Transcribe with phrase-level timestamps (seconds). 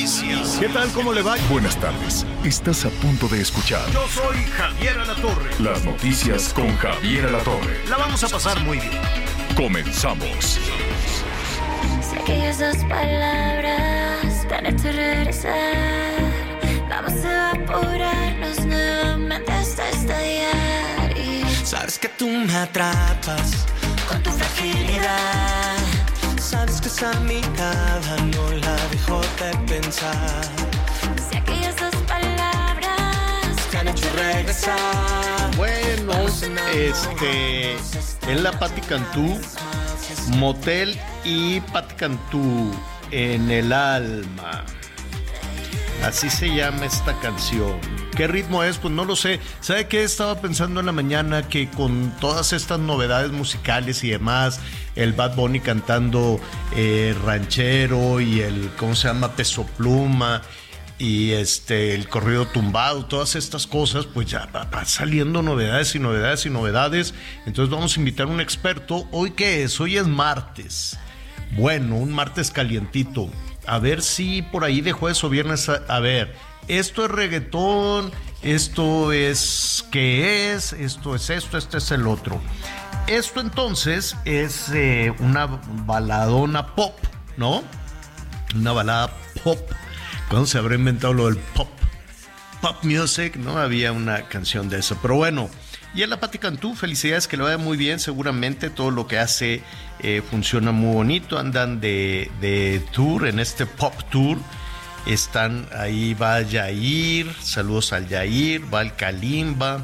[0.00, 0.56] Noticias.
[0.58, 0.88] ¿Qué tal?
[0.92, 1.36] ¿Cómo le va?
[1.50, 2.24] Buenas tardes.
[2.44, 5.50] Estás a punto de escuchar Yo soy Javier Alatorre.
[5.58, 7.84] las noticias con Javier Alatorre.
[7.88, 8.98] La vamos a pasar muy bien.
[9.54, 10.58] Comenzamos.
[12.00, 16.32] Sé que esas palabras te han hecho regresar.
[16.88, 21.18] Vamos a evaporarnos nuevamente hasta estallar.
[21.18, 23.66] Y Sabes que tú me atrapas
[24.08, 25.76] con tu fragilidad.
[26.50, 30.42] Sabes que esa mirada no la dejo de pensar
[31.30, 36.12] Sé que esas palabras Te han hecho regresar Bueno,
[36.74, 37.76] este,
[38.26, 39.38] en la Pati Cantú,
[40.38, 42.72] Motel y Pati Cantú
[43.12, 44.64] en el alma.
[46.04, 47.99] Así se llama esta canción.
[48.16, 48.78] ¿Qué ritmo es?
[48.78, 49.40] Pues no lo sé.
[49.60, 50.02] ¿Sabe qué?
[50.02, 54.60] Estaba pensando en la mañana que con todas estas novedades musicales y demás,
[54.96, 56.40] el Bad Bunny cantando
[56.76, 59.32] eh, ranchero y el, ¿cómo se llama?
[59.32, 60.42] Peso Pluma
[61.00, 66.44] y este, el corrido tumbado, todas estas cosas, pues ya va, saliendo novedades y novedades
[66.44, 67.14] y novedades.
[67.46, 69.08] Entonces vamos a invitar a un experto.
[69.10, 69.80] ¿Hoy qué es?
[69.80, 70.98] Hoy es martes.
[71.52, 73.30] Bueno, un martes calientito.
[73.66, 76.34] A ver si por ahí de jueves o viernes, a ver,
[76.78, 78.12] esto es reggaetón,
[78.42, 82.40] esto es qué es, esto es esto, este es el otro.
[83.06, 86.94] Esto entonces es eh, una baladona pop,
[87.36, 87.64] ¿no?
[88.54, 89.12] Una balada
[89.42, 89.58] pop.
[90.28, 91.68] ¿Cuándo se habrá inventado lo del pop?
[92.60, 93.58] Pop music, ¿no?
[93.58, 94.96] Había una canción de eso.
[95.02, 95.50] Pero bueno,
[95.92, 97.98] y en la Pati Cantú, felicidades, que le vaya muy bien.
[97.98, 99.62] Seguramente todo lo que hace
[99.98, 101.38] eh, funciona muy bonito.
[101.38, 104.38] Andan de, de tour en este pop tour.
[105.06, 109.82] Están ahí, va Yair, saludos al Yair, va el Kalimba,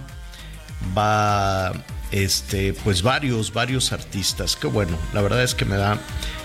[0.96, 1.72] va
[2.10, 4.56] este, pues varios, varios artistas.
[4.56, 5.98] Que bueno, la verdad es que me da,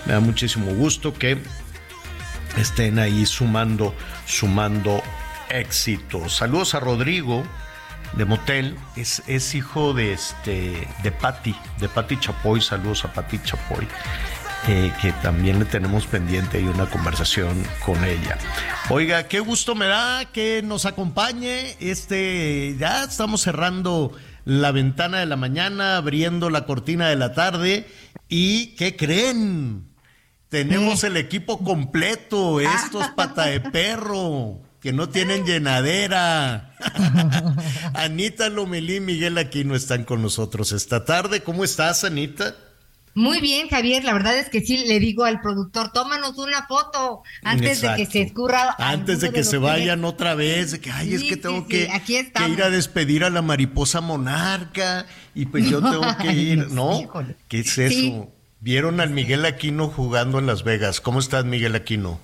[0.06, 1.38] me da muchísimo gusto que
[2.56, 3.94] estén ahí sumando,
[4.26, 5.02] sumando
[5.50, 6.36] éxitos.
[6.36, 7.44] Saludos a Rodrigo
[8.14, 13.38] de Motel, es, es hijo de este de Patti, de Patti Chapoy, saludos a Patti
[13.38, 13.88] Chapoy.
[14.68, 18.38] Eh, que también le tenemos pendiente y una conversación con ella.
[18.90, 21.76] Oiga, qué gusto me da que nos acompañe.
[21.80, 24.12] Este, ya estamos cerrando
[24.44, 27.88] la ventana de la mañana, abriendo la cortina de la tarde.
[28.28, 29.88] ¿Y qué creen?
[30.48, 36.74] Tenemos el equipo completo, estos pata de perro, que no tienen llenadera.
[37.94, 41.42] Anita Lomelí y Miguel Aquino están con nosotros esta tarde.
[41.42, 42.54] ¿Cómo estás, Anita?
[43.14, 44.04] Muy bien, Javier.
[44.04, 48.06] La verdad es que sí le digo al productor, tómanos una foto antes de que
[48.06, 48.74] se escurra.
[48.78, 51.66] Antes de que se que vayan otra vez, de que, ay, es que tengo sí,
[51.68, 56.32] que, aquí que ir a despedir a la mariposa monarca y pues yo tengo que
[56.32, 57.00] ir, ¿no?
[57.00, 57.36] Híjole.
[57.48, 57.90] ¿Qué es eso?
[57.90, 58.22] Sí.
[58.60, 61.00] Vieron al Miguel Aquino jugando en Las Vegas.
[61.00, 62.20] ¿Cómo estás, Miguel Aquino?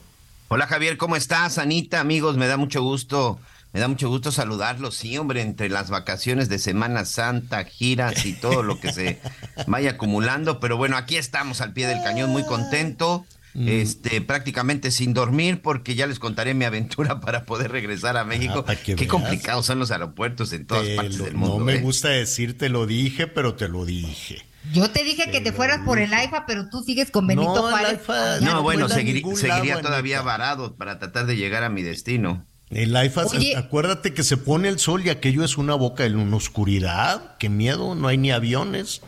[0.50, 1.59] Hola Javier, ¿cómo estás?
[1.59, 3.38] Anita, amigos, me da mucho gusto,
[3.73, 4.95] me da mucho gusto saludarlos.
[4.97, 9.21] Sí, hombre, entre las vacaciones de Semana Santa, giras y todo lo que se
[9.67, 13.25] vaya acumulando, pero bueno, aquí estamos al pie del cañón, muy contento.
[13.55, 13.67] Mm.
[13.67, 18.65] Este, prácticamente sin dormir, porque ya les contaré mi aventura para poder regresar a México.
[18.69, 19.09] Ah, que Qué veas.
[19.09, 21.59] complicados son los aeropuertos en todas Te partes lo- del mundo.
[21.59, 21.81] no me ¿eh?
[21.81, 24.45] gusta decir te lo dije, pero te lo dije.
[24.73, 27.62] Yo te dije que te fueras por el AIFA, pero tú sigues con Benito No,
[27.71, 28.01] Juárez.
[28.43, 32.47] No, no bueno, ningún seguiría todavía varado para tratar de llegar a mi destino.
[32.71, 33.56] El Oye.
[33.56, 37.37] acuérdate que se pone el sol y aquello es una boca en una oscuridad.
[37.39, 39.01] Qué miedo, no hay ni aviones.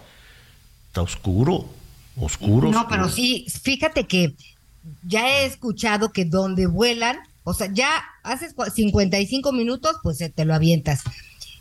[0.89, 1.67] Está oscuro,
[2.17, 2.71] oscuro.
[2.71, 2.89] No, oscuro.
[2.89, 4.35] pero sí, fíjate que
[5.03, 10.31] ya he escuchado que donde vuelan, o sea, ya haces cua- 55 minutos, pues se
[10.31, 11.03] te lo avientas.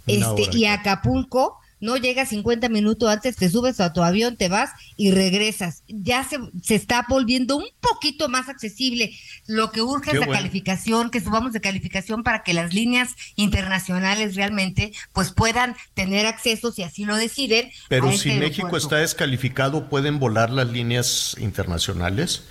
[0.07, 4.49] Una Este, y Acapulco no llegas 50 minutos antes, te subes a tu avión, te
[4.49, 5.83] vas y regresas.
[5.87, 9.11] Ya se, se está volviendo un poquito más accesible.
[9.47, 10.41] Lo que urge Qué es la bueno.
[10.41, 16.71] calificación, que subamos de calificación para que las líneas internacionales realmente pues puedan tener acceso,
[16.71, 17.71] si así lo deciden.
[17.87, 22.43] Pero a si este México está descalificado, ¿pueden volar las líneas internacionales?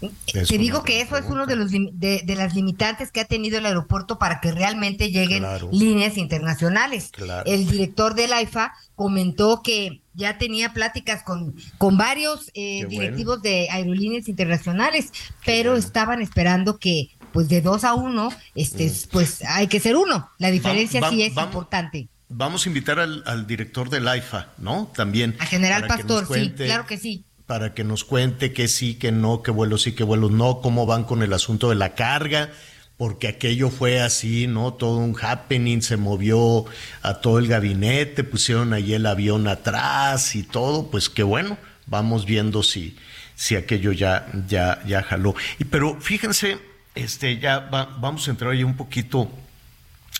[0.00, 3.24] Es Te digo que eso es uno de, los, de, de las limitantes que ha
[3.24, 5.68] tenido el aeropuerto para que realmente lleguen Claro.
[5.72, 7.10] líneas internacionales.
[7.12, 7.50] Claro.
[7.50, 12.88] El director del AIFA comentó que ya tenía pláticas con, con varios eh, bueno.
[12.90, 15.12] directivos de aerolíneas internacionales,
[15.44, 15.84] pero bueno.
[15.84, 20.30] estaban esperando que pues de dos a uno, este, pues hay que ser uno.
[20.38, 22.08] La diferencia sí es importante.
[22.30, 24.90] Vamos a invitar al, al director del AIFA, ¿no?
[24.94, 25.34] También.
[25.38, 27.24] A General Pastor, sí, claro que sí.
[27.48, 30.86] Para que nos cuente que sí, que no, que vuelos sí, que vuelos no, cómo
[30.86, 32.50] van con el asunto de la carga,
[32.96, 34.74] porque aquello fue así, ¿no?
[34.74, 36.66] Todo un happening, se movió
[37.02, 41.56] a todo el gabinete, pusieron ahí el avión atrás y todo, pues qué bueno,
[41.86, 42.96] vamos viendo si,
[43.34, 45.34] si aquello ya, ya, ya jaló.
[45.58, 46.58] Y, pero fíjense,
[46.94, 49.30] este, ya va- vamos a entrar ahí un poquito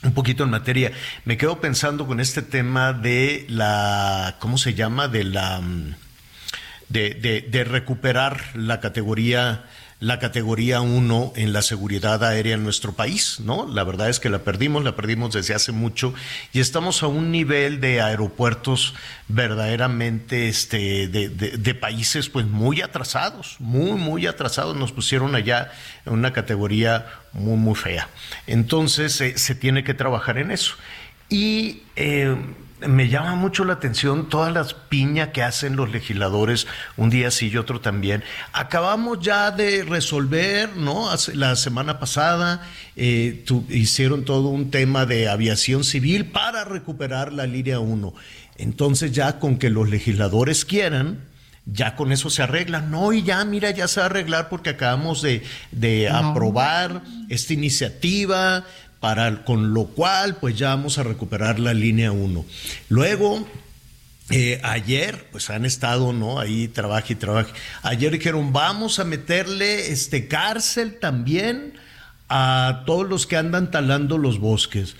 [0.02, 0.92] un poquito en materia.
[1.26, 5.08] Me quedo pensando con este tema de la, ¿cómo se llama?
[5.08, 5.94] De la, mm,
[6.88, 7.10] de,
[7.50, 9.64] de- recuperar la categoría,
[10.00, 13.66] la categoría 1 en la seguridad aérea en nuestro país, ¿no?
[13.66, 16.14] La verdad es que la perdimos, la perdimos desde hace mucho
[16.52, 18.94] y estamos a un nivel de aeropuertos
[19.26, 24.76] verdaderamente este, de, de- de países pues muy atrasados, muy, muy atrasados.
[24.76, 25.72] Nos pusieron allá
[26.06, 28.08] en una categoría muy, muy fea.
[28.46, 30.74] Entonces eh, se tiene que trabajar en eso.
[31.28, 32.36] Y eh,
[32.86, 36.66] me llama mucho la atención todas las piñas que hacen los legisladores
[36.96, 38.22] un día sí y otro también.
[38.52, 41.10] Acabamos ya de resolver, ¿no?
[41.10, 42.62] Hace- La semana pasada
[42.96, 48.14] eh, tu- hicieron todo un tema de aviación civil para recuperar la línea 1.
[48.56, 51.20] Entonces ya con que los legisladores quieran,
[51.66, 52.80] ya con eso se arregla.
[52.80, 56.30] No, y ya, mira, ya se va a arreglar porque acabamos de, de No.
[56.30, 58.64] aprobar esta iniciativa,
[59.00, 62.44] para, con lo cual pues ya vamos a recuperar la línea 1.
[62.88, 63.46] Luego,
[64.30, 66.38] eh, ayer, pues han estado, ¿no?
[66.38, 67.50] Ahí trabaja y trabaja.
[67.82, 71.74] Ayer dijeron, vamos a meterle este cárcel también
[72.28, 74.96] a todos los que andan talando los bosques.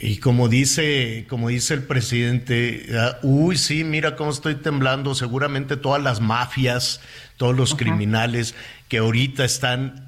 [0.00, 5.14] Y como dice, como dice el presidente, ah, uy, sí, mira cómo estoy temblando.
[5.14, 7.00] Seguramente todas las mafias,
[7.36, 8.54] todos los criminales
[8.88, 10.07] que ahorita están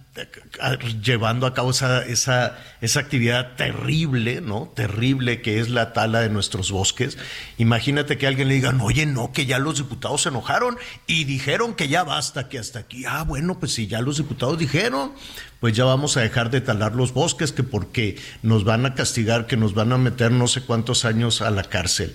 [1.02, 4.72] llevando a cabo esa, esa, esa actividad terrible, ¿no?
[4.74, 7.16] Terrible que es la tala de nuestros bosques.
[7.58, 11.74] Imagínate que alguien le diga, oye, no, que ya los diputados se enojaron y dijeron
[11.74, 13.04] que ya basta, que hasta aquí.
[13.06, 15.12] Ah, bueno, pues si ya los diputados dijeron,
[15.60, 19.46] pues ya vamos a dejar de talar los bosques, que porque nos van a castigar,
[19.46, 22.14] que nos van a meter no sé cuántos años a la cárcel.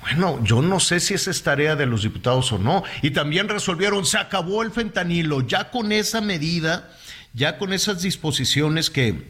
[0.00, 2.84] Bueno, yo no sé si esa es tarea de los diputados o no.
[3.02, 6.90] Y también resolvieron, se acabó el fentanilo, ya con esa medida,
[7.36, 9.22] ya con esas disposiciones que,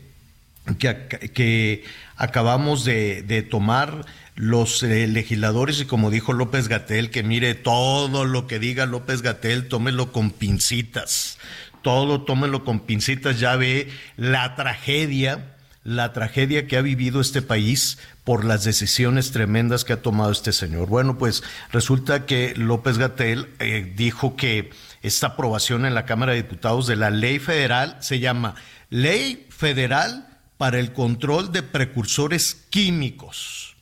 [0.79, 1.85] que, ac- que
[2.17, 4.07] acabamos de, de tomar
[4.37, 9.23] los eh, legisladores y como dijo López Gatel, que mire todo lo que diga López
[9.23, 11.39] Gatel, tómelo con pincitas,
[11.83, 17.99] todo tómelo con pincitas, ya ve la tragedia, la tragedia que ha vivido este país
[18.25, 20.89] por las decisiones tremendas que ha tomado este señor.
[20.89, 21.43] Bueno, pues
[21.73, 24.71] resulta que López Gatel eh, dijo que
[25.07, 28.55] esta aprobación en la Cámara de Diputados de la ley federal se llama
[28.91, 30.27] Ley Federal
[30.59, 33.77] para el Control de Precursores Químicos.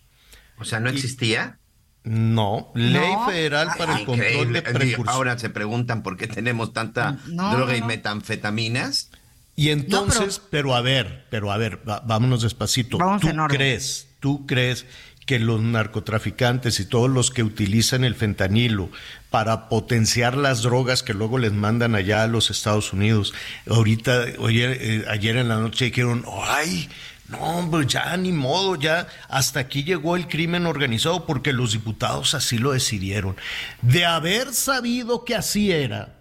[0.59, 1.59] O sea, ¿no existía?
[2.03, 3.27] No, Ley No.
[3.27, 4.61] Federal para el Control Increíble.
[4.61, 5.15] de Precursores.
[5.15, 9.11] Ahora se preguntan por qué tenemos tanta No, droga no, y metanfetaminas.
[9.57, 10.75] Y entonces, pero...
[10.75, 12.99] a ver, pero a ver, va- vámonos despacito.
[12.99, 13.57] Vamos ¿Tú en orden.
[13.57, 14.85] crees, tú crees
[15.27, 18.91] que los narcotraficantes y todos los que utilizan el fentanilo
[19.31, 23.33] para potenciar las drogas que luego les mandan allá a los Estados Unidos,
[23.69, 26.89] ahorita, oye, eh, ayer en la noche dijeron, ay,
[27.29, 32.35] no, hombre, ya ni modo, ya hasta aquí llegó el crimen organizado porque los diputados
[32.35, 33.37] así lo decidieron.
[33.81, 36.15] De haber sabido que así era,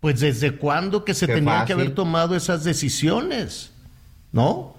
[0.00, 1.66] pues desde cuándo que se Qué tenía fácil.
[1.66, 3.72] que haber tomado esas decisiones,
[4.32, 4.76] ¿no?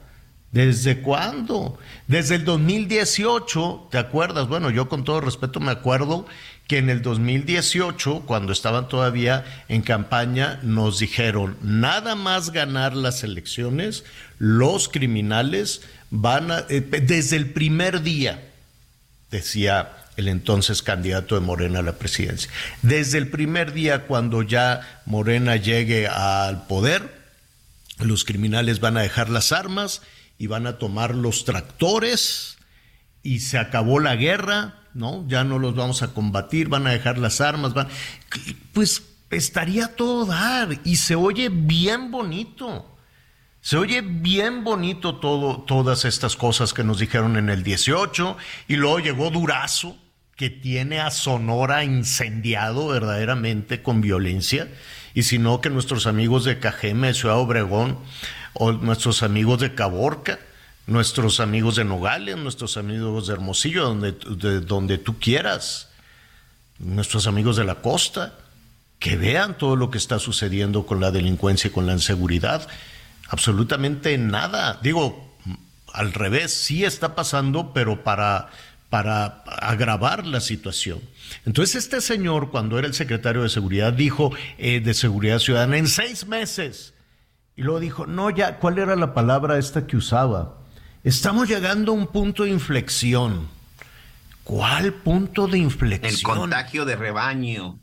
[0.54, 1.80] ¿Desde cuándo?
[2.08, 4.48] Desde el 2018, ¿te acuerdas?
[4.48, 6.28] Bueno, yo con todo respeto me acuerdo
[6.68, 13.24] que en el 2018, cuando estaban todavía en campaña, nos dijeron, nada más ganar las
[13.24, 14.04] elecciones,
[14.38, 15.82] los criminales
[16.12, 18.44] van a, eh, desde el primer día,
[19.32, 22.52] decía el entonces candidato de Morena a la presidencia.
[22.84, 27.24] Desde el primer día, cuando ya Morena llegue al poder,
[27.98, 30.04] los criminales van a dejar las armas
[30.44, 32.58] y van a tomar los tractores
[33.24, 35.24] y se acabó la guerra, ¿no?
[35.30, 37.88] Ya no los vamos a combatir, van a dejar las armas, van...
[38.74, 42.94] Pues estaría todo dar y se oye bien bonito.
[43.62, 48.36] Se oye bien bonito todo, todas estas cosas que nos dijeron en el 18
[48.68, 49.96] y luego llegó Durazo,
[50.36, 54.68] que tiene a Sonora incendiado verdaderamente con violencia
[55.14, 58.00] y si no que nuestros amigos de Cajeme, Ciudad Obregón,
[58.54, 60.40] o nuestros amigos de Caborca,
[60.86, 65.90] nuestros amigos de Nogales, nuestros amigos de Hermosillo, donde, de donde tú quieras,
[66.80, 68.34] nuestros amigos de la costa,
[69.00, 72.68] que vean todo lo que está sucediendo con la delincuencia y con la inseguridad.
[73.30, 74.80] Absolutamente nada.
[74.82, 75.36] Digo,
[75.94, 78.50] al revés, sí está pasando, pero para,
[78.90, 81.02] para agravar la situación.
[81.46, 85.88] Entonces este señor, cuando era el secretario de Seguridad, dijo eh, de Seguridad Ciudadana, en
[85.88, 86.93] seis meses.
[87.56, 90.58] Y luego dijo, no, ya, ¿cuál era la palabra esta que usaba?
[91.04, 93.48] Estamos llegando a un punto de inflexión.
[94.44, 96.14] ¿Cuál punto de inflexión?
[96.14, 97.80] El contagio de rebaño.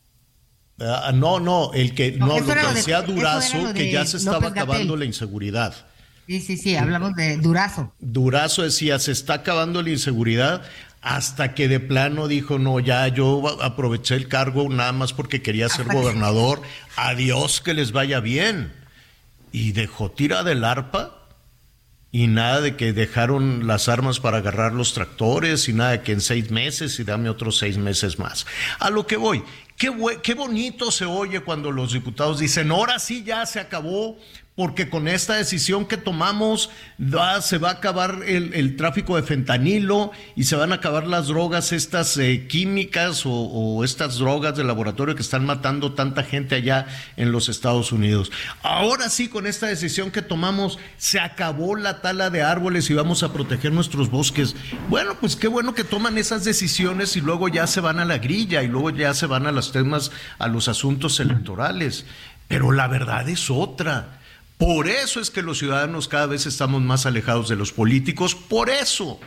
[0.80, 4.16] Ah, no, no, el que No, no, lo que de- decía Durazo, que ya se
[4.16, 5.74] estaba acabando la inseguridad.
[6.26, 7.92] Sí, sí, sí, hablamos de Durazo.
[7.98, 10.62] Durazo decía, se está acabando la inseguridad,
[11.02, 15.68] hasta que de plano dijo, no, ya yo aproveché el cargo nada más porque quería
[15.68, 16.62] ser Hasta que- gobernador,
[16.96, 18.72] adiós que les vaya bien.
[19.52, 21.20] Y dejó tira del arpa
[22.12, 26.12] y nada de que dejaron las armas para agarrar los tractores y nada de que
[26.12, 28.46] en seis meses y dame otros seis meses más.
[28.80, 29.44] A lo que voy,
[29.76, 29.92] qué,
[30.22, 34.18] qué bonito se oye cuando los diputados dicen, ahora sí ya se acabó,
[34.56, 36.70] porque con esta decisión que tomamos
[37.40, 41.28] se va a acabar el, el tráfico de fentanilo y se van a acabar las
[41.28, 46.56] drogas, estas eh, químicas o, o estas drogas de laboratorio que están matando tanta gente
[46.56, 48.30] allá en los Estados Unidos.
[48.62, 53.22] Ahora sí, con esta decisión que tomamos, se acabó la tala de árboles y vamos
[53.22, 54.56] a proteger nuestros bosques.
[54.90, 58.18] Bueno, pues qué bueno que toman esas decisiones y luego ya se van a la
[58.18, 62.04] grilla y luego ya se van a los temas, a los asuntos electorales.
[62.46, 64.19] Pero la verdad es otra.
[64.60, 68.68] Por eso es que los ciudadanos cada vez estamos más alejados de los políticos, por
[68.68, 69.18] eso.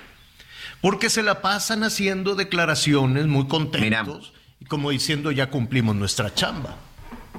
[0.79, 6.77] Porque se la pasan haciendo declaraciones muy contentos y como diciendo ya cumplimos nuestra chamba.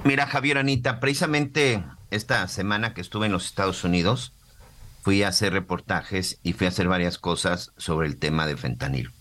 [0.03, 4.33] Mira, Javier Anita, precisamente esta semana que estuve en los Estados Unidos,
[5.01, 9.11] fui a hacer reportajes y fui a hacer varias cosas sobre el tema de fentanilo.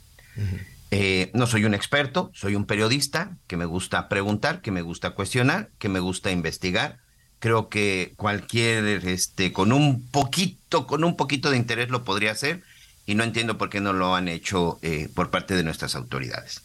[0.91, 5.11] Eh, no soy un experto, soy un periodista que me gusta preguntar, que me gusta
[5.11, 7.04] cuestionar, que me gusta investigar.
[7.45, 12.63] Creo que cualquier, este, con un poquito, con un poquito de interés lo podría hacer
[13.05, 16.63] y no entiendo por qué no lo han hecho eh, por parte de nuestras autoridades.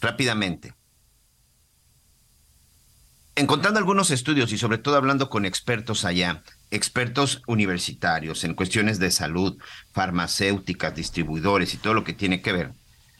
[0.00, 0.72] Rápidamente,
[3.34, 9.10] encontrando algunos estudios y sobre todo hablando con expertos allá, expertos universitarios en cuestiones de
[9.10, 9.58] salud,
[9.90, 12.72] farmacéuticas, distribuidores y todo lo que tiene que ver,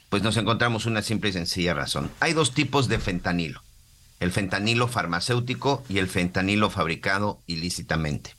[0.09, 2.09] pues nos encontramos una simple y sencilla razón.
[2.21, 3.64] Hay dos tipos de fentanilo,
[4.19, 8.35] el fentanilo farmacéutico y el fentanilo fabricado ilícitamente.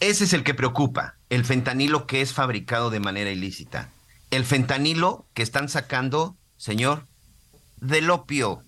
[0.00, 3.90] Ese es el que preocupa, el fentanilo que es fabricado de manera ilícita.
[4.30, 7.06] El fentanilo que están sacando, señor,
[7.80, 8.62] del opio,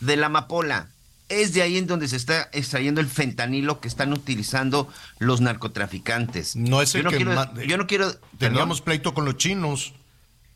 [0.00, 0.88] de la amapola.
[1.28, 4.88] Es de ahí en donde se está extrayendo el fentanilo que están utilizando
[5.18, 6.54] los narcotraficantes.
[6.54, 8.84] No es el yo no que quiero, yo no quiero Teníamos perdón.
[8.84, 9.92] pleito con los chinos.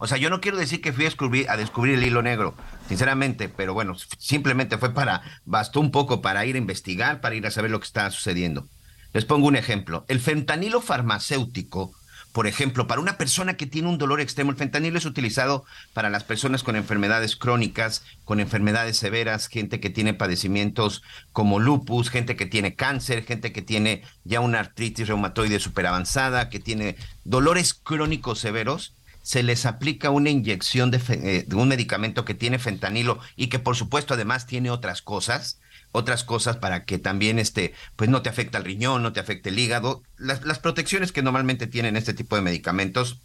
[0.02, 2.54] O sea, yo no quiero decir que fui a descubrir, a descubrir el hilo negro,
[2.88, 7.46] sinceramente, pero bueno, simplemente fue para, bastó un poco para ir a investigar, para ir
[7.46, 8.66] a saber lo que está sucediendo.
[9.12, 10.06] Les pongo un ejemplo.
[10.08, 11.92] El fentanilo farmacéutico,
[12.32, 16.08] por ejemplo, para una persona que tiene un dolor extremo, el fentanilo es utilizado para
[16.08, 21.02] las personas con enfermedades crónicas, con enfermedades severas, gente que tiene padecimientos
[21.32, 26.58] como lupus, gente que tiene cáncer, gente que tiene ya una artritis reumatoide superavanzada, que
[26.58, 32.58] tiene dolores crónicos severos se les aplica una inyección eh, de un medicamento que tiene
[32.58, 35.60] fentanilo y que por supuesto además tiene otras cosas,
[35.92, 39.50] otras cosas para que también este, pues no te afecte el riñón, no te afecte
[39.50, 43.20] el hígado, las, las protecciones que normalmente tienen este tipo de medicamentos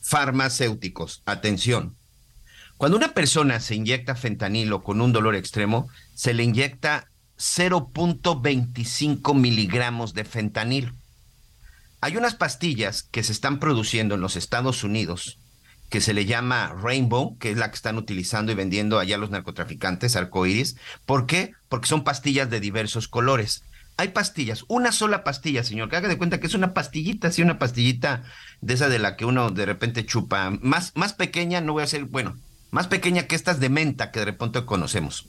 [0.00, 1.22] farmacéuticos.
[1.26, 1.96] Atención.
[2.76, 10.14] Cuando una persona se inyecta fentanilo con un dolor extremo, se le inyecta 0.25 miligramos
[10.14, 10.94] de fentanilo.
[12.00, 15.39] Hay unas pastillas que se están produciendo en los Estados Unidos
[15.90, 19.30] que se le llama Rainbow, que es la que están utilizando y vendiendo allá los
[19.30, 20.76] narcotraficantes, arcoíris.
[21.04, 21.52] ¿Por qué?
[21.68, 23.64] Porque son pastillas de diversos colores.
[23.96, 27.42] Hay pastillas, una sola pastilla, señor, que haga de cuenta que es una pastillita, así
[27.42, 28.22] una pastillita
[28.62, 30.50] de esa de la que uno de repente chupa.
[30.62, 32.38] Más, más pequeña, no voy a ser, bueno,
[32.70, 35.26] más pequeña que estas de menta que de repente conocemos.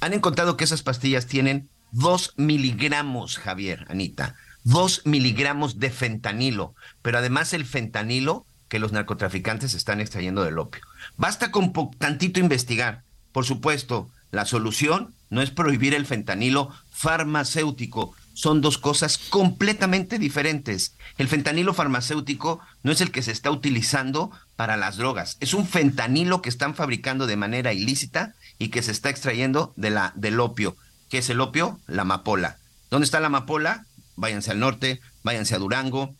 [0.00, 4.34] Han encontrado que esas pastillas tienen 2 miligramos, Javier, Anita,
[4.64, 10.82] 2 miligramos de fentanilo, pero además el fentanilo que los narcotraficantes están extrayendo del opio.
[11.16, 13.02] Basta con tantito investigar.
[13.32, 18.14] Por supuesto, la solución no es prohibir el fentanilo farmacéutico.
[18.34, 20.94] son dos cosas completamente diferentes.
[21.16, 25.66] El fentanilo farmacéutico no es el que se está utilizando para las drogas, es un
[25.66, 30.40] fentanilo que están fabricando de manera ilícita y que se está extrayendo de la, del
[30.40, 30.76] opio.
[31.08, 31.78] ¿Qué es el opio?
[31.86, 32.58] La amapola.
[32.90, 33.86] ¿Dónde está la amapola?
[34.16, 36.14] Váyanse al norte, váyanse a Durango,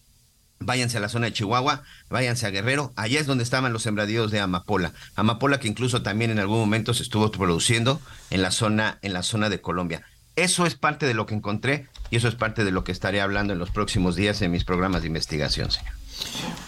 [0.61, 4.31] váyanse a la zona de Chihuahua, váyanse a Guerrero, allá es donde estaban los sembradíos
[4.31, 4.93] de amapola.
[5.15, 8.01] Amapola que incluso también en algún momento se estuvo produciendo
[8.31, 10.05] en la zona, en la zona de Colombia.
[10.37, 13.21] Eso es parte de lo que encontré y eso es parte de lo que estaré
[13.21, 15.93] hablando en los próximos días en mis programas de investigación, señor.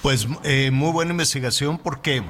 [0.03, 2.23] Pues eh, muy buena investigación porque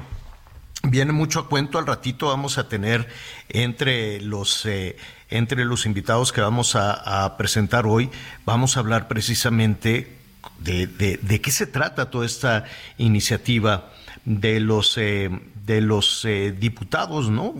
[0.83, 1.79] viene mucho a cuento.
[1.79, 3.07] Al ratito vamos a tener
[3.49, 4.97] entre los eh,
[5.29, 8.09] entre los invitados que vamos a, a, presentar hoy,
[8.45, 10.20] vamos a hablar precisamente
[10.59, 12.65] de, de, qué se trata toda esta
[12.97, 13.91] iniciativa
[14.25, 15.29] de los eh,
[15.65, 17.53] de los eh, diputados, ¿no?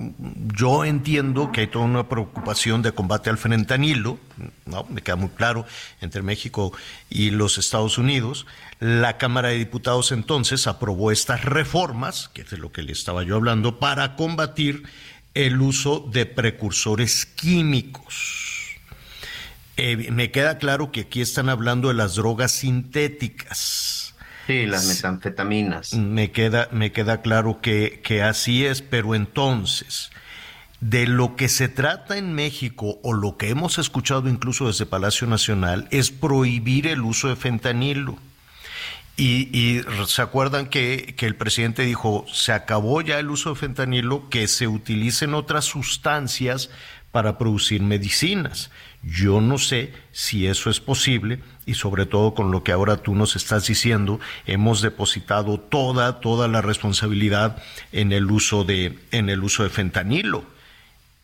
[0.55, 4.17] Yo entiendo que hay toda una preocupación de combate al fentanilo,
[4.65, 4.85] ¿no?
[4.89, 5.65] Me queda muy claro,
[6.01, 6.73] entre México
[7.09, 8.47] y los Estados Unidos.
[8.79, 13.23] La Cámara de Diputados entonces aprobó estas reformas, que es de lo que le estaba
[13.23, 14.83] yo hablando, para combatir
[15.33, 18.50] el uso de precursores químicos.
[19.83, 24.13] Eh, me queda claro que aquí están hablando de las drogas sintéticas
[24.45, 25.93] Sí, las metanfetaminas.
[25.93, 30.11] Me queda, me queda claro que, que así es, pero entonces,
[30.81, 35.25] de lo que se trata en México, o lo que hemos escuchado incluso desde Palacio
[35.25, 38.19] Nacional, es prohibir el uso de fentanilo.
[39.17, 43.55] Y, y, se acuerdan que, que, el presidente dijo, se acabó ya el uso de
[43.55, 46.69] fentanilo, que se utilicen otras sustancias
[47.11, 48.71] para producir medicinas.
[49.03, 53.15] Yo no sé si eso es posible y sobre todo con lo que ahora tú
[53.15, 57.58] nos estás diciendo, hemos depositado toda toda la responsabilidad
[57.91, 60.46] en el uso de en el uso de fentanilo.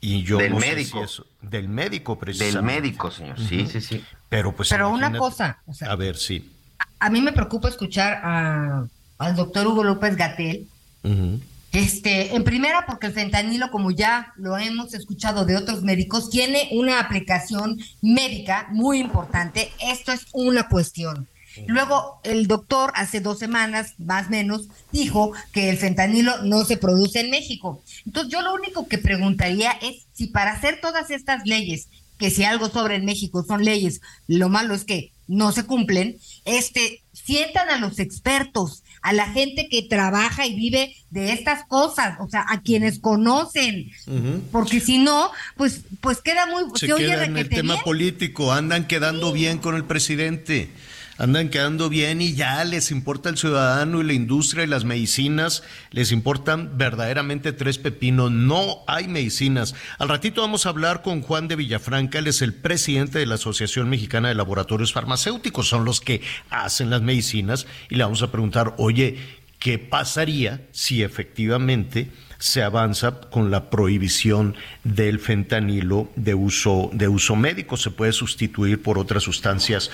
[0.01, 1.01] Y yo del no médico.
[1.01, 2.57] Sé si eso, del médico precisamente.
[2.57, 3.39] Del médico, señor.
[3.39, 3.71] Sí, uh -huh.
[3.71, 4.05] sí, sí.
[4.29, 6.51] Pero pues Pero una cosa, o sea, a ver, sí.
[6.99, 8.85] A, a, mí me preocupa escuchar a,
[9.17, 10.67] al doctor Hugo López Gatel.
[11.03, 11.39] Uh -huh.
[11.71, 16.69] Este, en primera, porque el fentanilo, como ya lo hemos escuchado de otros médicos, tiene
[16.71, 19.71] una aplicación médica muy importante.
[19.79, 21.27] Esto es una cuestión.
[21.65, 26.77] Luego, el doctor hace dos semanas, más o menos, dijo que el fentanilo no se
[26.77, 27.81] produce en México.
[28.05, 32.43] Entonces, yo lo único que preguntaría es si para hacer todas estas leyes, que si
[32.43, 37.69] algo sobre en México son leyes, lo malo es que no se cumplen, este, sientan
[37.69, 42.45] a los expertos, a la gente que trabaja y vive de estas cosas, o sea,
[42.49, 44.41] a quienes conocen, uh -huh.
[44.51, 47.85] porque si no, pues, pues queda muy, se, se queda en el tema bien.
[47.85, 49.35] político, andan quedando sí.
[49.35, 50.69] bien con el presidente
[51.17, 55.63] andan quedando bien y ya les importa el ciudadano y la industria y las medicinas,
[55.91, 58.31] les importan verdaderamente tres pepinos.
[58.31, 59.75] No hay medicinas.
[59.99, 63.35] Al ratito vamos a hablar con Juan de Villafranca, él es el presidente de la
[63.35, 68.31] Asociación Mexicana de Laboratorios Farmacéuticos, son los que hacen las medicinas y le vamos a
[68.31, 69.17] preguntar, oye,
[69.59, 77.35] ¿qué pasaría si efectivamente se avanza con la prohibición del fentanilo de uso, de uso
[77.35, 77.77] médico.
[77.77, 79.89] Se puede sustituir por otras sustancias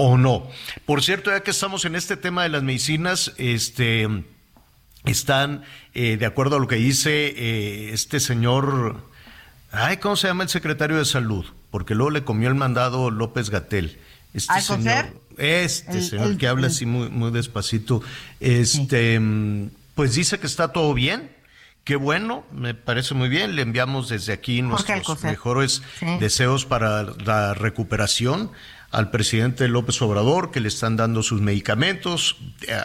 [0.00, 0.48] o no.
[0.86, 4.08] Por cierto, ya que estamos en este tema de las medicinas, este
[5.04, 5.62] están,
[5.94, 8.96] eh, de acuerdo a lo que dice eh, este señor,
[9.72, 11.44] ay, ¿cómo se llama el secretario de salud?
[11.70, 13.98] Porque luego le comió el mandado López Gatel.
[14.32, 18.02] Este señor, este el, señor el, que habla así muy, muy despacito,
[18.38, 19.70] este, sí.
[19.94, 21.30] pues dice que está todo bien,
[21.82, 23.56] Qué bueno, me parece muy bien.
[23.56, 26.06] Le enviamos desde aquí nuestros mejores sí.
[26.20, 28.52] deseos para la recuperación
[28.90, 32.36] al presidente López Obrador, que le están dando sus medicamentos.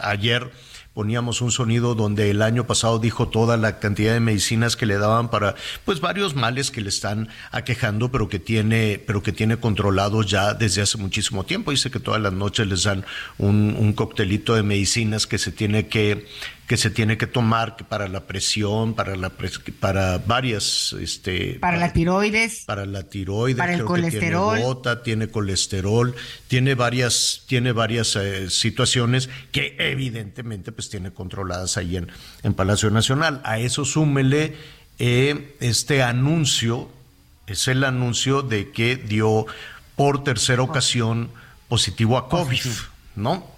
[0.02, 0.52] Ayer
[0.96, 4.98] poníamos un sonido donde el año pasado dijo toda la cantidad de medicinas que le
[4.98, 9.58] daban para pues varios males que le están aquejando pero que tiene pero que tiene
[9.58, 13.06] controlados ya desde hace muchísimo tiempo dice que todas las noches les dan
[13.38, 16.28] un, un coctelito de medicinas que se tiene que
[16.68, 21.74] que se tiene que tomar para la presión, para la pres para varias este para,
[21.74, 26.16] para, la tiroides, para la tiroides, para el creo colesterol, que tiene gota, tiene colesterol,
[26.48, 32.90] tiene varias tiene varias eh, situaciones que evidentemente pues tiene controladas ahí en, en Palacio
[32.90, 33.42] Nacional.
[33.44, 34.56] A eso súmele
[34.98, 36.90] eh, este anuncio,
[37.48, 39.46] es el anuncio de que dio
[39.96, 41.30] por tercera ocasión
[41.68, 42.62] positivo a COVID,
[43.16, 43.55] ¿no?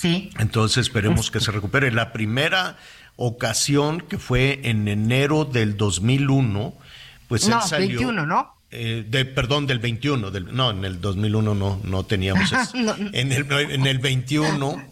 [0.00, 0.30] Sí.
[0.38, 1.90] Entonces esperemos que se recupere.
[1.90, 2.76] La primera
[3.16, 6.74] ocasión que fue en enero del 2001,
[7.26, 7.98] pues no, él salió.
[7.98, 8.54] 21, ¿no?
[8.70, 12.76] Eh, de, perdón, del 21, del, no, en el 2001 no, no teníamos eso.
[12.76, 12.94] no.
[13.12, 14.88] en, el, en el 21,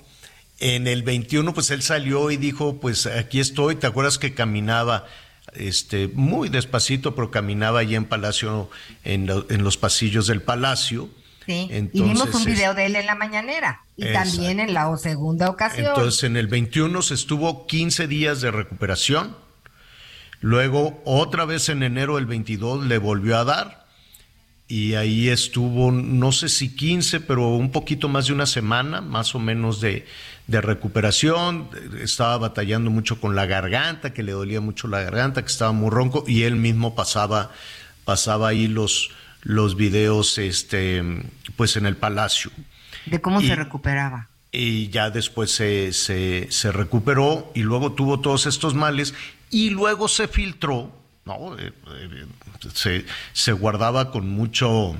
[0.59, 5.07] en el 21, pues él salió y dijo, pues aquí estoy, ¿te acuerdas que caminaba?
[5.55, 8.69] Este, muy despacito, pero caminaba allí en Palacio,
[9.05, 11.09] en, lo, en los pasillos del Palacio,
[11.47, 14.31] Sí, y Entonces, vimos un video de él en la mañanera y Exacto.
[14.31, 15.87] también en la segunda ocasión.
[15.87, 19.37] Entonces en el 21 se estuvo 15 días de recuperación,
[20.41, 23.87] luego otra vez en enero del 22 le volvió a dar
[24.69, 29.35] y ahí estuvo, no sé si 15, pero un poquito más de una semana, más
[29.37, 30.07] o menos de,
[30.49, 31.71] de recuperación.
[32.01, 35.91] Estaba batallando mucho con la garganta, que le dolía mucho la garganta, que estaba muy
[35.91, 37.53] ronco, y él mismo pasaba,
[38.05, 39.11] pasaba ahí los,
[39.49, 41.03] los videos este,
[41.55, 42.51] pues en el palacio.
[43.07, 44.29] de cómo y- se recuperaba.
[44.51, 49.15] Y ya después se, se, se recuperó y luego tuvo todos estos males
[49.51, 50.91] y luego se filtró,
[51.27, 51.57] ¿no?
[51.59, 52.25] Eh, eh,
[52.75, 53.05] se,
[53.35, 54.97] se guardaba con mucho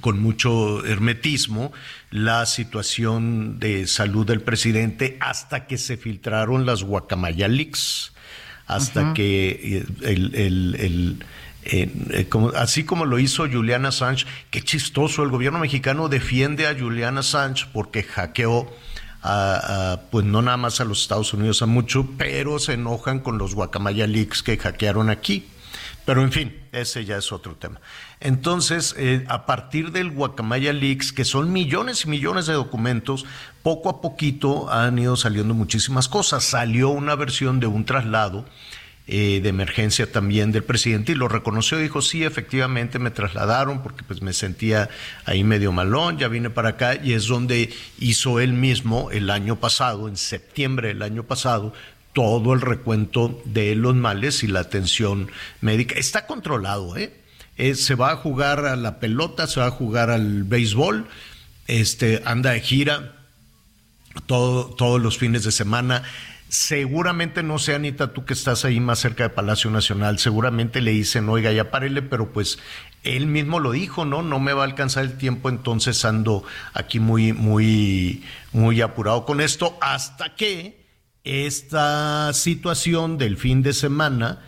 [0.00, 1.72] con mucho hermetismo
[2.10, 8.12] la situación de salud del presidente hasta que se filtraron las Guacamaya Leaks,
[8.66, 11.24] hasta que eh, el, el- el-
[11.64, 17.18] eh, así como lo hizo Julian Assange, qué chistoso, el gobierno mexicano defiende a Julian
[17.18, 18.70] Assange porque hackeó
[19.22, 23.38] a, pues no nada más a los Estados Unidos a mucho, pero se enojan con
[23.38, 25.46] los Guacamaya Leaks que hackearon aquí.
[26.04, 27.80] Pero en fin, ese ya es otro tema.
[28.20, 33.24] Entonces, eh, a partir del Guacamaya Leaks, que son millones y millones de documentos,
[33.62, 36.44] poco a poquito han ido saliendo muchísimas cosas.
[36.44, 38.44] Salió una versión de un traslado
[39.06, 44.02] eh, de emergencia también del presidente y lo reconoció, dijo, sí, efectivamente me trasladaron porque
[44.02, 44.88] pues me sentía
[45.26, 49.60] ahí medio malón, ya vine para acá y es donde hizo él mismo el año
[49.60, 51.74] pasado, en septiembre del año pasado,
[52.14, 55.96] todo el recuento de los males y la atención médica.
[55.96, 57.12] Está controlado, ¿eh?
[57.58, 61.06] Eh, se va a jugar a la pelota, se va a jugar al béisbol,
[61.66, 63.16] este, anda de gira
[64.26, 66.04] todo, todos los fines de semana.
[66.54, 70.92] Seguramente, no sé, Anita, tú que estás ahí más cerca de Palacio Nacional, seguramente le
[70.92, 72.60] dicen, oiga, ya párele, pero pues
[73.02, 74.22] él mismo lo dijo, ¿no?
[74.22, 79.40] No me va a alcanzar el tiempo, entonces ando aquí muy, muy, muy apurado con
[79.40, 80.78] esto, hasta que
[81.24, 84.38] esta situación del fin de semana.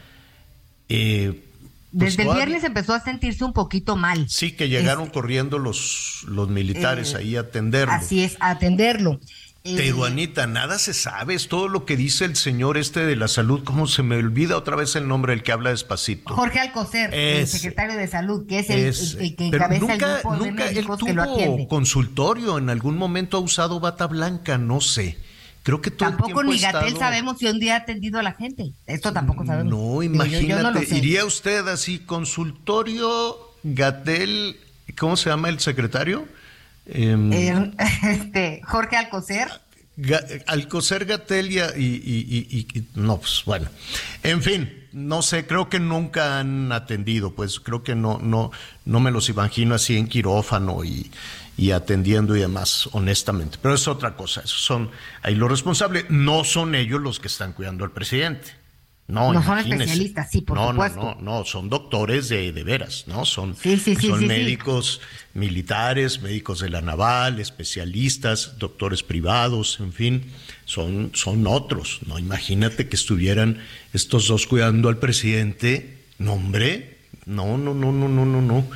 [0.89, 1.43] eh,
[1.99, 4.27] pues Desde el viernes empezó a sentirse un poquito mal.
[4.29, 7.93] Sí, que llegaron Este, corriendo los, los militares Eh, ahí a atenderlo.
[7.95, 9.19] Así es, a atenderlo.
[9.67, 13.17] Eh, Pero Anita, nada se sabe, es todo lo que dice el señor este de
[13.17, 16.33] la salud, ¿cómo se me olvida otra vez el nombre del que habla despacito?
[16.35, 19.95] Jorge Alcocer, el secretario de Salud, que es el, Es- el- el que encabeza nunca,
[19.95, 21.67] el grupo de nunca él médicos que lo tuvo atiende.
[21.69, 25.19] consultorio, en algún momento ha usado bata blanca, no sé.
[25.65, 28.21] Creo que todo el Tampoco tiempo ni Gatel estado- sabemos si un día ha atendido
[28.21, 28.71] a la gente.
[28.87, 29.73] Esto tampoco sabemos.
[29.73, 34.57] No, yo- imagínate, yo no iría usted así, consultorio, Gatel,
[34.99, 36.27] ¿cómo se llama el secretario?
[36.87, 37.73] Em, Eh,
[38.05, 39.49] este, Jorge Alcocer.
[40.47, 43.69] Alcocer Gatel y, y- y- y- y- no, pues bueno.
[44.23, 48.51] En fin, no sé, creo que nunca han atendido, pues creo que no, no,
[48.85, 51.11] no me los imagino así en quirófano y,
[51.57, 53.57] y atendiendo y demás, honestamente.
[53.63, 54.91] Pero es otra cosa, esos son
[55.23, 58.49] ahí los responsables, no son ellos los que están cuidando al presidente.
[59.09, 60.99] No, No son especialistas, sí, por no, supuesto.
[61.01, 63.25] No, no, no, son doctores de, de veras, ¿no?
[63.25, 64.27] Son, Sí, sí, sí, son sí.
[64.27, 65.01] médicos
[65.33, 70.25] militares, médicos de la naval, especialistas, doctores privados, en fin,
[70.65, 72.19] son, son otros, ¿no?
[72.19, 73.59] Imagínate que estuvieran
[73.93, 75.99] estos dos cuidando al presidente.
[76.19, 78.67] No, hombre, no, no, no, no, no, no, no,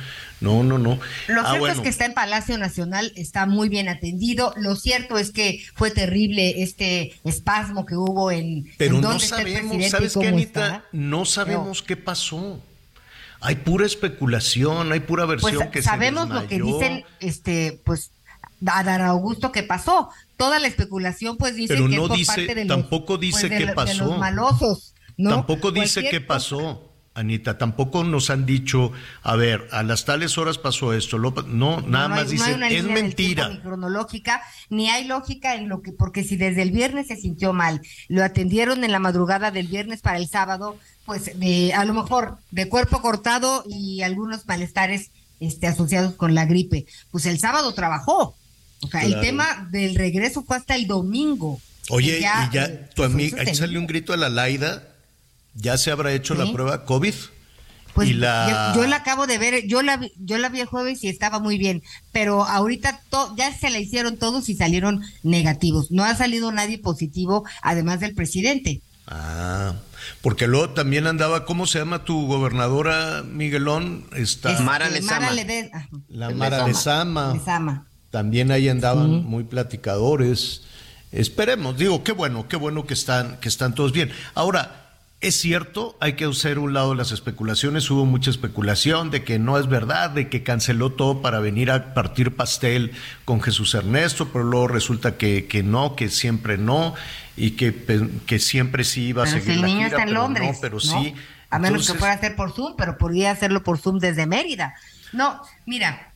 [0.41, 0.99] no, no, no.
[1.27, 1.73] Lo Ah, cierto bueno.
[1.75, 4.53] es que está en Palacio Nacional, está muy bien atendido.
[4.57, 9.19] Lo cierto es que fue terrible este espasmo que hubo en, Pero en no el
[9.21, 10.65] sabemos, ¿sabes qué, Anita?
[10.65, 10.83] está.
[10.91, 12.59] No sabemos qué pasó.
[13.39, 18.11] Hay pura especulación, hay pura versión Pues que sabemos se lo que dicen, este, pues,
[18.65, 20.09] a Dan Augusto que pasó.
[20.37, 23.17] Toda la especulación, pues, dice Pero que no es por dice- parte de los, tampoco
[23.17, 24.05] dice pues, de qué de pasó.
[24.05, 25.29] los malosos, ¿no?
[25.31, 27.57] Tampoco dice Cualquier qué pasó, Anita.
[27.57, 28.91] Tampoco nos han dicho,
[29.23, 31.17] a ver, a las tales horas pasó esto.
[31.17, 33.49] lo no, nada No más hay- dicen, es mentira.
[33.49, 37.51] Ni cronológica, ni hay lógica en lo que, porque si desde el viernes se sintió
[37.53, 41.93] mal, lo atendieron en la madrugada del viernes para el sábado, pues de, a lo
[41.93, 46.85] mejor de cuerpo cortado y algunos malestares este, asociados con la gripe.
[47.11, 48.35] Pues el sábado trabajó.
[48.83, 51.59] O sea, el tema del regreso fue hasta el domingo.
[51.89, 54.90] Oye, ya, y ya, eh, tu amiga, ahí salió un grito a la Laida,
[55.53, 57.13] ¿ya se habrá hecho la prueba COVID?
[57.93, 58.71] Pues y la...
[58.73, 61.09] yo, yo la acabo de ver, yo la, vi- yo la vi el jueves y
[61.09, 61.83] estaba muy bien,
[62.13, 65.91] pero ahorita to- ya se la hicieron todos y salieron negativos.
[65.91, 68.81] No ha salido nadie positivo, además del presidente.
[69.07, 69.73] Ah,
[70.21, 74.05] porque luego también andaba, ¿cómo se llama tu gobernadora, Miguelón?
[74.15, 74.51] Está...
[74.53, 75.31] Este, Mara Lezama.
[75.31, 75.69] Lede-
[76.07, 77.33] La Mara Lezama.
[77.33, 77.87] Lezama.
[78.09, 80.61] También ahí andaban muy platicadores.
[81.11, 84.11] Esperemos, digo, qué bueno, qué bueno que están, que están todos bien.
[84.33, 84.80] Ahora,
[85.21, 87.89] es cierto, hay que hacer un lado las especulaciones.
[87.91, 91.93] Hubo mucha especulación de que no es verdad, de que canceló todo para venir a
[91.93, 92.91] partir pastel
[93.23, 96.95] con Jesús Ernesto, pero luego resulta que, que no, que siempre no,
[97.37, 100.01] y que, que siempre sí iba a Pero seguir si el la niño gira, está
[100.01, 100.51] en pero Londres.
[100.55, 100.79] no, pero ¿no?
[100.81, 101.13] sí.
[101.51, 104.73] A menos que fuera a hacer por Zoom, pero podría hacerlo por Zoom desde Mérida.
[105.13, 106.13] No, mira,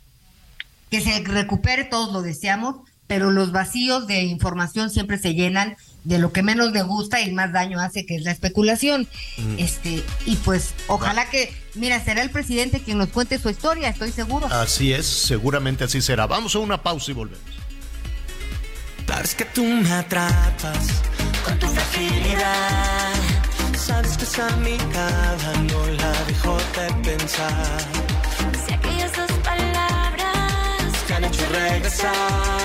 [0.90, 6.20] que se recupere, todos lo deseamos, pero los vacíos de información siempre se llenan de
[6.20, 9.08] lo que menos le gusta y más daño hace, que es la especulación.
[9.38, 9.60] Mm.
[9.60, 14.12] Este, y pues, ojalá que, mira, será el presidente quien nos cuente su historia, estoy
[14.12, 14.48] seguro.
[14.48, 16.28] Así es, seguramente así será.
[16.28, 17.44] Vamos a una pausa y volvemos.
[19.08, 21.02] Sabes que tú me atrapas
[21.44, 23.14] con tu fragilidad.
[23.78, 27.80] Sabes que esa mirada no la dejo de pensar.
[28.68, 32.65] Si aquellas dos palabras Te han hecho regresar.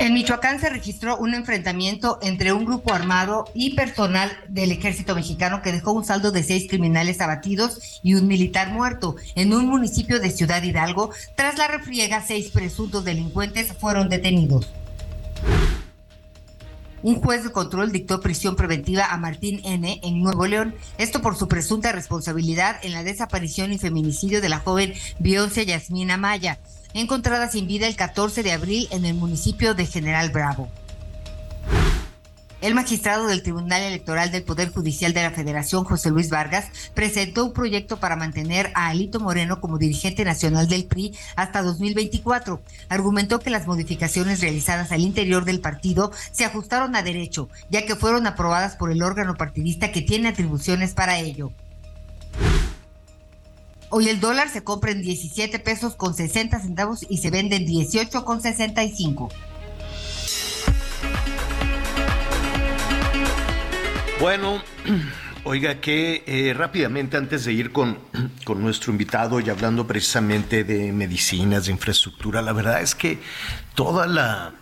[0.00, 5.60] En Michoacán se registró un enfrentamiento entre un grupo armado y personal del ejército mexicano
[5.60, 9.16] que dejó un saldo de seis criminales abatidos y un militar muerto.
[9.34, 14.70] En un municipio de Ciudad Hidalgo, tras la refriega, seis presuntos delincuentes fueron detenidos.
[17.02, 20.00] Un juez de control dictó prisión preventiva a Martín N.
[20.02, 24.60] en Nuevo León, esto por su presunta responsabilidad en la desaparición y feminicidio de la
[24.60, 26.58] joven Beyoncé Yasmina Maya,
[26.94, 30.68] encontrada sin vida el 14 de abril en el municipio de General Bravo.
[32.60, 37.46] El magistrado del Tribunal Electoral del Poder Judicial de la Federación, José Luis Vargas, presentó
[37.46, 42.60] un proyecto para mantener a Alito Moreno como dirigente nacional del PRI hasta 2024.
[42.90, 47.96] Argumentó que las modificaciones realizadas al interior del partido se ajustaron a derecho, ya que
[47.96, 51.52] fueron aprobadas por el órgano partidista que tiene atribuciones para ello.
[53.92, 57.66] Hoy el dólar se compra en 17 pesos con 60 centavos y se vende en
[57.66, 59.28] 18 con 65.
[64.20, 64.62] Bueno,
[65.44, 67.98] oiga que eh, rápidamente antes de ir con,
[68.44, 73.18] con nuestro invitado y hablando precisamente de medicinas, de infraestructura, la verdad es que
[73.74, 74.54] toda la,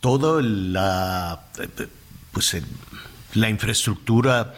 [0.00, 1.86] toda la, eh,
[2.32, 2.62] pues, eh,
[3.34, 4.54] la infraestructura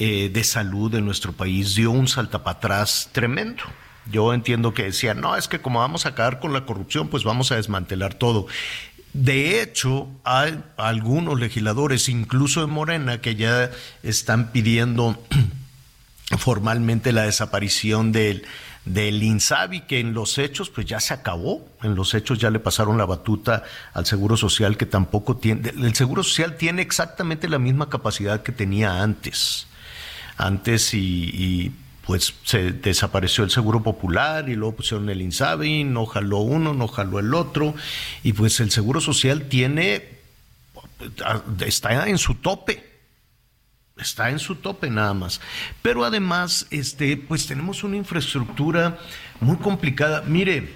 [0.00, 3.64] eh, de salud de nuestro país dio un salta para atrás tremendo.
[4.08, 7.24] Yo entiendo que decían, no, es que como vamos a acabar con la corrupción, pues
[7.24, 8.46] vamos a desmantelar todo.
[9.12, 13.72] De hecho, hay algunos legisladores, incluso en Morena, que ya
[14.04, 15.20] están pidiendo
[16.38, 18.44] formalmente la desaparición del,
[18.84, 22.60] del INSABI, que en los hechos pues ya se acabó, en los hechos ya le
[22.60, 27.58] pasaron la batuta al Seguro Social, que tampoco tiene, el Seguro Social tiene exactamente la
[27.58, 29.67] misma capacidad que tenía antes,
[30.38, 31.72] antes y,
[32.06, 36.88] pues se desapareció el Seguro Popular y luego pusieron el INSABI, no jaló uno, no
[36.88, 37.74] jaló el otro,
[38.22, 40.08] y pues el Seguro Social tiene,
[41.66, 42.82] está en su tope,
[43.98, 45.42] está en su tope nada más.
[45.82, 48.98] Pero además, este, pues tenemos una infraestructura
[49.40, 50.22] muy complicada.
[50.22, 50.72] Mire,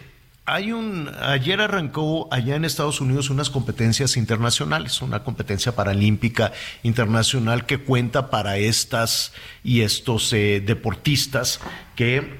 [0.52, 7.64] hay un, ayer arrancó allá en Estados Unidos unas competencias internacionales, una competencia paralímpica internacional
[7.64, 9.32] que cuenta para estas
[9.64, 11.58] y estos eh, deportistas
[11.96, 12.34] que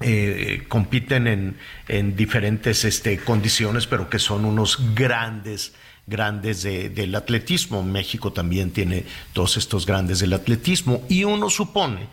[0.00, 1.56] eh, compiten en,
[1.88, 5.72] en diferentes este, condiciones, pero que son unos grandes
[6.06, 7.82] grandes de, del atletismo.
[7.82, 12.08] México también tiene todos estos grandes del atletismo y uno supone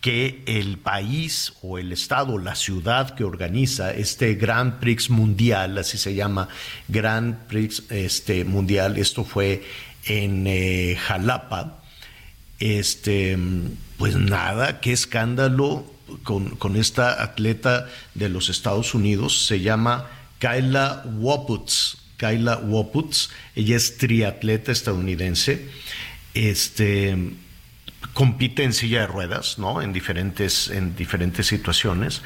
[0.00, 5.98] que el país o el estado, la ciudad que organiza este Grand Prix Mundial, así
[5.98, 6.48] se llama,
[6.86, 9.64] Grand Prix este, Mundial, esto fue
[10.04, 11.82] en eh, Jalapa,
[12.60, 13.36] este,
[13.96, 15.84] pues nada, qué escándalo
[16.22, 20.08] con, con, esta atleta de los Estados Unidos, se llama
[20.38, 25.68] Kyla Waputz, Kyla Waputz, ella es triatleta estadounidense,
[26.34, 27.16] este
[28.14, 29.82] compite en silla de ruedas, ¿no?
[29.82, 32.22] En diferentes, en diferentes situaciones.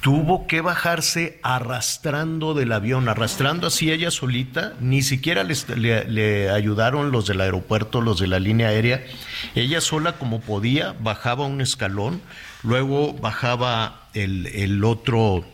[0.00, 7.12] Tuvo que bajarse arrastrando del avión, arrastrando así ella solita, ni siquiera les, le, ayudaron
[7.12, 9.04] los del aeropuerto, los de la línea aérea.
[9.54, 12.20] Ella sola como podía, bajaba un escalón,
[12.64, 15.44] luego bajaba el, el otro,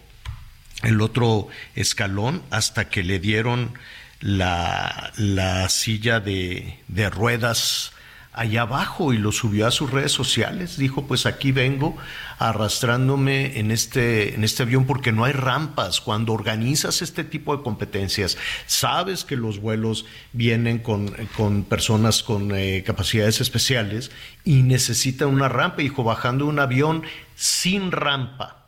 [0.82, 3.74] el otro escalón hasta que le dieron
[4.20, 7.92] la, la silla de, de ruedas
[8.38, 10.78] allá abajo y lo subió a sus redes sociales.
[10.78, 11.96] Dijo, pues aquí vengo
[12.38, 16.00] arrastrándome en este, en este avión porque no hay rampas.
[16.00, 22.52] Cuando organizas este tipo de competencias, sabes que los vuelos vienen con, con personas con
[22.54, 24.12] eh, capacidades especiales
[24.44, 25.82] y necesitan una rampa.
[25.82, 27.02] Dijo, bajando un avión
[27.34, 28.58] sin rampa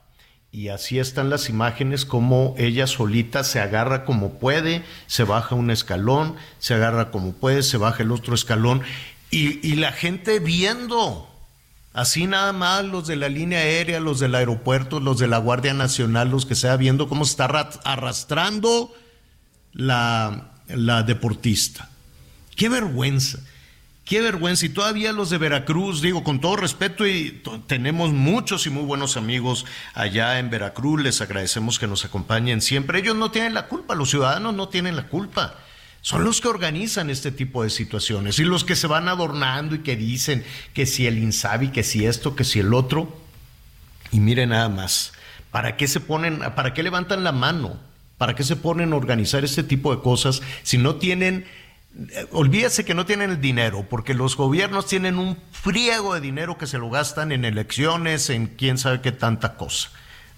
[0.52, 5.70] y así están las imágenes como ella solita se agarra como puede, se baja un
[5.70, 8.82] escalón, se agarra como puede, se baja el otro escalón
[9.30, 11.26] y, y la gente viendo.
[11.92, 15.74] Así nada más los de la línea aérea, los del aeropuerto, los de la Guardia
[15.74, 18.94] Nacional, los que sea viendo cómo está arrastrando
[19.72, 21.90] la, la deportista.
[22.54, 23.40] Qué vergüenza.
[24.04, 24.66] Qué vergüenza.
[24.66, 29.16] Y todavía los de Veracruz, digo, con todo respeto, y tenemos muchos y muy buenos
[29.16, 32.98] amigos allá en Veracruz, les agradecemos que nos acompañen siempre.
[32.98, 35.56] Ellos no tienen la culpa, los ciudadanos no tienen la culpa.
[36.02, 39.80] Son los que organizan este tipo de situaciones y los que se van adornando y
[39.80, 43.20] que dicen que si el Insabi, que si esto, que si el otro.
[44.10, 45.12] Y miren nada más,
[45.50, 47.78] ¿para qué se ponen, para qué levantan la mano?
[48.16, 51.46] ¿Para qué se ponen a organizar este tipo de cosas si no tienen
[52.30, 56.66] olvídese que no tienen el dinero, porque los gobiernos tienen un friego de dinero que
[56.66, 59.90] se lo gastan en elecciones, en quién sabe qué tanta cosa,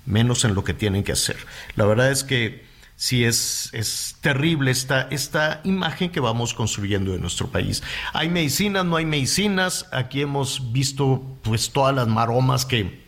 [0.07, 1.37] menos en lo que tienen que hacer.
[1.77, 2.65] La verdad es que
[3.03, 7.83] sí es, es terrible esta, esta imagen que vamos construyendo de nuestro país.
[8.13, 13.02] Hay medicinas, no hay medicinas, aquí hemos visto pues todas las maromas que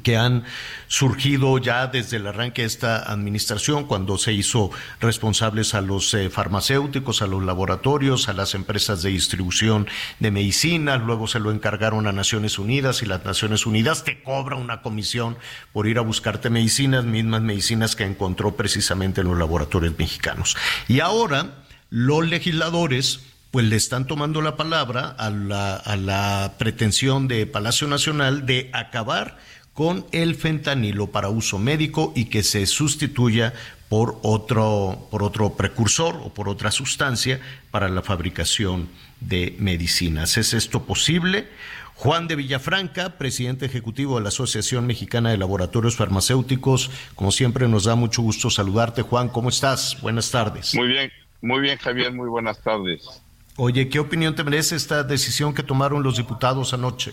[0.00, 0.44] que han
[0.88, 6.30] surgido ya desde el arranque de esta administración, cuando se hizo responsables a los eh,
[6.30, 9.86] farmacéuticos, a los laboratorios, a las empresas de distribución
[10.18, 14.56] de medicina, luego se lo encargaron a Naciones Unidas y las Naciones Unidas te cobra
[14.56, 15.36] una comisión
[15.72, 20.56] por ir a buscarte medicinas, mismas medicinas que encontró precisamente en los laboratorios mexicanos.
[20.88, 27.28] Y ahora los legisladores pues le están tomando la palabra a la, a la pretensión
[27.28, 29.36] de Palacio Nacional de acabar
[29.74, 33.54] con el fentanilo para uso médico y que se sustituya
[33.88, 38.88] por otro, por otro precursor o por otra sustancia para la fabricación
[39.20, 40.36] de medicinas.
[40.36, 41.46] ¿Es esto posible?
[41.94, 47.84] Juan de Villafranca, presidente ejecutivo de la Asociación Mexicana de Laboratorios Farmacéuticos, como siempre nos
[47.84, 49.02] da mucho gusto saludarte.
[49.02, 49.98] Juan, ¿cómo estás?
[50.00, 50.74] Buenas tardes.
[50.74, 53.22] Muy bien, muy bien Javier, muy buenas tardes.
[53.56, 57.12] Oye, ¿qué opinión te merece esta decisión que tomaron los diputados anoche?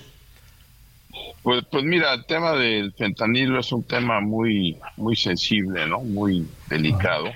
[1.43, 6.01] Pues, pues mira, el tema del fentanilo es un tema muy, muy sensible, ¿no?
[6.01, 7.29] Muy delicado.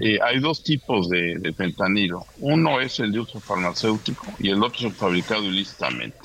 [0.00, 2.24] Eh, hay dos tipos de, fentanilo.
[2.38, 6.18] Uno es el de uso farmacéutico y el otro es el fabricado ilícitamente.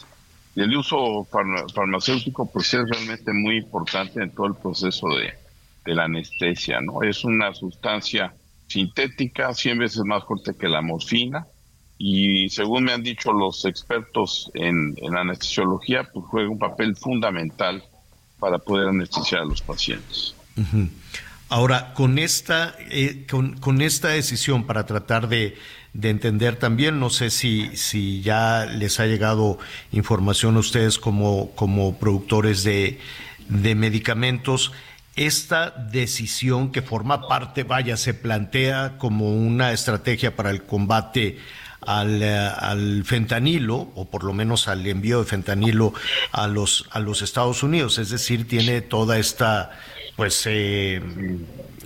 [0.55, 1.27] Y el uso
[1.73, 5.33] farmacéutico pues es realmente muy importante en todo el proceso de,
[5.85, 7.01] de la anestesia, ¿no?
[7.01, 8.33] Es una sustancia
[8.67, 11.47] sintética, 100 veces más fuerte que la morfina,
[11.97, 17.83] y según me han dicho los expertos en, anestesiología, pues juega un papel fundamental
[18.39, 20.35] para poder anestesiar a los pacientes.
[21.49, 25.57] Ahora, con esta, eh, con, esta decisión para tratar de,
[25.99, 29.57] entender también, no sé si, si ya les ha llegado
[29.91, 32.99] información a ustedes como, como productores de,
[33.49, 34.71] de medicamentos,
[35.15, 41.39] esta decisión que forma parte, vaya, se plantea como una estrategia para el combate
[41.81, 45.93] al, eh, al, fentanilo, o por lo menos al envío de fentanilo
[46.31, 47.97] a los, a los Estados Unidos.
[47.97, 49.71] Es decir, tiene toda esta
[50.15, 51.01] pues eh,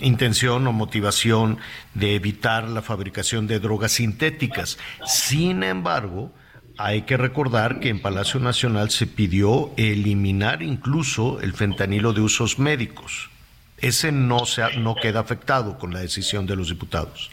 [0.00, 1.58] intención o motivación
[1.94, 4.78] de evitar la fabricación de drogas sintéticas.
[5.04, 6.32] Sin embargo,
[6.78, 12.58] hay que recordar que en Palacio Nacional se pidió eliminar incluso el fentanilo de usos
[12.58, 13.30] médicos.
[13.78, 17.30] Ese no, se no queda afectado con la decisión de los diputados.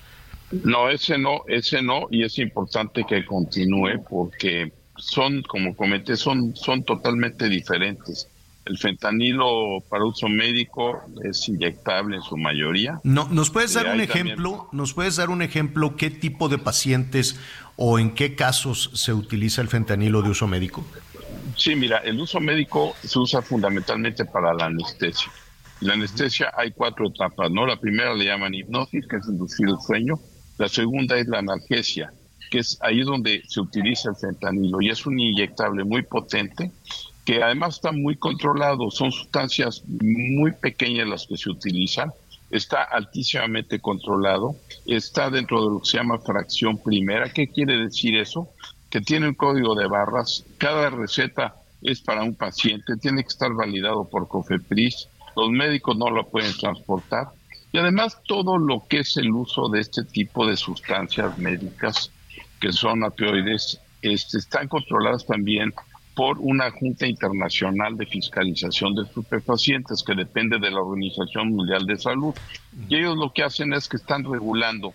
[0.51, 6.55] No, ese no, ese no, y es importante que continúe porque son, como comenté, son,
[6.55, 8.27] son totalmente diferentes.
[8.65, 12.99] El fentanilo para uso médico es inyectable en su mayoría.
[13.03, 14.67] No, ¿Nos puedes dar un ejemplo?
[14.71, 17.39] ¿Nos puedes dar un ejemplo qué tipo de pacientes
[17.77, 20.85] o en qué casos se utiliza el fentanilo de uso médico?
[21.55, 25.31] Sí, mira, el uso médico se usa fundamentalmente para la anestesia.
[25.81, 27.65] La anestesia hay cuatro etapas, ¿no?
[27.65, 30.19] La primera le llaman hipnosis, que es inducir el sueño.
[30.59, 32.11] La segunda es la analgesia,
[32.51, 36.69] que es ahí donde se utiliza el fentanilo y es un inyectable muy potente
[37.23, 42.11] que además está muy controlado, son sustancias muy pequeñas las que se utilizan,
[42.51, 47.31] está altísimamente controlado, está dentro de lo que se llama fracción primera.
[47.31, 48.49] ¿Qué quiere decir eso?
[48.89, 53.53] Que tiene un código de barras, cada receta es para un paciente, tiene que estar
[53.53, 57.29] validado por COFEPRIS, los médicos no lo pueden transportar
[57.71, 62.11] y además todo lo que es el uso de este tipo de sustancias médicas,
[62.59, 65.73] que son opioides, este, están controladas también
[66.15, 71.97] por una Junta Internacional de Fiscalización de Estupefacientes que depende de la Organización Mundial de
[71.97, 72.33] Salud.
[72.89, 74.93] Y ellos lo que hacen es que están regulando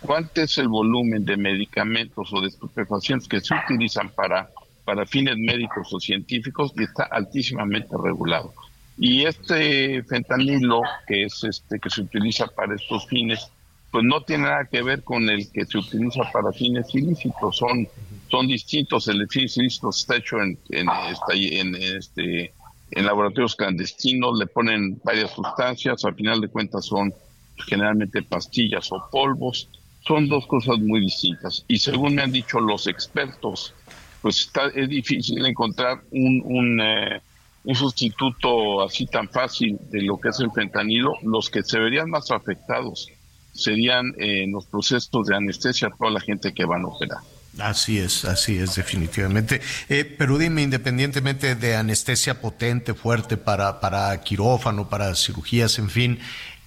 [0.00, 4.50] cuánto es el volumen de medicamentos o de estupefacientes que se utilizan para,
[4.84, 8.52] para fines médicos o científicos y está altísimamente regulado.
[8.98, 13.48] Y este fentanilo que es este que se utiliza para estos fines,
[13.90, 17.88] pues no tiene nada que ver con el que se utiliza para fines ilícitos, son
[18.32, 19.06] son distintos.
[19.08, 20.88] El ilícito está hecho en, en,
[21.28, 22.54] en, este,
[22.90, 27.12] en laboratorios clandestinos, le ponen varias sustancias, al final de cuentas son
[27.68, 29.68] generalmente pastillas o polvos.
[30.00, 31.64] Son dos cosas muy distintas.
[31.68, 33.74] Y según me han dicho los expertos,
[34.22, 37.20] pues está, es difícil encontrar un, un, eh,
[37.64, 41.14] un sustituto así tan fácil de lo que es el fentanilo.
[41.22, 43.08] Los que se verían más afectados
[43.52, 47.18] serían eh, los procesos de anestesia toda la gente que van a operar.
[47.58, 49.60] Así es, así es, definitivamente.
[49.88, 56.18] Eh, pero dime, independientemente de anestesia potente, fuerte para, para quirófano, para cirugías, en fin,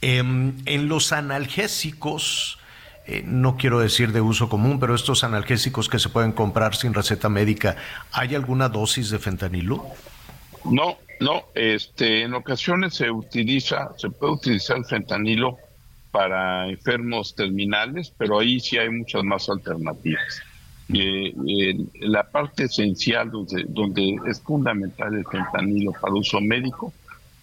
[0.01, 2.59] em, en los analgésicos,
[3.07, 6.93] eh, no quiero decir de uso común, pero estos analgésicos que se pueden comprar sin
[6.93, 7.77] receta médica,
[8.11, 9.87] ¿hay alguna dosis de fentanilo?
[10.69, 15.57] No, no, este, en ocasiones se utiliza, se puede utilizar el fentanilo
[16.11, 20.41] para enfermos terminales, pero ahí sí hay muchas más alternativas.
[20.93, 21.33] Eh,
[22.01, 26.93] la parte esencial donde, donde es fundamental el fentanilo para uso médico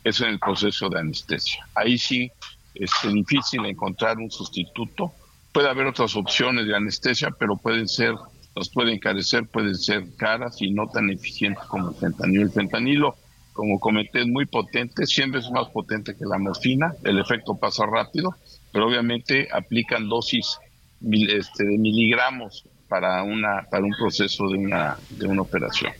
[0.05, 1.67] es en el proceso de anestesia.
[1.75, 2.31] Ahí sí
[2.75, 5.13] es difícil encontrar un sustituto.
[5.53, 8.15] Puede haber otras opciones de anestesia, pero pueden ser,
[8.55, 12.43] las pueden encarecer, pueden ser caras y no tan eficientes como el fentanilo.
[12.43, 13.17] El fentanilo,
[13.53, 17.85] como comenté, es muy potente, siempre es más potente que la morfina, el efecto pasa
[17.87, 18.35] rápido,
[18.73, 20.59] pero obviamente aplican dosis
[21.01, 25.93] este, de miligramos para una para un proceso de una de una operación.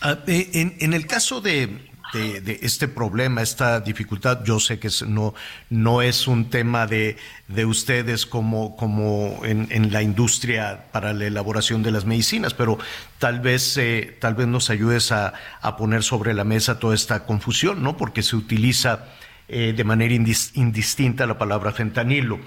[0.00, 1.68] Ah, eh, en, el caso de,
[2.12, 5.34] de, este problema, esta dificultad, yo sé que no,
[5.68, 7.16] no es un tema de,
[7.48, 12.78] de ustedes como, como en, en, la industria para la elaboración de las medicinas, pero
[13.18, 17.24] tal vez, eh, tal vez nos ayudes a, a, poner sobre la mesa toda esta
[17.24, 17.96] confusión, ¿no?
[17.96, 19.06] Porque se utiliza
[19.52, 22.38] eh, de manera indistinta la palabra fentanilo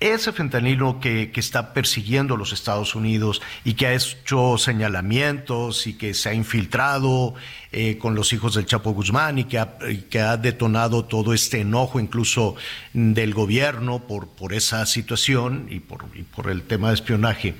[0.00, 6.14] ese fentanilo que, está persiguiendo los Estados Unidos y que ha hecho señalamientos y que
[6.14, 7.34] se ha infiltrado
[7.72, 9.78] eh, con los hijos del Chapo Guzmán y que ha,
[10.10, 12.54] que ha detonado todo este enojo incluso
[12.92, 17.54] del gobierno por, por esa situación y por, por el tema de espionaje.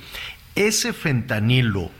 [0.55, 1.91] Ese fentanilo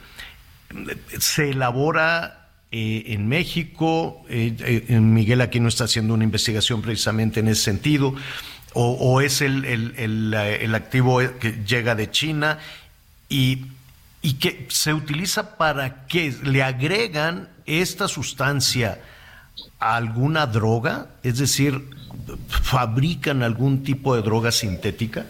[1.20, 2.40] se elabora
[2.72, 8.14] eh, en México, eh, Miguel aquí no está haciendo una investigación precisamente en ese sentido,
[8.74, 12.60] o, es el, el, activo que llega de China
[13.28, 13.66] y,
[14.22, 19.00] y que se utiliza para que le agregan esta sustancia
[19.80, 21.82] a alguna droga, es decir,
[22.48, 25.26] fabrican algún tipo de droga sintética.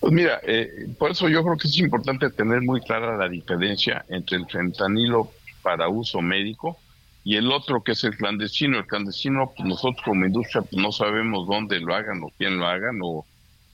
[0.00, 4.04] Pues mira, eh, por eso yo creo que es importante tener muy clara la diferencia
[4.08, 5.30] entre el fentanilo
[5.62, 6.78] para uso médico
[7.24, 8.78] y el otro que es el clandestino.
[8.78, 12.66] El clandestino, pues nosotros como industria pues no sabemos dónde lo hagan o quién lo
[12.66, 13.24] hagan o,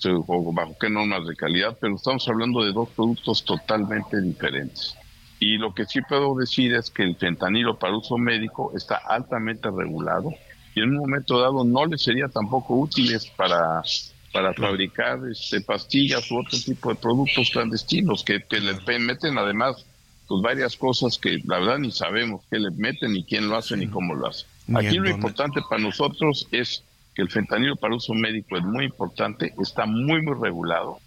[0.05, 4.95] o, bajo qué normas de calidad, pero estamos hablando de dos productos totalmente diferentes.
[5.41, 9.71] Y lo que sí puedo decir es que el fentanilo para uso médico está altamente
[9.71, 10.31] regulado
[10.75, 13.83] y en un momento dado no le sería tampoco útiles para
[14.31, 19.87] para fabricar este, pastillas u otro tipo de productos clandestinos que, que le meten además
[20.29, 23.77] pues varias cosas que la verdad ni sabemos qué le meten, ni quién lo hace,
[23.77, 24.45] ni cómo lo hace.
[24.75, 29.55] Aquí lo importante para nosotros es que el fentanilo para uso médico es muy importante,
[29.61, 31.01] está muy, muy regulado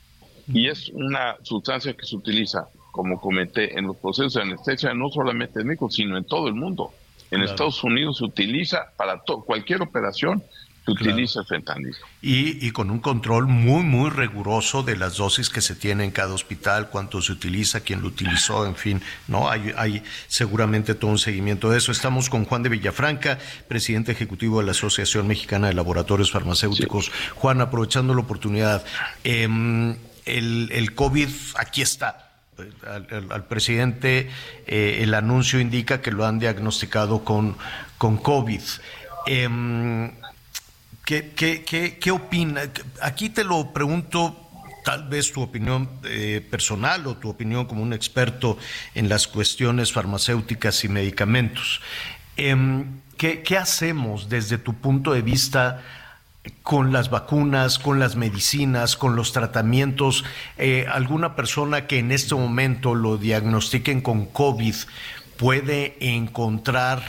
[0.48, 5.10] y es una sustancia que se utiliza, como comenté, en los procesos de anestesia, no
[5.10, 6.92] solamente en México, sino en todo el mundo.
[7.30, 10.44] En Estados Unidos se utiliza para cualquier operación
[10.86, 11.96] se utiliza fentanilo.
[12.22, 16.12] Y, y, con un control muy, muy riguroso de las dosis que se tiene en
[16.12, 19.50] cada hospital, cuánto se utiliza, quién lo utilizó, en fin, ¿no?
[19.50, 21.92] Hay, hay seguramente todo un seguimiento de eso.
[21.92, 27.12] Estamos con Juan de Villafranca, presidente ejecutivo de la Asociación Mexicana de Laboratorios Farmacéuticos.
[27.36, 28.84] Juan, aprovechando la oportunidad,
[29.24, 29.48] eh,
[30.26, 32.28] el, el COVID aquí está.
[32.86, 34.30] Al, presidente
[34.68, 37.58] eh, el anuncio indica que lo han diagnosticado con,
[37.98, 38.62] con COVID.
[39.26, 40.12] Eh,
[41.12, 41.34] ¿Qué,
[41.66, 42.62] qué, qué, opina?
[43.02, 44.48] Aquí te lo pregunto,
[44.86, 48.58] tal vez tu opinión eh, personal o tu opinión como un experto
[48.96, 51.82] en las cuestiones farmacéuticas y medicamentos.
[52.38, 55.84] Em, ¿qué, ¿Qué hacemos desde tu punto de vista
[56.64, 60.24] con las vacunas, con las medicinas, con los tratamientos,
[60.58, 64.76] eh, alguna persona que en este momento lo diagnostiquen con COVID
[65.36, 67.04] puede encontrar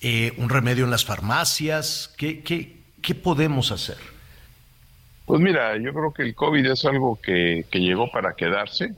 [0.00, 2.10] eh, un remedio en las farmacias?
[2.16, 3.98] ¿Qué, qué, qué podemos hacer?
[5.26, 8.94] Pues mira, yo creo que el COVID es algo que, que llegó para quedarse.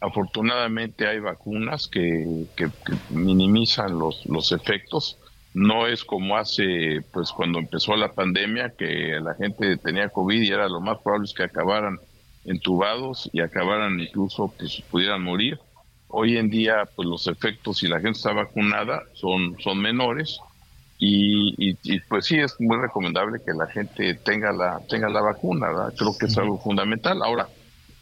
[0.00, 2.68] Afortunadamente hay vacunas que, que,
[3.10, 5.18] minimizan los, los efectos
[5.54, 10.48] no es como hace, pues cuando empezó la pandemia, que la gente tenía COVID y
[10.48, 11.98] era lo más probable es que acabaran
[12.44, 15.58] entubados y acabaran incluso, pues pudieran morir.
[16.08, 20.40] Hoy en día, pues los efectos, si la gente está vacunada, son, son menores
[20.98, 25.68] y, y, pues sí, es muy recomendable que la gente tenga la, tenga la vacuna,
[25.68, 25.94] ¿verdad?
[25.96, 27.22] Creo que es algo fundamental.
[27.22, 27.48] Ahora,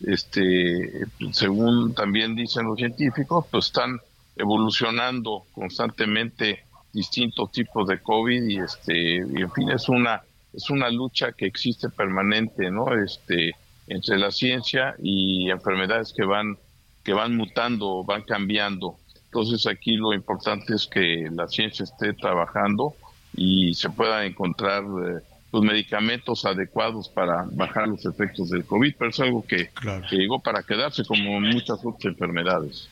[0.06, 3.98] este, según también dicen los científicos, pues están
[4.36, 10.22] evolucionando constantemente distintos tipos de COVID y este y en fin es una
[10.52, 13.52] es una lucha que existe permanente no este
[13.88, 16.56] entre la ciencia y enfermedades que van
[17.02, 18.96] que van mutando van cambiando
[19.34, 22.94] entonces aquí lo importante es que la ciencia esté trabajando
[23.34, 25.22] y se pueda encontrar eh,
[25.52, 29.70] los medicamentos adecuados para bajar los efectos del COVID, pero es algo que,
[30.08, 32.88] que llegó para quedarse como muchas otras enfermedades.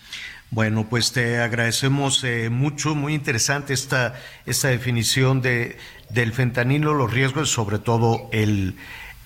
[0.50, 4.14] Bueno, pues te agradecemos eh, mucho, muy interesante esta,
[4.44, 5.76] esta definición de,
[6.10, 8.74] del fentanilo, los riesgos, sobre todo el,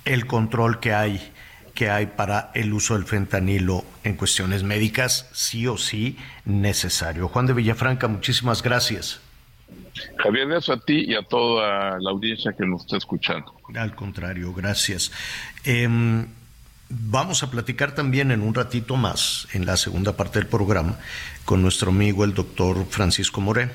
[0.04, 1.32] el control que hay
[1.76, 7.28] que hay para el uso del fentanilo en cuestiones médicas, sí o sí necesario.
[7.28, 9.20] Juan de Villafranca, muchísimas gracias.
[10.18, 13.54] Javier, gracias a ti y a toda la audiencia que nos está escuchando.
[13.76, 15.12] Al contrario, gracias.
[15.64, 15.88] Eh,
[16.88, 20.98] Vamos a platicar también en un ratito más, en la segunda parte del programa,
[21.44, 23.72] con nuestro amigo el doctor Francisco Moreno.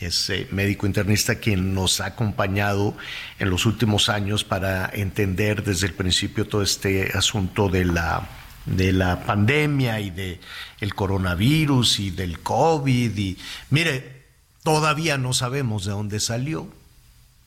[0.00, 2.96] Es médico internista quien nos ha acompañado
[3.38, 8.28] en los últimos años para entender desde el principio todo este asunto de la,
[8.66, 10.40] de la pandemia y de
[10.80, 13.16] el coronavirus y del COVID.
[13.16, 13.38] Y
[13.70, 14.24] mire,
[14.64, 16.68] todavía no sabemos de dónde salió.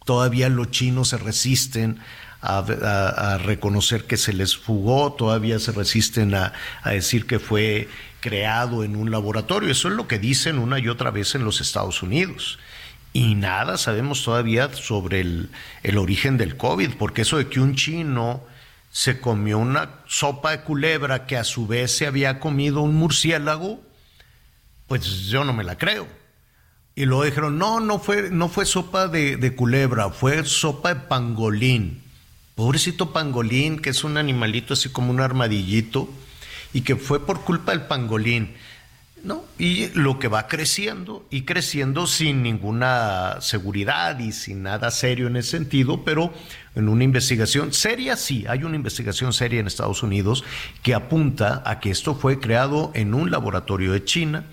[0.06, 2.00] Todavía los chinos se resisten
[2.42, 6.54] a, reconocer que se les fugó, todavía se resisten a,
[6.86, 7.90] decir que fue
[8.20, 9.70] creado en un laboratorio.
[9.70, 12.60] Eso es lo que dicen una y otra vez en los Estados Unidos.
[13.14, 15.50] Y nada sabemos todavía sobre el,
[15.84, 18.44] el origen del COVID, porque eso de que un chino
[18.90, 23.82] se comió una sopa de culebra que a su vez se había comido un murciélago,
[24.88, 26.08] pues yo no me la creo.
[26.96, 31.02] Y luego dijeron, no, no fue, no fue sopa de, de culebra, fue sopa de
[31.02, 32.08] pangolín
[32.58, 36.10] pobrecito pangolín, que es un animalito así como un armadillito,
[36.74, 38.54] y que fue por culpa del pangolín.
[39.24, 39.44] ¿no?
[39.58, 45.38] Y lo que va creciendo y creciendo sin ninguna seguridad y sin nada serio en
[45.38, 46.32] ese sentido, pero
[46.76, 50.44] en una investigación seria, sí, hay una investigación seria en Estados Unidos
[50.84, 54.46] que apunta a que esto fue creado en un laboratorio de China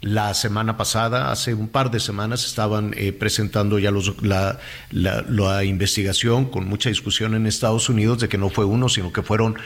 [0.00, 5.64] la semana pasada, hace un par de semanas, estaban eh, presentando ya los, la, la,
[5.64, 9.58] investigación con mucha discusión en Estados Unidos de que no fue uno, sino que fueron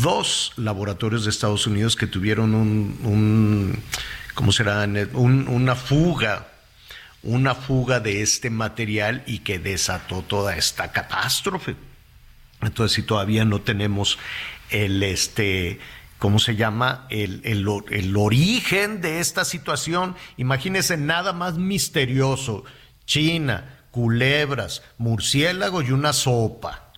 [0.00, 3.78] dos laboratorios de Estados Unidos que tuvieron un, un
[4.34, 4.84] ¿cómo será?
[5.12, 6.48] Un, una fuga,
[7.22, 11.76] una fuga de este material y que desató toda esta catástrofe.
[12.62, 14.18] Entonces, si todavía no tenemos
[14.70, 15.80] el este
[16.18, 17.06] ¿cómo se llama?
[17.10, 20.16] El, el, origen de esta situación.
[20.36, 22.64] Imagínense nada más misterioso.
[23.04, 26.92] China, culebras, murciélago y una sopa.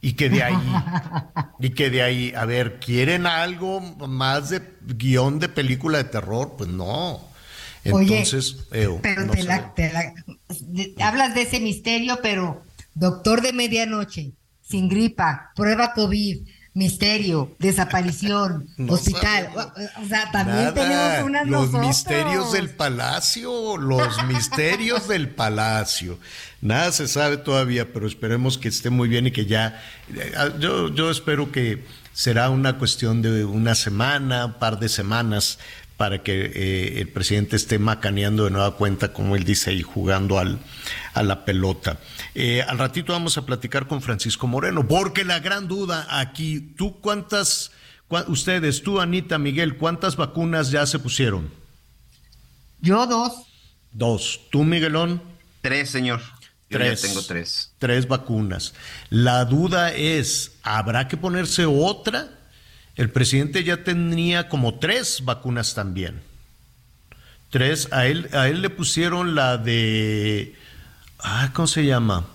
[0.00, 0.72] Y que de ahí,
[1.60, 6.54] y que de ahí, a ver, ¿quieren algo más de guion de película de terror?
[6.56, 7.20] Pues no.
[7.84, 9.00] Entonces, pero
[11.00, 12.62] hablas de ese misterio, pero
[12.94, 19.48] doctor de medianoche, sin gripa, prueba COVID, misterio, desaparición, hospital.
[20.02, 26.18] O sea, también tenemos unas Los misterios del palacio, los misterios del palacio.
[26.60, 29.82] Nada se sabe todavía, pero esperemos que esté muy bien y que ya.
[30.14, 35.58] Eh, yo, yo espero que será una cuestión de una semana, un par de semanas
[35.96, 40.38] para que eh, el presidente esté macaneando de nueva cuenta, como él dice, y jugando
[40.38, 40.58] al,
[41.14, 41.98] a la pelota.
[42.38, 47.00] Eh, al ratito vamos a platicar con Francisco Moreno, porque la gran duda aquí, ¿tú
[47.00, 47.72] cuántas,
[48.26, 51.50] ustedes, tú, Anita, Miguel, cuántas vacunas ya se pusieron?
[52.82, 53.32] Yo dos.
[53.90, 54.40] Dos.
[54.50, 55.22] ¿Tú, Miguelón?
[55.62, 56.20] Tres, señor.
[56.68, 57.00] Yo tres.
[57.00, 57.72] Ya tengo tres.
[57.78, 58.74] Tres vacunas.
[59.08, 62.28] La duda es, ¿habrá que ponerse otra?
[62.96, 66.20] El presidente ya tenía como tres vacunas también.
[67.48, 70.54] Tres, a él, a él le pusieron la de,
[71.20, 72.26] ah, ¿cómo se llama?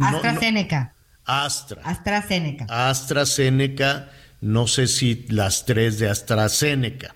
[0.00, 0.94] AstraZeneca.
[1.24, 1.82] Astra.
[1.84, 2.66] AstraZeneca.
[2.68, 7.14] AstraZeneca, no sé si las tres de AstraZeneca.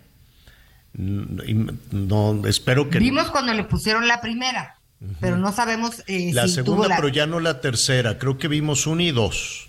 [0.94, 4.76] Mm, No, espero que Vimos cuando le pusieron la primera,
[5.20, 6.96] pero no sabemos eh, la si segunda, tuvo la...
[6.96, 8.18] pero ya no la tercera.
[8.18, 9.66] Creo que vimos una y dos.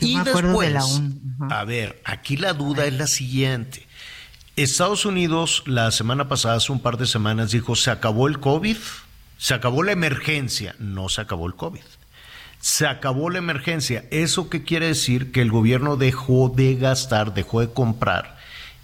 [0.00, 1.60] Yo y me acuerdo de después, la un- ajá.
[1.60, 3.86] a ver, aquí la duda es la siguiente.
[4.56, 8.76] Estados Unidos la semana pasada, hace un par de semanas, dijo, se acabó el COVID,
[9.40, 11.80] se acabó la emergencia, no se acabó el COVID.
[12.60, 14.04] Se acabó la emergencia.
[14.10, 15.32] ¿Eso qué quiere decir?
[15.32, 18.36] Que el gobierno dejó de gastar, dejó de comprar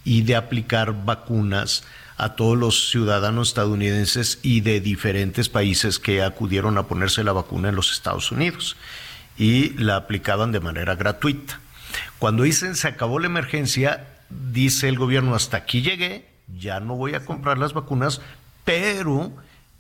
[0.03, 1.85] y de aplicar vacunas
[2.17, 7.69] a todos los ciudadanos estadounidenses y de diferentes países que acudieron a ponerse la vacuna
[7.69, 8.79] en los Estados Unidos
[9.37, 11.61] y la aplicaban de manera gratuita.
[12.19, 17.13] Cuando dicen se acabó la emergencia, dice el gobierno hasta aquí llegué, ya no voy
[17.13, 18.23] a comprar las vacunas,
[18.65, 19.35] pero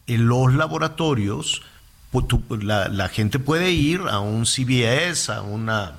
[0.07, 1.63] en los laboratorios
[2.13, 5.95] pu- tú- la, la gente puede ir a un CVS, a una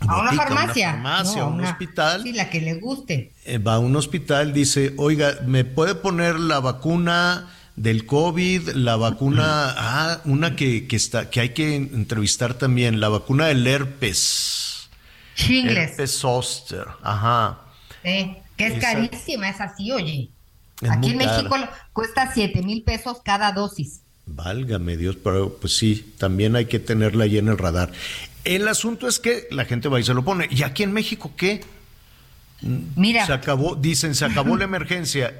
[0.00, 0.90] A una botica, farmacia.
[0.92, 3.32] farmacia, no, a un una- hospital Sí, la que le guste.
[3.44, 8.96] eh, va a un hospital, dice, oiga, ¿me puede poner la vacuna del COVID, la
[8.96, 14.88] vacuna, ah, una que, que está, que hay que entrevistar también, la vacuna del herpes.
[15.34, 15.90] Chingles.
[15.90, 17.58] Herpes zoster, ajá.
[18.02, 20.30] Sí, que es Esa- carísima, es así, oye.
[20.80, 21.18] Es Aquí en.
[21.18, 21.56] México
[21.92, 24.02] cuesta 7 mil pesos cada dosis.
[24.26, 27.92] Válgame Dios, pero pues sí, también hay que tenerla ahí en el radar.
[28.44, 30.48] El asunto es que la gente va y se lo pone.
[30.50, 31.64] ¿Y aquí en México qué?
[32.60, 35.32] Mira, Se acabó, dicen, se acabó la emergencia.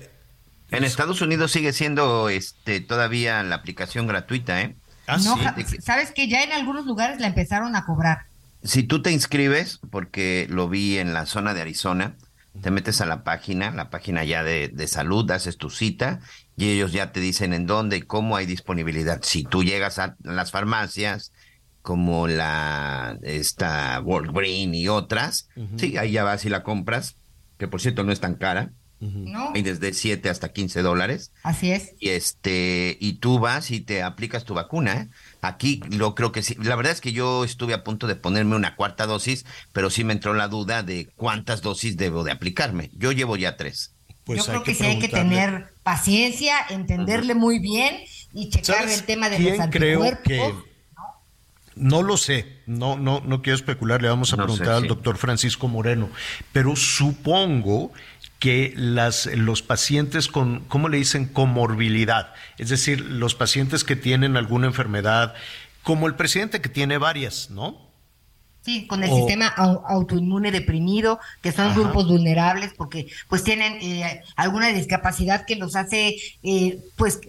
[0.70, 4.76] En Estados Unidos sigue siendo este todavía la aplicación gratuita, ¿eh?
[5.06, 5.76] Ah, no, sí.
[5.80, 8.26] sabes que ya en algunos lugares la empezaron a cobrar.
[8.64, 12.16] Si tú te inscribes, porque lo vi en la zona de Arizona,
[12.62, 16.20] te metes a la página, la página ya de, de salud, haces tu cita
[16.56, 19.20] y ellos ya te dicen en dónde y cómo hay disponibilidad.
[19.22, 21.32] Si tú llegas a las farmacias
[21.82, 27.16] como la esta World Green y otras, sí, ahí ya vas y la compras,
[27.58, 29.52] que por cierto no es tan cara, ¿No?
[29.54, 31.30] hay desde 7 hasta 15 dólares.
[31.42, 31.92] Así es.
[32.00, 34.94] Y este, y tú vas y te aplicas tu vacuna.
[34.94, 35.08] ¿eh?
[35.46, 36.56] Aquí lo creo que sí.
[36.62, 40.04] La verdad es que yo estuve a punto de ponerme una cuarta dosis, pero sí
[40.04, 42.90] me entró la duda de cuántas dosis debo de aplicarme.
[42.94, 43.92] Yo llevo ya tres.
[44.24, 47.96] Pues Yo creo que, sí hay que tener paciencia, entenderle muy bien
[48.32, 50.52] y checar ¿Sabes el tema de quién los creo que
[51.76, 54.82] no lo sé, no, no, no quiero especular, le vamos a No preguntar sé, al
[54.82, 54.88] sí.
[54.88, 56.08] doctor Francisco Moreno,
[56.50, 57.92] pero supongo
[58.38, 61.26] que las, los pacientes con, ¿cómo le dicen?
[61.26, 65.34] Comorbilidad, es decir, los pacientes que tienen alguna enfermedad,
[65.82, 67.86] como el presidente que tiene varias, ¿no?
[68.62, 71.78] Sí, con el O- sistema au- autoinmune deprimido, que son Ajá.
[71.78, 77.20] grupos vulnerables porque pues tienen eh, alguna discapacidad que los hace eh, pues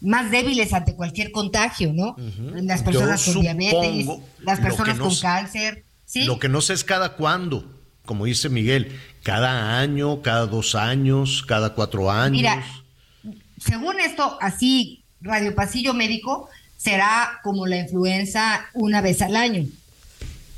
[0.00, 2.14] más débiles ante cualquier contagio, ¿no?
[2.62, 4.06] Las Yo personas con diabetes,
[4.40, 6.24] las personas no con cáncer, ¿sí?
[6.26, 7.68] Lo que no sé es cada cuándo,
[8.04, 12.32] como dice Miguel, cada año, cada dos años, cada cuatro años.
[12.36, 12.64] Mira,
[13.58, 19.66] según esto, así, Radio Pasillo Médico será como la influenza una vez al año.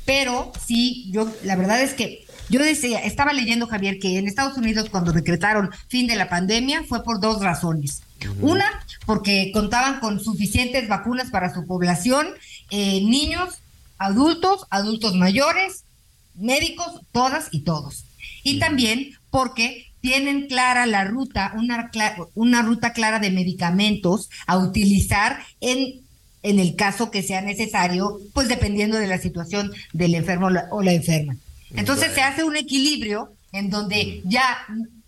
[0.05, 4.57] Pero sí, yo, la verdad es que yo decía, estaba leyendo, Javier, que en Estados
[4.57, 8.01] Unidos cuando decretaron fin de la pandemia fue por dos razones.
[8.41, 8.65] Una,
[9.05, 12.27] porque contaban con suficientes vacunas para su población,
[12.69, 13.59] eh, niños,
[13.97, 15.83] adultos, adultos mayores,
[16.35, 18.06] médicos, todas y todos.
[18.47, 21.91] Y también porque tienen clara la ruta, una,
[22.33, 25.99] una ruta clara de medicamentos a utilizar en,
[26.43, 30.93] en el caso que sea necesario, pues dependiendo de la situación del enfermo o la
[30.93, 31.35] enferma.
[31.75, 34.59] Entonces se hace un equilibrio en donde ya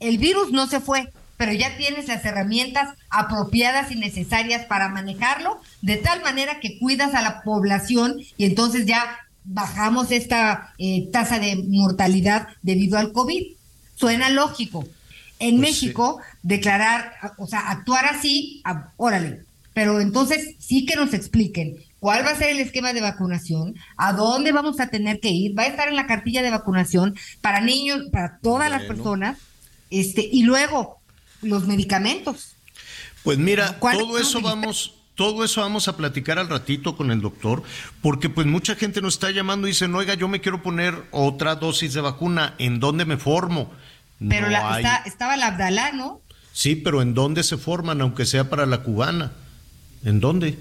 [0.01, 5.61] el virus no se fue, pero ya tienes las herramientas apropiadas y necesarias para manejarlo,
[5.81, 11.39] de tal manera que cuidas a la población y entonces ya bajamos esta eh, tasa
[11.39, 13.43] de mortalidad debido al COVID.
[13.95, 14.87] Suena lógico.
[15.39, 15.85] En Pues sí.
[15.85, 19.43] México, declarar, o sea, actuar así, a- órale.
[19.73, 24.11] Pero entonces sí que nos expliquen cuál va a ser el esquema de vacunación, a
[24.13, 27.61] dónde vamos a tener que ir, va a estar en la cartilla de vacunación para
[27.61, 29.37] niños, para todas las personas,
[29.89, 30.99] este, y luego
[31.41, 32.55] los medicamentos.
[33.23, 37.19] Pues mira, ¿Cuál- todo eso vamos, todo eso vamos a platicar al ratito con el
[37.19, 37.61] doctor,
[38.01, 41.55] porque pues mucha gente nos está llamando y dicen, oiga, yo me quiero poner otra
[41.55, 43.69] dosis de vacuna, ¿en dónde me formo?
[44.29, 44.85] Pero No la, hay.
[44.85, 46.21] está, estaba la Abdalá, ¿no?
[46.53, 49.33] Sí, pero ¿en dónde se forman, aunque sea para la cubana?
[50.05, 50.57] ¿En dónde?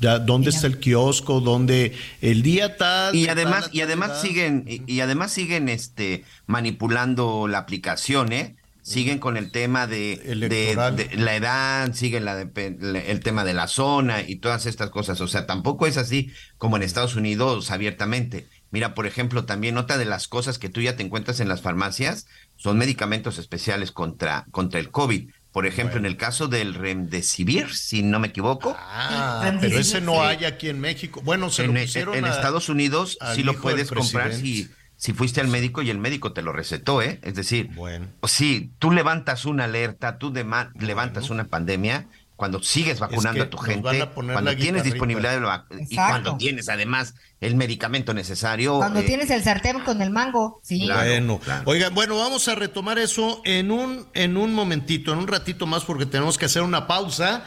[0.00, 0.56] Ya, ¿Dónde Mira.
[0.56, 1.42] está el kiosco?
[1.42, 3.14] ¿Dónde el día tal?
[3.14, 8.32] Y de además, tal y además siguen, y, y además siguen este manipulando la aplicación,
[8.32, 8.56] ¿eh?
[8.86, 10.96] Siguen con el tema de, de- Electoral.
[10.96, 15.20] de la edad, siguen la de- el tema de la zona y todas estas cosas.
[15.20, 18.46] O sea, tampoco es así como en Estados Unidos abiertamente.
[18.70, 21.62] Mira, por ejemplo, también otra de las cosas que tú ya te encuentras en las
[21.62, 22.26] farmacias
[22.56, 25.30] son medicamentos especiales contra, contra el COVID.
[25.52, 30.12] Por ejemplo, en el caso del Remdesivir, si no me equivoco, Ah, pero ese no
[30.14, 30.18] sí.
[30.20, 31.22] hay aquí en México.
[31.24, 34.68] Bueno, se en, lo en- pusieron en a- Estados Unidos sí lo puedes comprar si,
[34.96, 37.20] si fuiste al médico y el médico te lo recetó, ¿eh?
[37.22, 38.06] Es decir, Bueno.
[38.24, 40.32] si tú levantas una alerta, tú
[40.78, 45.40] levantas una pandemia, cuando sigues vacunando que a tu gente, a cuando tienes disponibilidad de
[45.40, 48.76] la y cuando tienes además el medicamento necesario.
[48.76, 50.84] Cuando eh, tienes el sartén con el mango, sí.
[50.84, 51.08] Claro.
[51.08, 51.62] bueno, claro.
[51.64, 55.84] oigan, bueno, vamos a retomar eso en un, en un momentito, en un ratito más,
[55.84, 57.44] porque tenemos que hacer una pausa.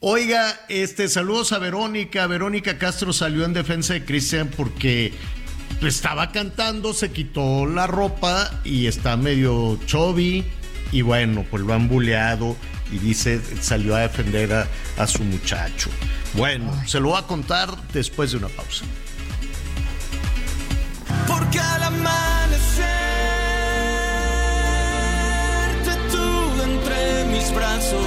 [0.00, 2.24] Oiga, este, saludos a Verónica.
[2.28, 5.12] Verónica Castro salió en defensa de Cristian porque
[5.86, 10.44] estaba cantando, se quitó la ropa y está medio chubby.
[10.90, 12.56] Y bueno, pues lo han buleado
[12.90, 14.66] y dice, salió a defender a,
[14.96, 15.90] a su muchacho.
[16.34, 18.84] Bueno, se lo voy a contar después de una pausa.
[21.26, 22.86] Porque al amanecer
[25.84, 28.06] te tuve entre mis brazos,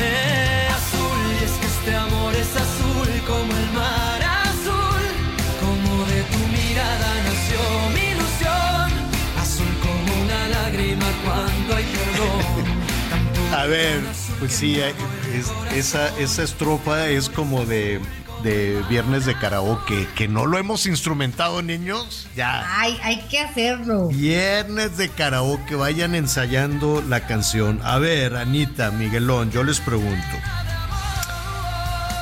[13.61, 13.99] A ver,
[14.39, 15.77] pues sí, es- corazón.
[15.77, 17.99] esa, esa estrofa es como de,
[18.43, 22.27] de viernes de karaoke, que no lo hemos instrumentado, niños.
[22.35, 22.65] Ya.
[22.79, 24.07] Ay, hay que hacerlo.
[24.07, 27.79] Viernes de karaoke, vayan ensayando la canción.
[27.83, 30.37] A ver, Anita, Miguelón, yo les pregunto.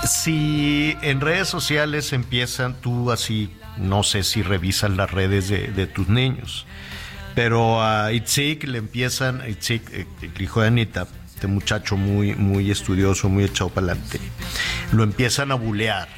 [0.06, 5.88] Si en redes sociales empiezan, tú así, no sé si revisas las redes de, de
[5.88, 6.66] tus niños,
[7.36, 11.08] pero a Itzik le empiezan, Itzik, eh, el hijo de Anita,
[11.40, 14.20] este muchacho muy, muy estudioso, muy echado para adelante,
[14.92, 16.10] lo empiezan a bulear.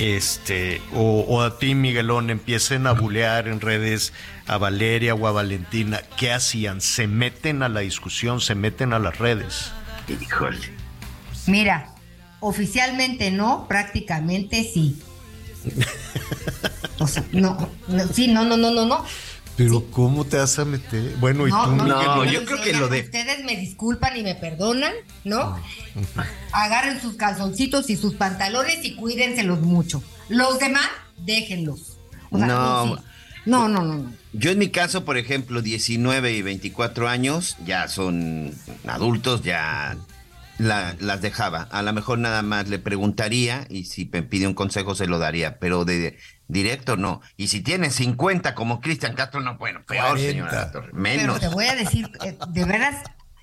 [0.00, 4.12] Este, o, o a ti, Miguelón, empiecen a bulear en redes
[4.48, 6.00] a Valeria o a Valentina.
[6.16, 6.80] ¿Qué hacían?
[6.80, 9.70] Se meten a la discusión, se meten a las redes.
[10.08, 10.58] Híjole.
[11.46, 11.94] Mira,
[12.40, 15.00] oficialmente no, prácticamente sí.
[17.00, 19.04] O sea, no, no, sí, no, no, no, no, no.
[19.56, 21.14] Pero ¿cómo te vas a meter?
[21.20, 24.22] Bueno, y No, tú, no, No, yo creo que lo de- Ustedes me disculpan y
[24.22, 24.92] me perdonan,
[25.24, 25.56] ¿no?
[26.16, 30.02] Ah, Agarren sus calzoncitos y sus pantalones y cuídenselos mucho.
[30.28, 30.86] Los demás,
[31.18, 31.98] déjenlos.
[32.30, 32.96] O sea, No.
[32.96, 33.02] sí.
[33.46, 34.12] no, no, no, no.
[34.32, 38.52] Yo en mi caso, por ejemplo, 19 y 24 años, ya son
[38.88, 39.96] adultos, ya
[40.58, 41.62] la- las dejaba.
[41.70, 45.18] A lo mejor nada más le preguntaría y si me pide un consejo se lo
[45.20, 46.18] daría, pero de
[46.48, 47.20] directo no.
[47.36, 50.30] Y si tiene 50 como Cristian Castro, no, bueno, peor, 40.
[50.30, 51.40] señora Torre, Pero menos.
[51.40, 52.96] te voy a decir, eh, de veras,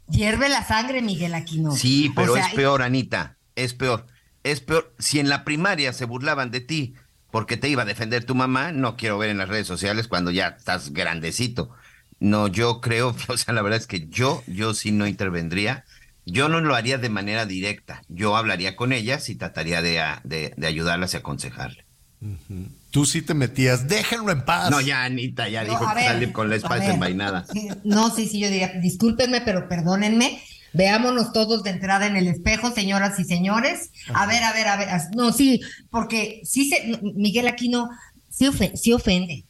[0.08, 1.72] hierve la sangre, Miguel Aquino.
[1.76, 4.08] Sí, pero O sea, es peor, Anita, es peor.
[4.44, 4.94] Es peor.
[5.00, 6.96] Si en la primaria se burlaban de ti
[7.32, 10.32] porque te iba a defender tu mamá, no quiero ver en las redes sociales cuando
[10.32, 11.70] ya estás grandecito.
[12.20, 15.86] No, yo creo, o sea, la verdad es que yo, yo sí no intervendría.
[16.26, 18.04] Yo no lo haría de manera directa.
[18.08, 21.86] Yo hablaría con ellas y trataría de, de ayudarlas y aconsejarle.
[22.92, 24.70] Tú sí te metías, déjenlo en paz.
[24.70, 27.46] No, ya Anita ya No, dijo a que ver, salir con la a espalda envainada.
[27.84, 30.42] No, sí, sí, yo diría, discúlpenme, pero perdónenme.
[30.74, 33.92] Veámonos todos de entrada en el espejo, señoras y señores.
[34.14, 34.88] A ver, a ver, a ver.
[35.16, 37.90] No, sí, porque sí se, Miguel Aquino
[38.30, 39.46] sí, ofe- sí ofende.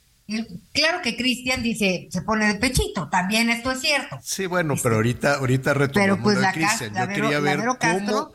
[0.74, 4.18] Claro que Cristian dice, se pone de pechito, también esto es cierto.
[4.24, 6.94] Sí, bueno, pero ahorita, ahorita retomamos Pero pues la, Cristian.
[6.94, 8.34] la Yo quería ver Vero Castro, cómo,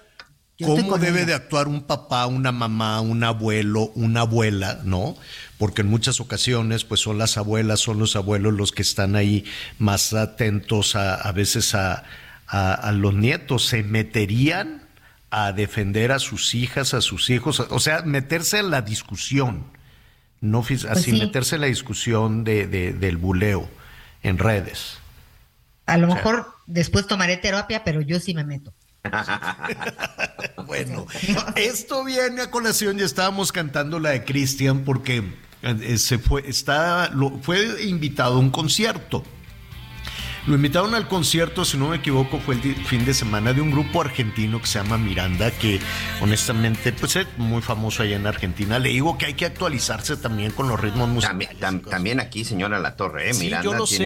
[0.59, 1.27] yo cómo debe ella.
[1.27, 5.17] de actuar un papá, una mamá, un abuelo, una abuela, ¿no?
[5.59, 9.45] Porque en muchas ocasiones, pues son las abuelas, son los abuelos los que están ahí
[9.79, 12.05] más atentos a, a veces a,
[12.47, 13.67] a- a los nietos.
[13.67, 14.83] ¿Se meterían
[15.31, 17.61] a defender a sus hijas, a sus hijos?
[17.61, 19.65] O sea, meterse en la discusión,
[20.41, 21.19] no fis- así, sí.
[21.19, 23.69] meterse en la discusión de, de- del buleo
[24.23, 24.99] en redes.
[25.87, 28.73] A lo mejor después tomaré terapia, pero yo sí me meto.
[30.67, 31.07] Bueno,
[31.55, 35.23] esto viene a colación, ya estábamos cantando la de Cristian porque
[35.63, 39.23] eh, se fue, está, lo- fue invitado a un concierto.
[40.47, 43.73] Lo invitaron al concierto, si no me equivoco, fue el fin de semana de un
[43.73, 45.81] grupo argentino que se llama Miranda, que
[46.21, 48.79] honestamente pues es muy famoso allá en Argentina.
[48.79, 51.49] Le digo que hay que actualizarse también con los ritmos musicales.
[51.59, 53.35] También, tam- también aquí, señora La Torre, ¿eh?
[53.35, 54.06] Sí, Miranda yo lo tiene- sé.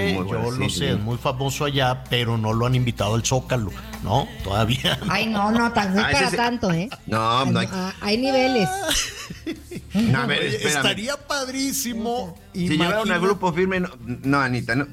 [0.00, 0.78] Muy yo lo sí.
[0.78, 3.70] sé, es muy famoso allá, pero no lo han invitado al Zócalo,
[4.02, 4.26] ¿no?
[4.44, 4.98] Todavía.
[5.04, 5.12] no.
[5.12, 6.88] Ay, no, no, tan, no Ah, para ese- tanto, ¿eh?
[7.06, 8.68] No, no hay- Ah, hay niveles.
[9.94, 10.76] No, a ver, espérame.
[10.76, 12.36] estaría padrísimo.
[12.52, 14.86] Si llevaron al grupo firme, no, no, Anita, no.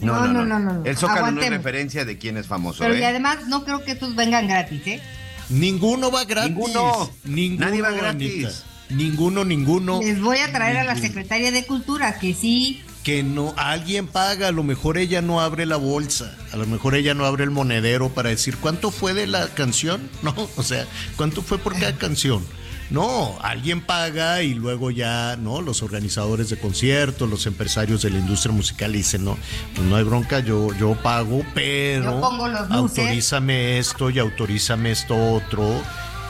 [0.00, 0.84] No, no, no, no, no, no.
[0.84, 3.06] El Zócalo no es referencia de quién es famoso, Pero y ¿eh?
[3.06, 5.02] además no creo que estos vengan gratis, ¿eh?
[5.48, 6.50] Ninguno va gratis.
[6.50, 7.10] Ninguno.
[7.24, 8.44] Ninguno, Nadie va gratis.
[8.44, 8.50] Anita.
[8.90, 10.00] Ninguno, ninguno.
[10.02, 12.82] Les voy a traer a la secretaria de Cultura, que sí.
[13.04, 16.94] Que no, alguien paga, a lo mejor ella no abre la bolsa, a lo mejor
[16.94, 20.86] ella no abre el monedero para decir cuánto fue de la canción, no, o sea,
[21.16, 22.44] cuánto fue por cada canción.
[22.90, 25.60] No, alguien paga y luego ya, ¿no?
[25.60, 29.36] Los organizadores de conciertos, los empresarios de la industria musical dicen, no,
[29.74, 35.70] pues no hay bronca, yo, yo pago, pero Yo autorízame esto y autorízame esto otro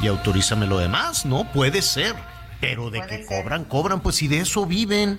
[0.01, 1.51] y autorízame lo demás, ¿no?
[1.53, 2.17] Puede ser,
[2.61, 3.27] pero de Puede que ser.
[3.27, 5.19] cobran, cobran, pues y de eso viven.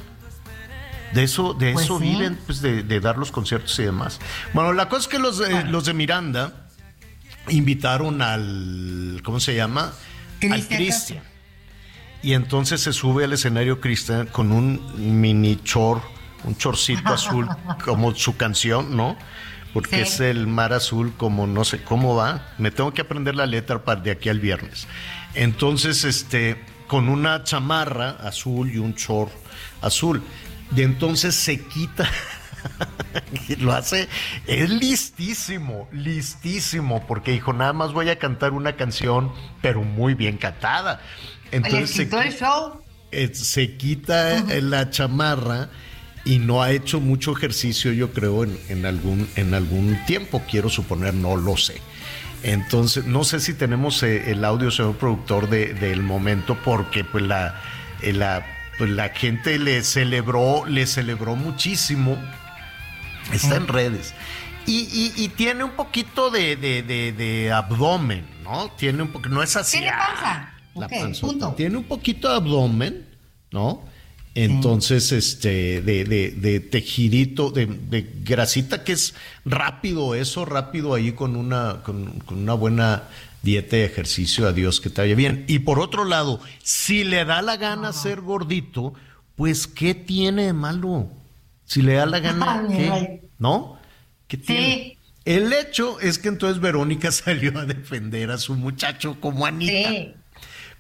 [1.14, 2.06] De eso, de Pues eso sí.
[2.06, 4.20] viven, pues de, de dar los conciertos y demás.
[4.54, 6.68] Bueno, la cosa es que los, de- los de Miranda
[7.50, 9.92] invitaron al, ¿cómo se llama?
[10.52, 11.24] Al Cristian.
[12.22, 16.02] Y entonces se sube al escenario Cristian con un mini chor,
[16.44, 17.48] un chorcito azul,
[17.86, 19.18] como su canción, ¿no?
[19.74, 20.02] Porque Sí.
[20.02, 22.54] es el mar azul, como no sé cómo va.
[22.58, 24.88] Me tengo que aprender la letra para de aquí al viernes.
[25.36, 29.30] Entonces, este, con una chamarra azul y un chor
[29.82, 30.22] azul.
[30.76, 32.10] Y entonces se quita.
[33.48, 34.08] y lo hace,
[34.48, 40.38] es listísimo, listísimo, porque dijo, nada más voy a cantar una canción, pero muy bien
[40.38, 41.02] cantada.
[41.52, 42.82] Entonces se, quitó el show.
[43.12, 45.70] eh, se quita la chamarra
[46.26, 50.70] y no ha hecho mucho ejercicio, yo creo, en, en algún, en algún tiempo, quiero
[50.70, 51.82] suponer, no lo sé.
[52.44, 57.24] Entonces, no sé si tenemos eh, el audio, señor productor, de- del momento, porque pues
[57.24, 57.60] la,
[58.02, 58.46] eh, la,
[58.80, 62.18] pues, la gente le celebró, le celebró muchísimo.
[63.32, 64.16] Está en redes.
[64.66, 68.70] Y, y- y tiene un poquito de, de- de- de abdomen, ¿no?
[68.72, 69.78] Tiene un poquito, no es así.
[69.78, 71.22] Tiene ah, panza.
[71.26, 71.54] la punto.
[71.56, 73.06] Tiene un poquito de abdomen,
[73.52, 73.84] ¿no?
[74.44, 79.14] Entonces, este, de, de, de tejidito, de, de grasita, que es
[79.44, 83.04] rápido eso, rápido ahí con una, con, con una buena
[83.42, 85.46] dieta y ejercicio, a Dios que te vaya bien.
[85.48, 88.94] Y por otro lado, si le da la gana ser gordito,
[89.36, 91.10] pues, ¿qué tiene de malo?
[91.66, 92.64] Si le da la gana.
[93.40, 93.78] ¿No?
[94.28, 94.98] ¿Qué tiene?
[95.26, 99.90] El hecho es que entonces Verónica salió a defender a su muchacho como Anita.
[99.90, 100.14] Sí.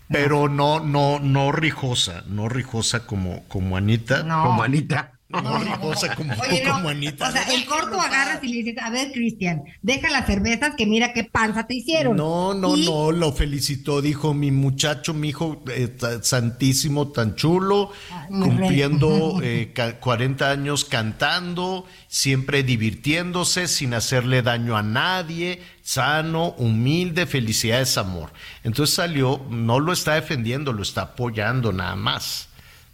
[0.09, 4.23] Pero no, no, no rijosa, no rijosa como, como Anita.
[4.23, 4.43] No.
[4.43, 5.18] Como Anita.
[5.29, 7.29] No rijosa como, Oye, no, como Anita.
[7.29, 10.87] O sea, en corto agarras y le dices, a ver, Cristian, deja las cervezas que
[10.87, 12.17] mira qué panza te hicieron.
[12.17, 17.91] No, no, Y- no, lo felicitó, dijo mi muchacho, mi hijo eh, santísimo, tan chulo,
[18.27, 27.25] cumpliendo eh, ca- 40 años cantando, siempre divirtiéndose, sin hacerle daño a nadie, sano, humilde,
[27.27, 28.31] felicidades, amor.
[28.63, 32.48] Entonces salió, no lo está defendiendo, lo está apoyando nada más.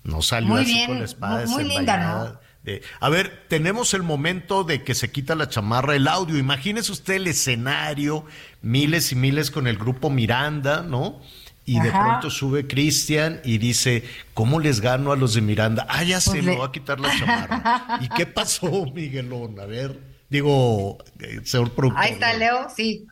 [0.05, 1.97] No salió Muy así bien, con la espada muy- muy linda.
[1.97, 2.39] ¿no?
[2.63, 6.37] de- a ver, tenemos el momento de que se quita la chamarra, el audio.
[6.37, 8.25] Imagínese usted el escenario,
[8.63, 11.21] miles y miles con el grupo Miranda, ¿no?
[11.67, 14.03] Y de pronto sube Cristian y dice,
[14.35, 15.85] ¿cómo les gano a los de Miranda?
[15.89, 17.99] Ah, ya se Pues me le- va a quitar la chamarra.
[18.01, 19.59] ¿Y qué pasó, Miguelón?
[19.59, 19.99] A ver,
[20.29, 22.03] digo, eh, señor productor.
[22.03, 22.33] Ahí está.
[22.33, 23.05] Leo, sí.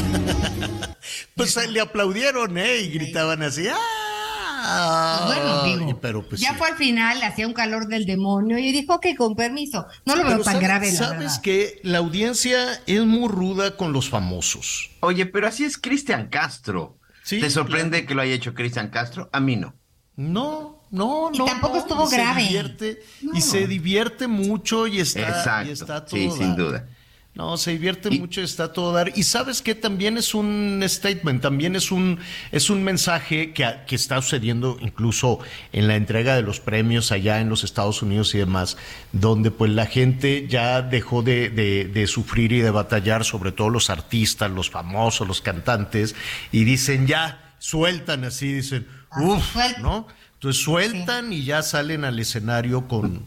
[1.36, 2.78] Pues le aplaudieron, ¿eh?
[2.78, 5.24] Y gritaban así, ¡ah!
[5.26, 6.54] Bueno, digo, Y- pero pues ya sí.
[6.58, 9.86] fue al final, hacía un calor del demonio y dijo que con permiso.
[10.06, 11.40] No lo veo Pero tan grave, la ¿Sabes verdad.
[11.42, 14.90] que La audiencia es muy ruda con los famosos.
[15.00, 16.98] Oye, pero así es Cristian Castro.
[17.22, 18.06] Sí, ¿Te sorprende claro.
[18.08, 19.28] que lo haya hecho Cristian Castro?
[19.32, 19.74] A mí no.
[20.16, 21.44] No, no, Y no.
[21.44, 22.42] tampoco no, estuvo y se grave.
[22.44, 23.02] divierte-
[23.34, 26.86] Y se divierte mucho y está, Exacto, y está todo sí, sin duda.
[27.34, 29.10] No, se divierte Y- mucho está todo dar.
[29.16, 32.20] Y sabes que también es un statement, también es un,
[32.52, 35.40] es un mensaje que, que está sucediendo incluso
[35.72, 38.76] en la entrega de los premios allá en los Estados Unidos y demás,
[39.10, 43.68] donde pues la gente ya dejó de, de- de sufrir y de batallar, sobre todo
[43.68, 46.14] los artistas, los famosos, los cantantes,
[46.52, 48.86] y dicen ya, sueltan así, dicen,
[49.20, 49.56] uff.
[49.80, 50.06] ¿no?
[50.34, 53.24] Entonces sueltan y ya salen al escenario con,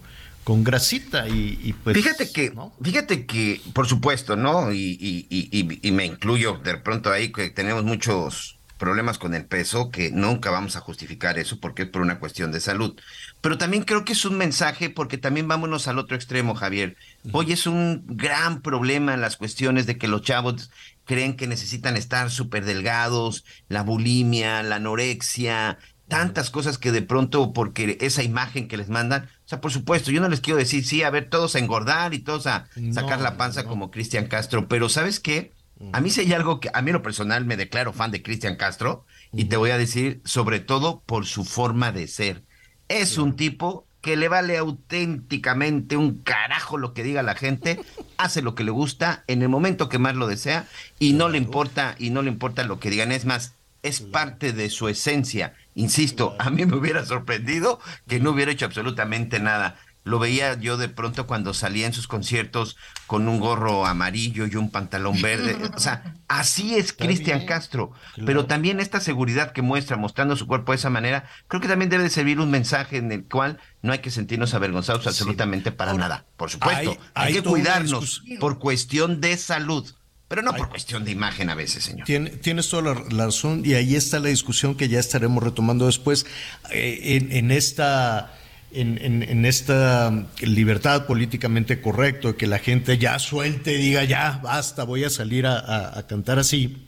[0.47, 1.97] con grasita y, y pues...
[1.97, 2.71] Fíjate que, ¿no?
[2.81, 4.71] fíjate que, por supuesto, ¿no?
[4.71, 9.89] Y, y- y- me incluyo de pronto ahí que tenemos muchos problemas con el peso,
[9.91, 12.95] que nunca vamos a justificar eso porque es por una cuestión de salud.
[13.41, 16.95] Pero también creo que es un mensaje porque también vámonos al otro extremo, Javier.
[17.33, 20.71] Hoy es un gran problema en las cuestiones de que los chavos
[21.03, 25.77] creen que necesitan estar súper delgados, la bulimia, la anorexia,
[26.08, 30.12] tantas cosas que de pronto, porque esa imagen que les mandan, o sea, por supuesto,
[30.12, 33.22] yo no les quiero decir, sí, a ver, todos a engordar y todos a sacar
[33.22, 33.70] la panza no.
[33.70, 35.51] como Cristian Castro, pero ¿sabes qué?
[35.93, 38.24] A mí sí hay algo que, a mí en lo personal me declaro fan de
[38.24, 42.43] Cristian Castro y te voy a decir, sobre todo por su forma de ser.
[42.88, 47.80] Es un tipo que le vale auténticamente un carajo lo que diga la gente,
[48.18, 51.38] hace lo que le gusta en el momento que más lo desea y no le
[51.38, 53.53] importa y no le importa lo que digan, es más,
[53.84, 55.53] es parte de su esencia.
[55.78, 59.78] Insisto, a mí me hubiera sorprendido que no hubiera hecho absolutamente nada.
[60.03, 64.55] Lo veía yo de pronto cuando salía en sus conciertos con un gorro amarillo y
[64.55, 65.57] un pantalón verde.
[65.75, 67.91] O sea, así es Cristian Castro.
[68.13, 68.25] claro.
[68.25, 71.89] Pero también esta seguridad que muestra mostrando su cuerpo de esa manera, creo que también
[71.89, 75.93] debe de servir un mensaje en el cual no hay que sentirnos avergonzados absolutamente para
[75.93, 76.25] nada.
[76.38, 79.93] Por supuesto, hay- hay, hay que cuidarnos por cuestión de salud,
[80.28, 82.05] pero no por cuestión de imagen a veces, señor.
[82.05, 85.86] Tien- tienes toda la, la razón y ahí está la discusión que ya estaremos retomando
[85.86, 86.25] después
[86.71, 88.34] eh, en, en esta
[88.73, 90.11] en, en- en esta
[90.41, 95.45] libertad políticamente correcto que la gente ya suelte y diga ya basta voy a salir
[95.47, 96.86] a, a- a cantar así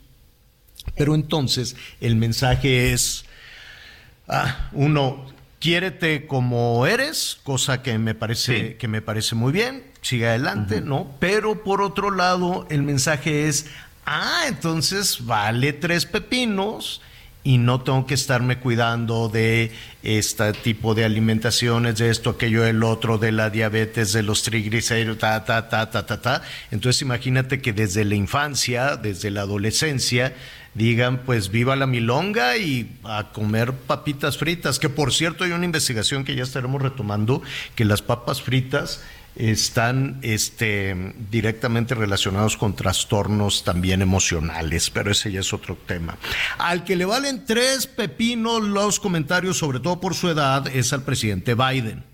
[0.96, 3.24] pero entonces el mensaje es
[4.28, 5.26] ah, uno
[5.58, 8.74] quiérete como eres cosa que me parece Sí.
[8.78, 13.66] que me parece muy bien sigue adelante no pero por otro lado el mensaje es
[14.06, 17.00] ah entonces vale tres pepinos
[17.42, 19.72] y no tengo que estarme cuidando de
[20.02, 25.18] este tipo de alimentaciones, de esto, aquello, el otro, de la diabetes, de los triglicéridos,
[25.18, 26.42] ta, ta, ta, ta, ta, ta.
[26.70, 30.34] Entonces imagínate que desde la infancia, desde la adolescencia,
[30.74, 35.64] digan, pues viva la milonga y a comer papitas fritas, que por cierto hay una
[35.64, 37.42] investigación que ya estaremos retomando,
[37.74, 39.02] que las papas fritas
[39.36, 46.18] están este, directamente relacionados con trastornos también emocionales, pero ese ya es otro tema.
[46.58, 51.02] Al que le valen tres pepinos los comentarios, sobre todo por su edad, es al
[51.02, 52.04] presidente Biden.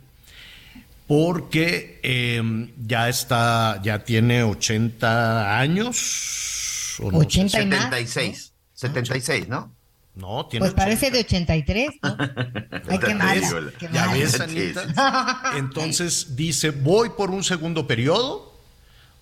[1.07, 2.43] Porque eh,
[2.85, 6.97] ya está, ya tiene 80 años.
[7.01, 7.19] ¿o no?
[7.19, 7.83] 80 y más.
[7.85, 9.76] 76, 76, ¿no?
[10.17, 12.17] No, tiene Pues parece de 83, ¿no?
[12.89, 15.53] Ay, qué mala, ¿Ya ves, Anita?
[15.57, 18.53] Entonces dice, voy por un segundo periodo.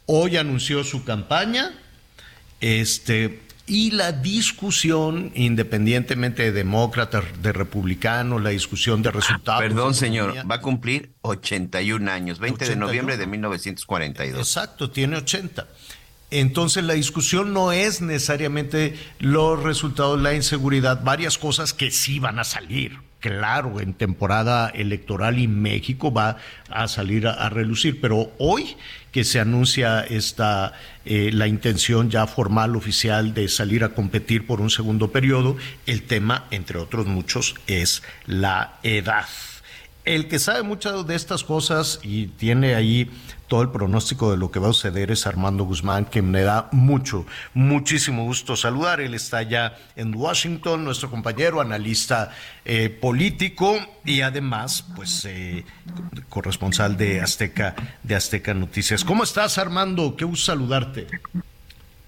[0.06, 1.72] Hoy anunció su campaña.
[2.60, 9.62] Este, y la discusión, independientemente de demócratas, de republicanos, la discusión de resultados.
[9.62, 10.48] Perdón, de señor, economía.
[10.48, 12.86] va a cumplir 81 años, 20 de 81.
[12.86, 14.38] noviembre de 1942.
[14.38, 15.66] Exacto, tiene 80.
[16.40, 22.40] Entonces la discusión no es necesariamente los resultados, la inseguridad, varias cosas que sí van
[22.40, 22.98] a salir.
[23.20, 28.76] Claro, en temporada electoral y México va a salir a, relucir, pero hoy
[29.12, 30.72] que se anuncia esta
[31.04, 35.56] eh, la intención ya formal oficial de salir a competir por un segundo periodo,
[35.86, 39.28] el tema, entre otros muchos, es la edad.
[40.04, 43.08] El que sabe mucho de estas cosas y tiene ahí
[43.54, 46.68] todo el pronóstico de lo que va a suceder es Armando Guzmán, que me da
[46.72, 49.00] mucho, muchísimo gusto saludar.
[49.00, 52.32] Él está ya en Washington, nuestro compañero, analista
[52.64, 55.64] eh, político y además, pues, eh,
[56.28, 59.04] corresponsal de Azteca, de Azteca Noticias.
[59.04, 60.16] ¿Cómo estás, Armando?
[60.16, 61.06] Qué gusto saludarte.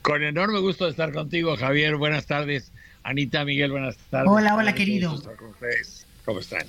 [0.03, 1.94] Con enorme gusto de estar contigo, Javier.
[1.94, 2.72] Buenas tardes.
[3.05, 4.28] Anita, Miguel, buenas tardes.
[4.28, 5.22] Hola, hola, querido.
[6.24, 6.66] ¿Cómo están?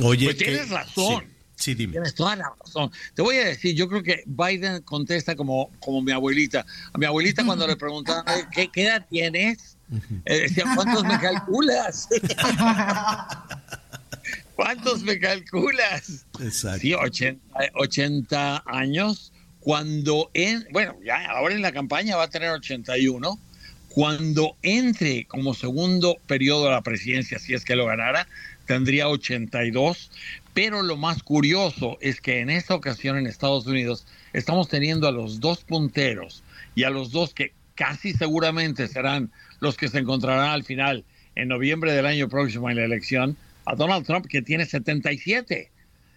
[0.00, 1.24] Oye, Pues tienes que- razón.
[1.24, 1.26] Sí,
[1.56, 1.92] sí, dime.
[1.92, 2.90] Tienes toda la razón.
[3.14, 6.64] Te voy a decir, yo creo que Biden contesta como, como mi abuelita.
[6.92, 9.76] A mi abuelita cuando le preguntaban, "Oye, ¿qué, qué edad tienes?
[10.24, 12.08] Eh, decía, ¿cuántos me calculas?
[14.56, 16.26] ¿Cuántos me calculas?
[16.40, 16.80] Exacto.
[16.80, 17.40] Sí, 80,
[17.74, 19.32] 80 años.
[19.60, 23.38] Cuando en, bueno, ya ahora en la campaña va a tener 81.
[23.88, 28.26] Cuando entre como segundo periodo a la presidencia, si es que lo ganara,
[28.66, 30.10] tendría 82.
[30.54, 35.12] Pero lo más curioso es que en esta ocasión en Estados Unidos estamos teniendo a
[35.12, 36.42] los dos punteros
[36.74, 39.30] y a los dos que casi seguramente serán
[39.60, 43.74] los que se encontrarán al final en noviembre del año próximo en la elección, a
[43.74, 45.70] Donald Trump que tiene 77.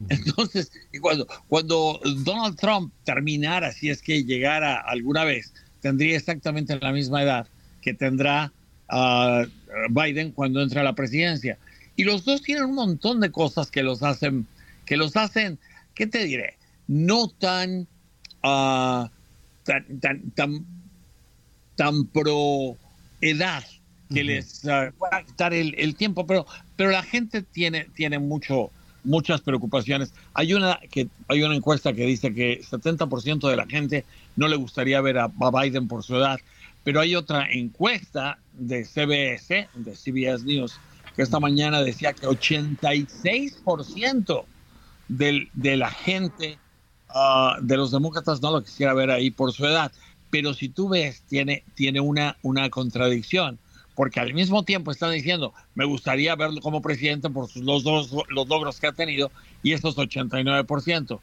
[0.09, 6.91] Entonces, cuando, cuando Donald Trump terminara, si es que llegara alguna vez, tendría exactamente la
[6.91, 7.47] misma edad
[7.81, 8.51] que tendrá
[8.89, 9.45] ah,
[9.89, 11.57] Biden cuando entre a la presidencia.
[11.95, 14.47] Y los dos tienen un montón de cosas que los hacen,
[14.85, 15.59] que los hacen,
[15.93, 16.57] ¿qué te diré?
[16.87, 17.87] No tan,
[18.43, 19.09] ah,
[19.63, 20.65] tan, tan, tan,
[21.75, 22.77] tan pro
[23.21, 23.63] edad
[24.13, 28.19] que les ah, va a quitar el, el tiempo, pero, pero la gente tiene, tiene
[28.19, 28.71] mucho,
[29.03, 30.13] muchas preocupaciones.
[30.33, 34.57] Hay una, que, hay una encuesta que dice que 70% de la gente no le
[34.57, 36.39] gustaría ver a, a Biden por su edad,
[36.83, 40.79] pero hay otra encuesta de CBS, de CBS News,
[41.15, 44.45] que esta mañana decía que 86%
[45.07, 46.57] del, de la gente
[47.09, 49.91] ah, de los demócratas no lo quisiera ver ahí por su edad.
[50.29, 53.57] Pero si tú ves, tiene, tiene una, una contradicción,
[53.95, 58.11] porque al mismo tiempo están diciendo, me gustaría verlo como presidente por sus, los, dos,
[58.29, 59.31] los logros que ha tenido,
[59.63, 61.19] y estos 89%.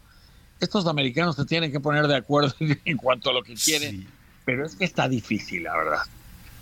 [0.61, 4.09] Estos americanos se tienen que poner de acuerdo en cuanto a lo que quieren,
[4.47, 6.03] pero es que está difícil, la verdad.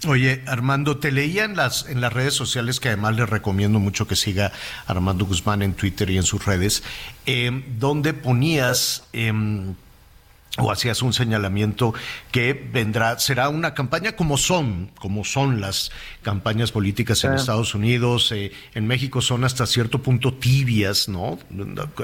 [0.07, 4.09] Oye, Armando, te leía en las, en las redes sociales, que además le recomiendo mucho
[4.09, 4.51] que siga
[4.87, 6.83] Armando Guzmán en Twitter y en sus redes,
[7.27, 9.05] eh, donde ponías...
[9.13, 9.33] Eh,
[10.59, 11.95] o hacías un señalamiento
[12.33, 15.93] que vendrá, será una campaña como son, como son las
[16.23, 17.37] campañas políticas en Ah.
[17.37, 21.39] Estados Unidos, eh, en México son hasta cierto punto tibias, ¿no?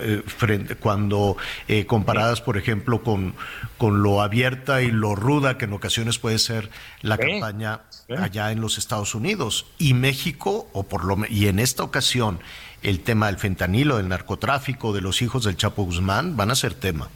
[0.01, 1.37] Eh, frente- cuando
[1.67, 3.35] eh, comparadas, por ejemplo, con,
[3.79, 6.71] con lo abierta y lo ruda que en ocasiones puede ser
[7.03, 7.81] la campaña
[8.17, 9.67] allá en los Estados Unidos.
[9.77, 12.39] Y México, o por lo y en esta ocasión,
[12.83, 16.75] el tema del fentanilo, del narcotráfico, de los hijos del Chapo Guzmán, van a ser
[16.75, 17.09] tema.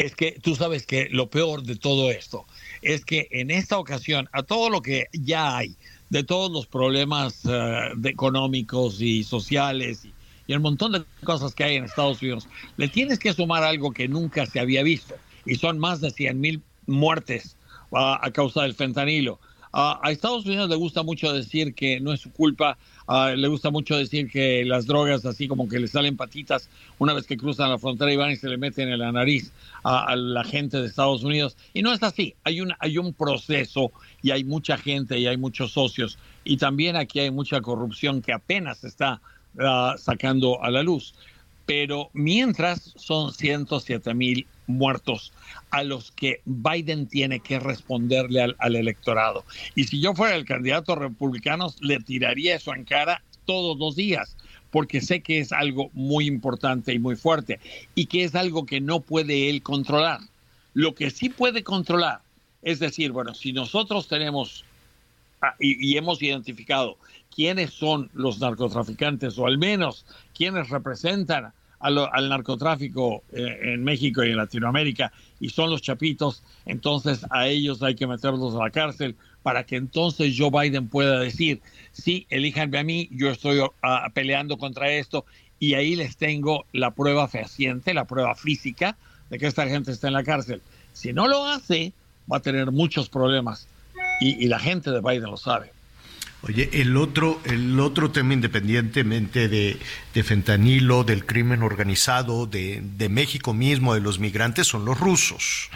[0.00, 2.46] Es que tú sabes que lo peor de todo esto
[2.80, 5.76] es que en esta ocasión, a todo lo que ya hay,
[6.08, 10.14] de todos los problemas de- económicos y sociales y,
[10.48, 12.48] el montón de cosas que hay en Estados Unidos,
[12.78, 16.40] le tienes que sumar algo que nunca se había visto y son más de 100
[16.40, 17.58] mil muertes
[17.92, 19.38] ah, a causa del fentanilo.
[19.72, 22.78] A Estados Unidos le gusta mucho decir que no es su culpa,
[23.10, 27.12] ah, le gusta mucho decir que las drogas así como que le salen patitas una
[27.12, 29.52] vez que cruzan la frontera y van y se le meten en la nariz
[29.82, 31.56] a, la gente de Estados Unidos.
[31.74, 33.90] Y no es así, hay un, hay un proceso
[34.22, 38.32] y hay mucha gente y hay muchos socios y también aquí hay mucha corrupción que
[38.32, 39.20] apenas está
[39.58, 41.14] ah, sacando a la luz.
[41.70, 45.32] Pero mientras son 107 mil muertos
[45.70, 49.44] a los que Biden tiene que responderle al, electorado.
[49.76, 54.36] Y si yo fuera el candidato republicano, le tiraría eso en cara todos los días,
[54.72, 57.60] porque sé que es algo muy importante y muy fuerte,
[57.94, 60.18] y que es algo que no puede él controlar.
[60.74, 62.20] Lo que sí puede controlar
[62.62, 64.64] es decir, bueno, si nosotros tenemos
[65.40, 66.98] ah, y, hemos identificado
[67.32, 70.04] quiénes son los narcotraficantes, o al menos
[70.34, 77.26] quiénes representan al narcotráfico eh, en México y en Latinoamérica, y son los chapitos, entonces
[77.30, 81.60] a ellos hay que meterlos a la cárcel para que entonces Joe Biden pueda decir,
[81.92, 85.24] sí, elíjanme a mí, yo estoy ah, peleando contra esto,
[85.58, 88.96] y ahí les tengo la prueba fehaciente, la prueba física
[89.30, 90.60] de que esta gente está en la cárcel.
[90.92, 91.92] Si no lo hace,
[92.30, 93.66] va a tener muchos problemas,
[94.20, 95.72] y la gente de Biden lo sabe.
[96.42, 99.78] Oye, el otro, el otro tema, independientemente de,
[100.14, 105.68] de fentanilo, del crimen organizado, de, de México mismo, de los migrantes, son los rusos.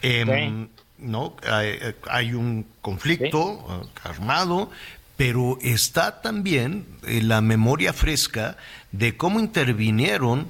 [0.00, 1.36] Em, ¿no?
[1.46, 1.78] Hay,
[2.08, 4.70] hay un conflicto eh, armado,
[5.16, 8.56] pero está también eh, la memoria fresca
[8.92, 10.46] de cómo intervinieron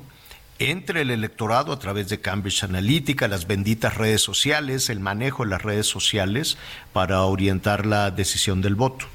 [0.60, 5.50] entre el electorado a través de Cambridge Analytica, las benditas redes sociales, el manejo de
[5.50, 6.58] las redes sociales
[6.92, 9.06] para orientar la decisión del voto.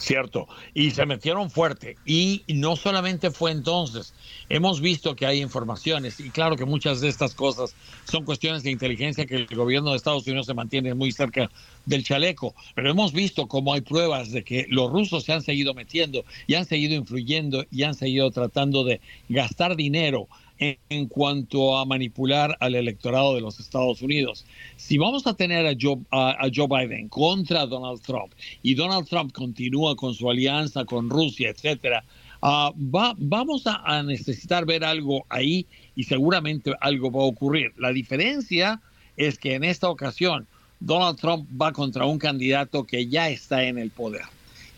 [0.00, 1.98] Cierto, y se metieron fuerte.
[2.06, 4.14] Y no solamente fue entonces,
[4.48, 7.74] hemos visto que hay informaciones, y claro que muchas de estas cosas
[8.04, 11.50] son cuestiones de inteligencia que el gobierno de Estados Unidos se mantiene muy cerca
[11.84, 15.74] del chaleco, pero hemos visto cómo hay pruebas de que los rusos se han seguido
[15.74, 20.28] metiendo y han seguido influyendo y han seguido tratando de gastar dinero
[20.60, 24.44] en, cuanto a manipular al electorado de los Estados Unidos.
[24.76, 28.32] Si vamos a tener a Joe, a, Joe Biden contra Donald Trump
[28.62, 32.04] y Donald Trump continúa con su alianza con Rusia, etcétera,
[32.42, 35.66] ah, va, vamos a, a necesitar ver algo ahí
[35.96, 37.72] y seguramente algo va a ocurrir.
[37.78, 38.80] La diferencia
[39.16, 40.46] es que en esta ocasión
[40.78, 44.24] Donald Trump va contra un candidato que ya está en el poder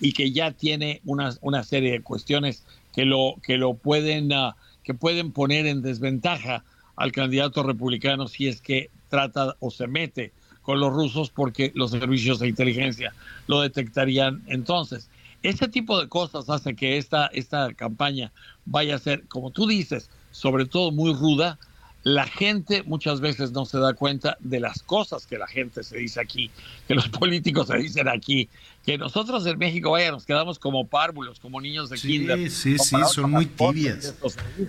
[0.01, 4.57] y que ya tiene una, una serie de cuestiones que lo, que lo pueden, ah,
[4.83, 6.65] que pueden poner en desventaja
[6.97, 10.33] al candidato republicano si es que trata o se mete
[10.63, 13.13] con los rusos porque los servicios de inteligencia
[13.47, 15.09] lo detectarían entonces.
[15.43, 18.33] Ese tipo de cosas hace que esta, esta campaña
[18.65, 21.59] vaya a ser, como tú dices, sobre todo muy ruda,
[22.05, 25.99] la gente muchas veces no se da cuenta de las cosas que la gente se
[25.99, 26.51] dice aquí,
[26.87, 28.49] que los políticos se dicen aquí,
[28.85, 32.51] que nosotros en México, vaya, nos quedamos como párvulos, como niños de Sí, kinder.
[32.51, 34.15] sí, sí, son muy tibias.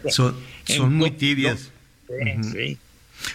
[0.09, 0.35] Son,
[0.95, 1.71] muy tibias.
[2.07, 2.77] Sí, sí.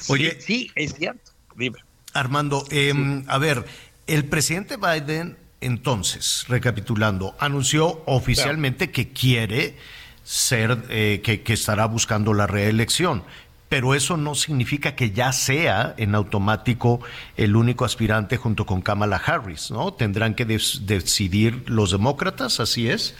[0.08, 1.32] Oye, Sí, sí, es cierto.
[1.56, 1.78] Dime.
[2.12, 3.64] Armando, em, a ver,
[4.06, 9.74] el presidente Biden, entonces, recapitulando, anunció oficialmente que quiere
[10.22, 13.24] ser, eh, que, que estará buscando la reelección.
[13.68, 17.00] Pero eso no significa que ya sea en automático
[17.36, 19.92] el único aspirante junto con Kamala Harris, ¿no?
[19.92, 23.14] Tendrán que decidir los demócratas, así es.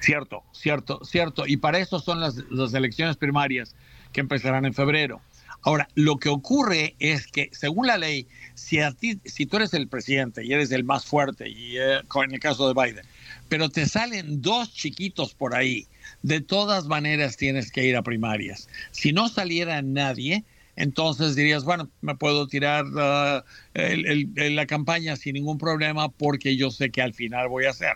[0.00, 1.46] Cierto, cierto, cierto.
[1.46, 2.38] Y para eso son las,
[2.74, 3.74] elecciones primarias
[4.12, 5.20] que empezarán en febrero.
[5.62, 9.74] Ahora, lo que ocurre es que, según la ley, si, a ti, si tú eres
[9.74, 13.04] el presidente y eres el más fuerte, y eh, en el caso de Biden,
[13.48, 15.88] pero te salen dos chiquitos por ahí,
[16.22, 18.68] de todas maneras tienes que ir a primarias.
[18.90, 20.44] Si no saliera nadie,
[20.76, 26.08] entonces dirías, bueno, me puedo tirar ah, el- el- el- la campaña sin ningún problema
[26.08, 27.94] porque yo sé que al final voy a hacer.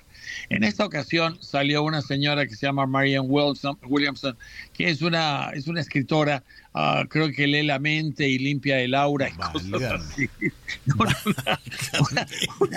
[0.49, 4.37] En esta ocasión salió una señora que se llama Marianne Wilson- Williamson,
[4.73, 6.43] que es una, es una escritora,
[6.75, 10.29] ah, creo que lee la mente y limpia el aura y cosas así.
[10.99, 11.61] Una, una-
[12.61, 12.77] una.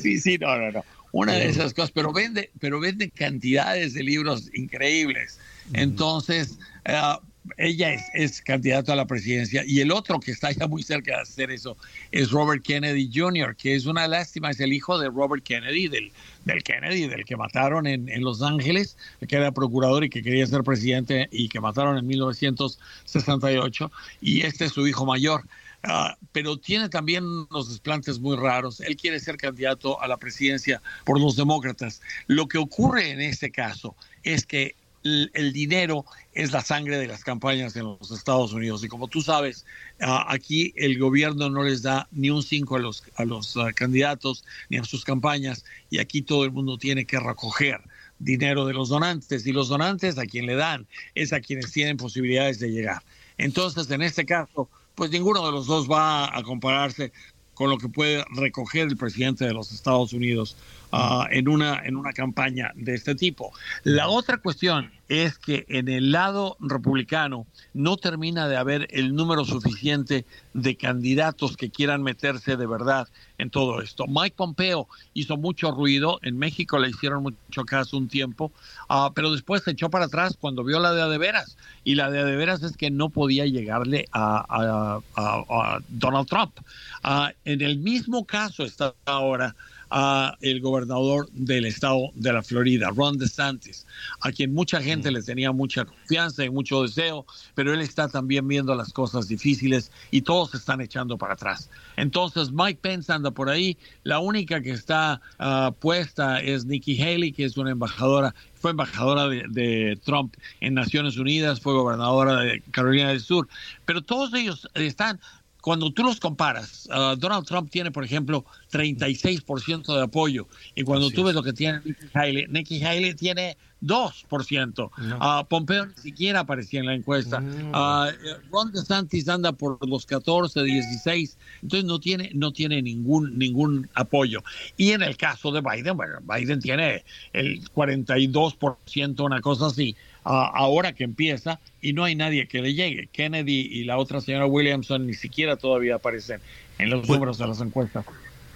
[0.00, 0.84] Sí, sí, no, no, no.
[1.14, 5.38] Una de esas cosas, pero vende, pero vende cantidades de libros increíbles.
[5.72, 7.20] Entonces, ah,
[7.56, 11.14] ella es, es candidato a la presidencia y el otro que está ya muy cerca
[11.14, 11.76] de hacer eso
[12.10, 16.10] es Robert Kennedy Jr., que es una lástima, es el hijo de Robert Kennedy, del,
[16.46, 18.96] del Kennedy, del que mataron en, en Los Ángeles,
[19.28, 24.64] que era procurador y que quería ser presidente y que mataron en 1968, y este
[24.64, 25.44] es su hijo mayor.
[25.86, 28.80] Ah, pero tiene también unos desplantes muy raros.
[28.80, 32.00] Él quiere ser candidato a la presidencia por los demócratas.
[32.26, 34.74] Lo que ocurre en este caso es que
[35.04, 38.82] el, dinero es la sangre de las campañas en los Estados Unidos.
[38.82, 39.66] Y como tú sabes,
[40.00, 43.70] ah, aquí el gobierno no les da ni un cinco a los, a los ah,
[43.74, 45.66] candidatos ni a sus campañas.
[45.90, 47.82] Y aquí todo el mundo tiene que recoger
[48.18, 49.46] dinero de los donantes.
[49.46, 53.02] Y los donantes a quien le dan es a quienes tienen posibilidades de llegar.
[53.36, 57.12] Entonces, en este caso, pues ninguno de los dos va a compararse
[57.54, 60.56] con lo que puede recoger el presidente de los Estados Unidos
[60.96, 63.52] ah, en, una, en una campaña de este tipo.
[63.82, 69.44] La otra cuestión es que en el lado republicano no termina de haber el número
[69.44, 74.06] suficiente de candidatos que quieran meterse de verdad en todo esto.
[74.06, 78.52] Mike Pompeo hizo mucho ruido, en México le hicieron mucho caso un tiempo,
[78.88, 81.56] ah, pero después se echó para atrás cuando vio la de a de veras.
[81.82, 85.44] Y la de a de veras es que no podía llegarle a, a- a-
[85.76, 86.56] a Donald Trump.
[87.02, 89.54] Ah, en el mismo caso está ahora
[89.96, 93.86] ah, el gobernador del estado de la Florida, Ron DeSantis,
[94.20, 98.46] a quien mucha gente le tenía mucha confianza y mucho deseo, pero él está también
[98.48, 101.70] viendo las cosas difíciles y todos se están echando para atrás.
[101.96, 107.32] Entonces Mike Pence anda por ahí, la única que está ah, puesta es Nikki Haley,
[107.32, 112.62] que es una embajadora, fue embajadora de, de Trump en Naciones Unidas, fue gobernadora de
[112.72, 113.48] Carolina del Sur,
[113.84, 115.20] pero todos ellos están
[115.64, 120.46] cuando tú los comparas, ah, Donald Trump tiene, por ejemplo, 36% de apoyo.
[120.74, 124.90] Y cuando tú ves lo que tiene Nikki Haley, Nikki Haley tiene 2%.
[125.20, 127.42] Ah, Pompeo ni siquiera aparecía en la encuesta.
[127.72, 128.10] Ah,
[128.52, 131.38] Ron DeSantis anda por los 14, 16.
[131.62, 134.42] Entonces no tiene, no tiene ningún, ningún apoyo.
[134.76, 139.96] Y en el caso de Biden, bueno, Biden tiene el 42%, una cosa así.
[140.24, 143.08] Ah, ahora que empieza y no hay nadie que le llegue.
[143.12, 146.40] Kennedy y la otra señora Williamson ni siquiera todavía aparecen
[146.78, 148.04] en los números de las encuestas.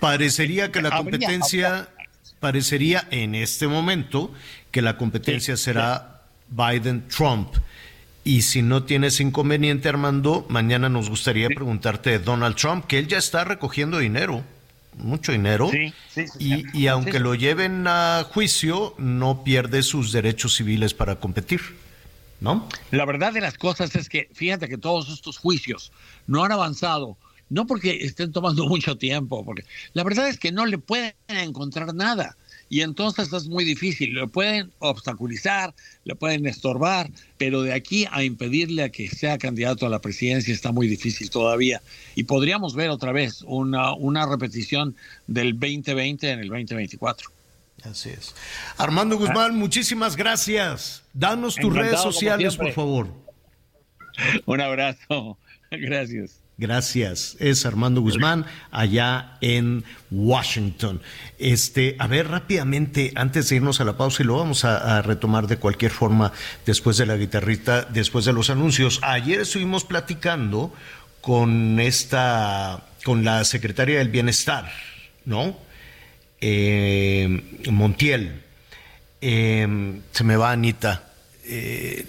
[0.00, 1.88] Parecería que la competencia,
[2.40, 4.32] parecería en este momento
[4.70, 7.54] que la competencia será Biden-Trump.
[8.24, 13.08] Y si no tienes inconveniente, Armando, mañana nos gustaría preguntarte de Donald Trump, que él
[13.08, 14.44] ya está recogiendo dinero,
[14.98, 20.12] mucho dinero, Sí, sí, sí, y, y aunque lo lleven a juicio, no pierde sus
[20.12, 21.60] derechos civiles para competir,
[22.40, 22.68] ¿no?
[22.90, 25.92] La verdad de las cosas es que fíjate que todos estos juicios
[26.26, 27.16] no han avanzado,
[27.48, 31.94] no porque estén tomando mucho tiempo, porque la verdad es que no le pueden encontrar
[31.94, 32.36] nada.
[32.68, 34.14] Y entonces es muy difícil.
[34.14, 35.74] Le pueden obstaculizar,
[36.04, 40.52] le pueden estorbar, pero de aquí a impedirle a que sea candidato a la presidencia
[40.52, 41.82] está muy difícil todavía.
[42.14, 44.96] Y podríamos ver otra vez una, una repetición
[45.26, 47.30] del 2020 en el 2024.
[47.84, 48.34] Así es.
[48.76, 51.04] Armando Guzmán, muchísimas gracias.
[51.12, 53.08] Danos tus Encantado, redes sociales, por favor.
[54.46, 55.38] Un abrazo.
[55.70, 56.40] Gracias.
[56.58, 57.36] Gracias.
[57.38, 61.00] Es Armando Guzmán allá en Washington.
[61.38, 65.02] Este, a ver, rápidamente, antes de irnos a la pausa, y lo vamos a, a
[65.02, 66.32] retomar de cualquier forma
[66.66, 68.98] después de la guitarrita, después de los anuncios.
[69.02, 70.74] Ayer estuvimos platicando
[71.20, 74.68] con esta, con la secretaria del Bienestar,
[75.24, 75.56] ¿no?
[76.40, 78.42] Eh, Montiel.
[79.20, 81.12] Eh, se me va Anita.
[81.44, 82.04] Eh,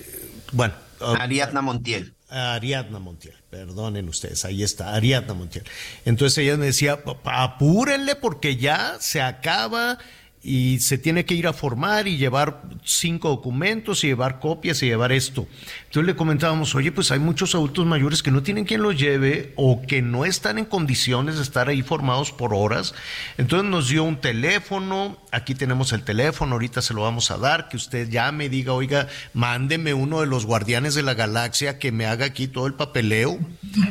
[0.54, 0.74] bueno.
[1.20, 2.14] Ariadna Montiel.
[2.30, 5.66] Ariadna Montiel, perdonen ustedes, ahí está, Ariadna Montiel.
[6.06, 9.98] Entonces ella me decía, "Pa- apúrenle porque ya se acaba
[10.42, 14.86] y se tiene que ir a formar y llevar cinco documentos y llevar copias y
[14.86, 15.48] llevar esto.
[15.86, 19.52] Entonces le comentábamos, oye, pues hay muchos adultos mayores que no tienen quien los lleve
[19.58, 22.96] o que no están en condiciones de estar ahí formados por horas.
[23.38, 27.68] Entonces nos dio un teléfono, aquí tenemos el teléfono, ahorita se lo vamos a dar,
[27.68, 31.92] que usted llame y diga, oiga, mándeme uno de los guardianes de la galaxia que
[31.92, 33.38] me haga aquí todo el papeleo.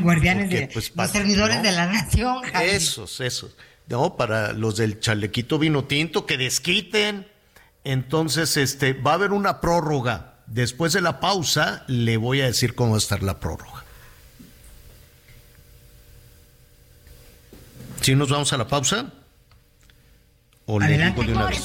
[0.00, 1.62] Guardianes Porque, de pues, los servidores ¿no?
[1.62, 2.42] de la nación.
[2.42, 2.68] Javi.
[2.70, 3.54] Esos, esos.
[3.88, 7.26] No, para los del chalequito vino tinto, que desquiten.
[7.84, 10.34] Entonces, este, va a haber una prórroga.
[10.46, 13.84] Después de la pausa, le voy a decir cómo va a estar la prórroga.
[18.00, 19.12] ¿Sí nos vamos a la pausa?
[20.66, 21.64] ¿O le digo de una vez?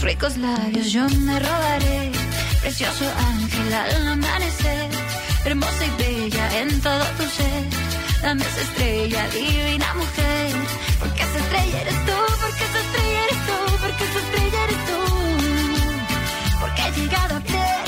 [0.00, 2.12] Ricos labios yo me robaré.
[2.60, 4.90] Precioso ángel al amanecer.
[5.44, 7.64] Hermosa y bella en todo tu ser.
[8.22, 10.54] Dame esa estrella, divina mujer.
[11.00, 15.00] Porque esa estrella eres tú, porque esa estrella eres tú, porque esa estrella eres tú.
[16.60, 17.87] Porque he llegado a creer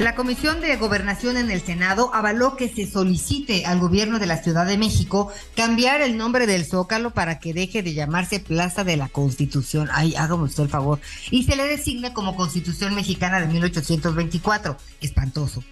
[0.00, 4.40] La Comisión de Gobernación en el Senado avaló que se solicite al gobierno de la
[4.40, 8.96] Ciudad de México cambiar el nombre del Zócalo para que deje de llamarse Plaza de
[8.96, 9.88] la Constitución.
[9.92, 11.00] Ay, hágame usted el favor.
[11.32, 14.76] Y se le designe como Constitución Mexicana de 1824.
[15.00, 15.64] Espantoso.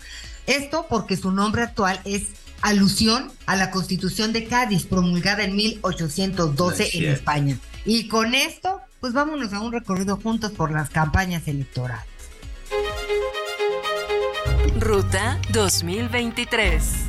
[0.48, 2.24] Esto porque su nombre actual es
[2.62, 7.05] alusión a la Constitución de Cádiz, promulgada en 1812 No es en.
[7.05, 7.59] España.
[7.85, 12.16] Y con esto, pues vámonos a un recorrido juntos por las campañas electorales.
[14.78, 17.06] Ruta 2023.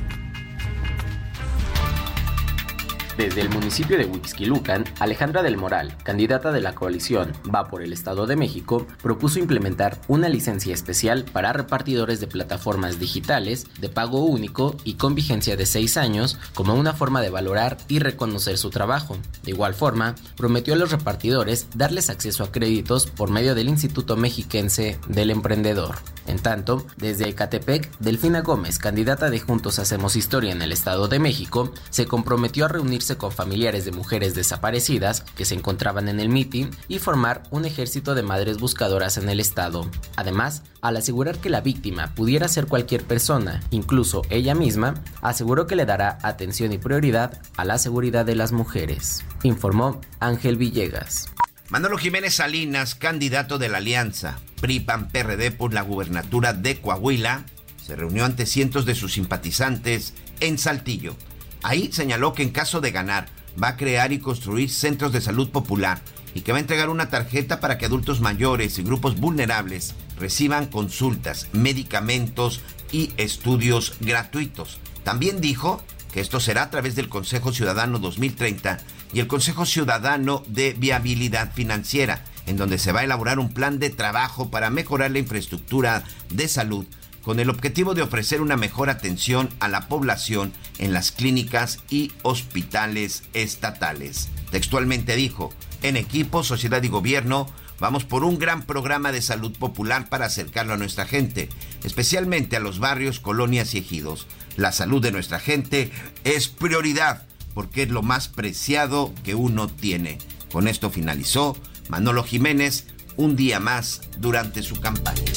[3.18, 7.91] Desde el municipio de Huixquilucan, Alejandra del Moral, candidata de la coalición Va por el
[7.91, 14.23] Estado de México, propuso implementar una licencia especial para repartidores de plataformas digitales de pago
[14.23, 18.69] único y con vigencia de seis años como una forma de valorar y reconocer su
[18.69, 19.18] trabajo.
[19.41, 24.15] De igual forma, prometió a los repartidores darles acceso a créditos por medio del Instituto
[24.15, 25.95] Mexiquense del Emprendedor.
[26.27, 31.19] En tanto, desde Ecatepec, Delfina Gómez, candidata de Juntos Hacemos Historia en el Estado de
[31.19, 36.28] México, se comprometió a reunirse con familiares de mujeres desaparecidas que se encontraban en el
[36.28, 39.90] mitin y formar un ejército de madres buscadoras en el Estado.
[40.18, 45.78] Además, al asegurar que la víctima pudiera ser cualquier persona, incluso ella misma, aseguró que
[45.78, 51.30] le dará atención y prioridad a la seguridad de las mujeres, informó Ángel Villegas.
[51.70, 57.46] Manolo Jiménez Salinas, candidato de la Alianza PRI-PAN-PRD por la gubernatura de Coahuila,
[57.86, 61.16] se reunió ante cientos de sus simpatizantes en Saltillo.
[61.64, 63.28] Ahí señaló que en caso de ganar
[63.62, 66.02] va a crear y construir centros de salud popular
[66.34, 70.68] y que va a entregar una tarjeta para que adultos mayores y grupos vulnerables reciban
[70.68, 72.62] consultas, medicamentos
[72.92, 74.80] y estudios gratuitos.
[75.04, 75.82] También dijo
[76.14, 78.78] que esto será a través del Consejo Ciudadano 2030
[79.14, 83.80] y el Consejo Ciudadano de Viabilidad Financiera, en donde se va a elaborar un plan
[83.80, 86.86] de trabajo para mejorar la infraestructura de salud
[87.28, 92.14] con el objetivo de ofrecer una mejor atención a la población en las clínicas y
[92.22, 94.30] hospitales estatales.
[94.49, 97.45] Textualmente dijo, en equipo, sociedad y gobierno,
[97.82, 101.49] vamos por un gran programa de salud popular para acercarlo a nuestra gente,
[101.84, 104.26] especialmente a los barrios, colonias y ejidos.
[104.56, 105.91] La salud de nuestra gente
[106.24, 110.18] es prioridad porque es lo más preciado que uno tiene.
[110.49, 111.58] Con esto finalizó
[111.90, 112.86] Manolo Jiménez
[113.18, 115.34] un día más durante su campaña.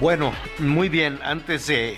[0.00, 1.96] Bueno, muy bien, antes de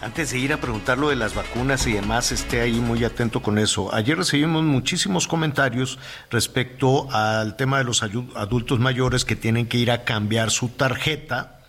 [0.00, 3.40] antes de ir a preguntar lo de las vacunas y demás, esté ahí muy atento
[3.40, 3.94] con eso.
[3.94, 5.98] Ayer recibimos muchísimos comentarios
[6.28, 11.60] respecto al tema de los adultos mayores que tienen que ir a cambiar su tarjeta.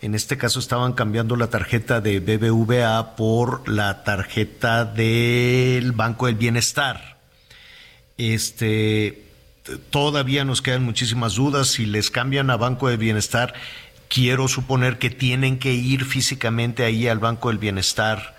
[0.00, 6.36] En este caso estaban cambiando la tarjeta de BBVA por la tarjeta del Banco del
[6.36, 7.18] Bienestar.
[8.16, 9.22] Este,
[9.90, 13.52] todavía nos quedan muchísimas dudas si les cambian a Banco del Bienestar
[14.10, 18.36] quiero suponer que tienen que ir físicamente ahí al Banco del Bienestar.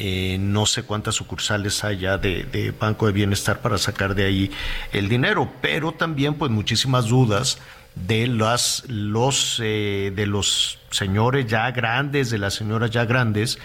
[0.00, 4.50] Eh, no sé cuántas sucursales haya de, Banco de Bienestar para sacar de ahí
[4.92, 7.58] el dinero, pero también pues muchísimas dudas
[7.94, 13.58] de las los eh, de los señores ya grandes, de las señoras ya grandes,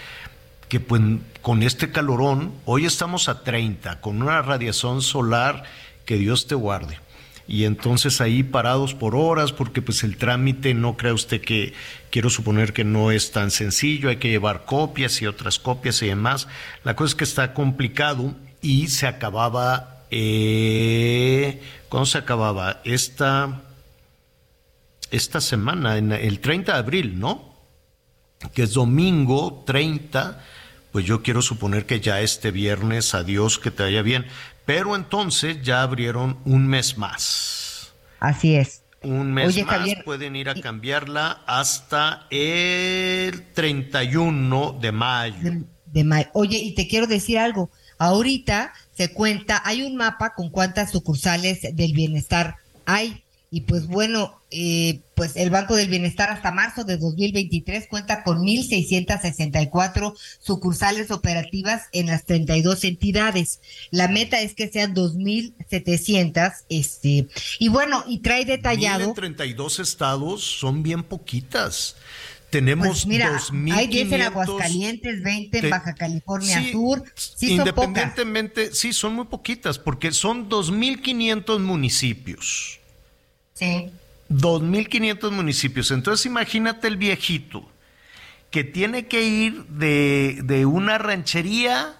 [0.68, 1.02] que pues
[1.40, 5.64] con este calorón, hoy estamos a 30, con una radiación solar
[6.04, 7.03] que Dios te guarde
[7.46, 11.74] y entonces ahí parados por horas porque pues el trámite no crea usted que
[12.10, 16.06] quiero suponer que no es tan sencillo, hay que llevar copias y otras copias y
[16.06, 16.48] demás.
[16.84, 22.80] La cosa es que está complicado y se acababa, eh, ¿cuándo se acababa?
[22.84, 23.62] Esta,
[25.10, 27.54] esta semana, en el 30 de abril, ¿no?
[28.54, 30.42] Que es domingo 30
[30.94, 34.26] pues yo quiero suponer que ya este viernes, adiós, que te vaya bien.
[34.64, 37.92] Pero entonces ya abrieron un mes más.
[38.20, 38.82] Así es.
[39.02, 45.36] Un mes más pueden ir a cambiarla hasta el 31 de mayo.
[45.86, 46.30] De, mayo.
[46.32, 47.70] Oye, y te quiero decir algo.
[47.98, 53.23] Ahorita se cuenta, hay un mapa con cuántas sucursales del bienestar hay.
[53.54, 58.38] Y pues bueno, eh, pues el Banco del Bienestar hasta marzo de 2023 cuenta con
[58.40, 63.60] 1.664 sucursales operativas en las 32 entidades.
[63.92, 66.52] La meta es que sean 2.700.
[66.68, 67.28] Este,
[67.60, 69.04] y bueno, y trae detallado.
[69.04, 71.94] En 32 estados son bien poquitas.
[72.50, 73.40] Tenemos pues mira,
[73.72, 77.04] hay 10 en Aguascalientes, 20 en Baja California Sur.
[77.14, 82.80] Sí, independientemente, sí, son muy poquitas porque son 2.500 municipios.
[83.54, 83.90] Sí.
[84.30, 85.90] 2.500 municipios.
[85.90, 87.68] Entonces imagínate el viejito
[88.50, 91.96] que tiene que ir de, de, una ranchería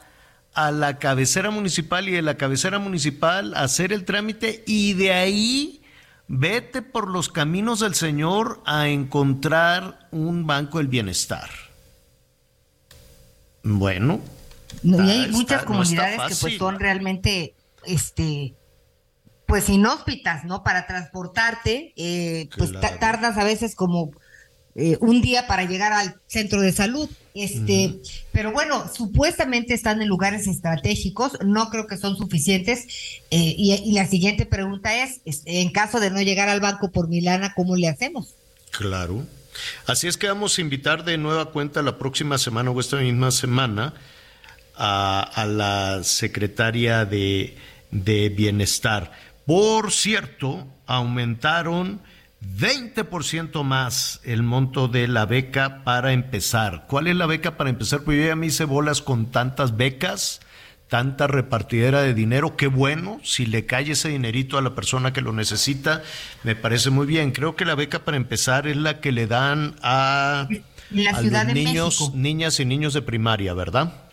[0.54, 5.12] a la cabecera municipal y de la cabecera municipal a hacer el trámite y de
[5.12, 5.82] ahí
[6.28, 11.50] vete por los caminos del Señor a encontrar un banco del bienestar.
[13.62, 14.20] Bueno.
[14.82, 17.54] y hay muchas comunidades que pues son realmente
[17.84, 18.54] este
[19.46, 20.62] pues inhóspitas, ¿no?
[20.62, 24.12] Para transportarte, eh, pues tardas a veces como
[24.76, 27.08] eh, un día para llegar al centro de salud.
[27.34, 28.00] Este,
[28.32, 32.86] pero bueno, supuestamente están en lugares estratégicos, no creo que son suficientes.
[33.30, 37.54] Eh, y, la siguiente pregunta es, en caso de no llegar al banco por Milana,
[37.54, 38.34] ¿cómo le hacemos?
[38.70, 39.24] Claro.
[39.86, 43.30] Así es que vamos a invitar de nueva cuenta la próxima semana o esta misma
[43.30, 43.94] semana
[44.76, 47.56] a, la secretaria de,
[47.92, 49.12] de Bienestar
[49.46, 52.00] por cierto, aumentaron
[52.58, 56.86] 20% más el monto de la beca para empezar.
[56.88, 58.02] ¿Cuál es la beca para empezar?
[58.02, 60.40] Pues yo ya me hice bolas con tantas becas,
[60.88, 62.56] tanta repartidera de dinero.
[62.56, 66.02] Qué bueno, si le cae ese dinerito a la persona que lo necesita,
[66.42, 67.32] me parece muy bien.
[67.32, 70.48] Creo que la beca para empezar es la que le dan a,
[70.90, 74.03] los niños, niñas y niños de primaria, ¿verdad?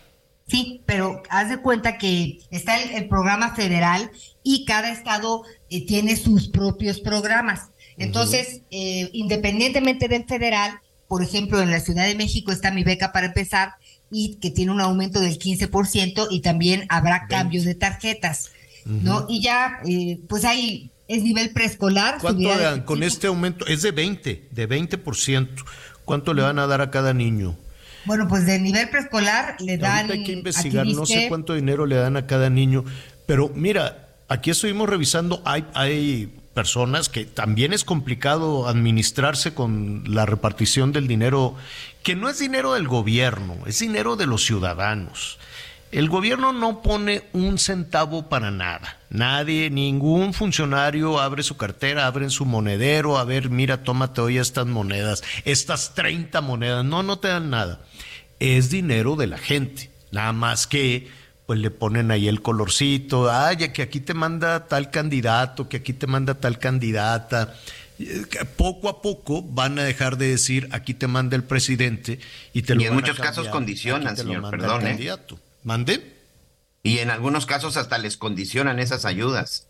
[0.52, 4.10] Sí, pero haz de cuenta que está el, programa federal
[4.42, 7.70] y cada estado eh, tiene sus propios programas.
[7.96, 13.12] Entonces, eh, independientemente del federal, por ejemplo, en la Ciudad de México está mi beca
[13.12, 13.76] para empezar
[14.10, 18.52] y que tiene un aumento del 15% y también habrá cambio de tarjetas,
[18.84, 19.24] ¿no?
[19.30, 22.18] Y ya, eh, pues ahí es nivel preescolar.
[22.20, 23.66] ¿Cuánto dan con este aumento?
[23.66, 25.48] Es de 20, de 20%.
[26.04, 27.56] ¿Cuánto le van a dar a cada niño?
[28.04, 30.10] Bueno, pues de nivel preescolar le dan.
[30.10, 32.84] hay que investigar, no sé cuánto dinero le dan a cada niño,
[33.26, 40.26] pero mira, aquí estuvimos revisando, hay, hay personas que también es complicado administrarse con la
[40.26, 41.54] repartición del dinero,
[42.02, 45.38] que no es dinero del gobierno, es dinero de los ciudadanos.
[45.92, 48.96] El gobierno no pone un centavo para nada.
[49.10, 54.66] Nadie, ningún funcionario abre su cartera, abre su monedero, a ver, mira, tómate hoy estas
[54.66, 56.82] monedas, estas 30 monedas.
[56.82, 57.80] No, no te dan nada.
[58.42, 59.90] Es dinero de la gente.
[60.10, 61.08] Nada más que,
[61.46, 65.92] pues le ponen ahí el colorcito, ay, que aquí te manda tal candidato, que aquí
[65.92, 67.54] te manda tal candidata.
[67.98, 68.22] eh,
[68.56, 72.18] poco a poco van a dejar de decir aquí te manda el presidente
[72.52, 74.80] y te lo Y en van a muchos casos condicionan, aquí te lo señor, perdón,
[74.82, 74.90] ¿eh?
[74.90, 75.38] candidato.
[75.62, 76.16] ¿Mande?
[76.82, 79.68] Y en algunos casos hasta les condicionan esas ayudas.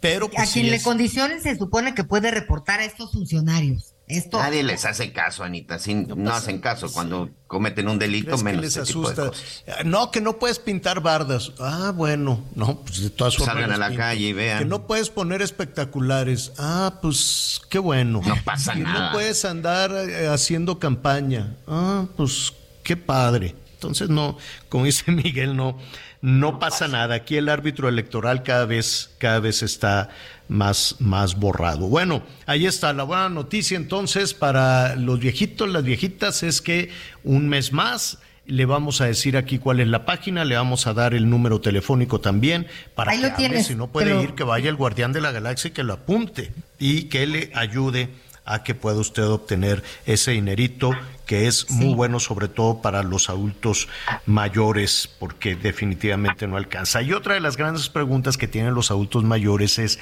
[0.00, 3.10] Pero a pues, quien sí le es- condicionen se supone que puede reportar a estos
[3.10, 3.94] funcionarios.
[4.08, 5.78] Esto Nadie les hace caso, Anita.
[5.78, 9.12] Sí, no, hacen caso cuando cometen un delito, ¿Crees que menos les este tipo de
[9.12, 9.28] asusta?
[9.28, 9.84] cosas.
[9.84, 11.52] No, que no puedes pintar bardas.
[11.60, 13.54] Ah, bueno, no, pues de todas formas.
[13.54, 14.02] Salgan a la pinto.
[14.02, 14.58] calle y vean.
[14.60, 16.52] Que no puedes poner espectaculares.
[16.58, 18.22] Ah, pues qué bueno.
[18.26, 19.06] No pasa Que nada.
[19.08, 21.56] No puedes andar eh, haciendo campaña.
[21.66, 22.52] Ah, pues
[22.82, 23.54] qué padre.
[23.74, 25.78] Entonces no, como dice Miguel, no,
[26.20, 27.14] no pasa nada.
[27.14, 30.08] Aquí el árbitro electoral cada vez, cada vez está
[30.48, 31.88] más, más borrado.
[31.88, 36.90] Bueno, ahí está la buena noticia entonces para los viejitos, las viejitas, es que
[37.24, 40.94] un mes más le vamos a decir aquí cuál es la página, le vamos a
[40.94, 44.22] dar el número telefónico también para Ahí que lo hable, tienes, si no puede pero-
[44.22, 47.50] ir, que vaya el guardián de la galaxia y que lo apunte y que le
[47.54, 48.08] ayude
[48.46, 50.92] a que pueda usted obtener ese dinerito
[51.28, 53.86] que es muy bueno sobre todo para los adultos
[54.24, 57.02] mayores porque definitivamente no alcanza.
[57.02, 59.98] Y otra de las grandes preguntas que tienen los adultos mayores es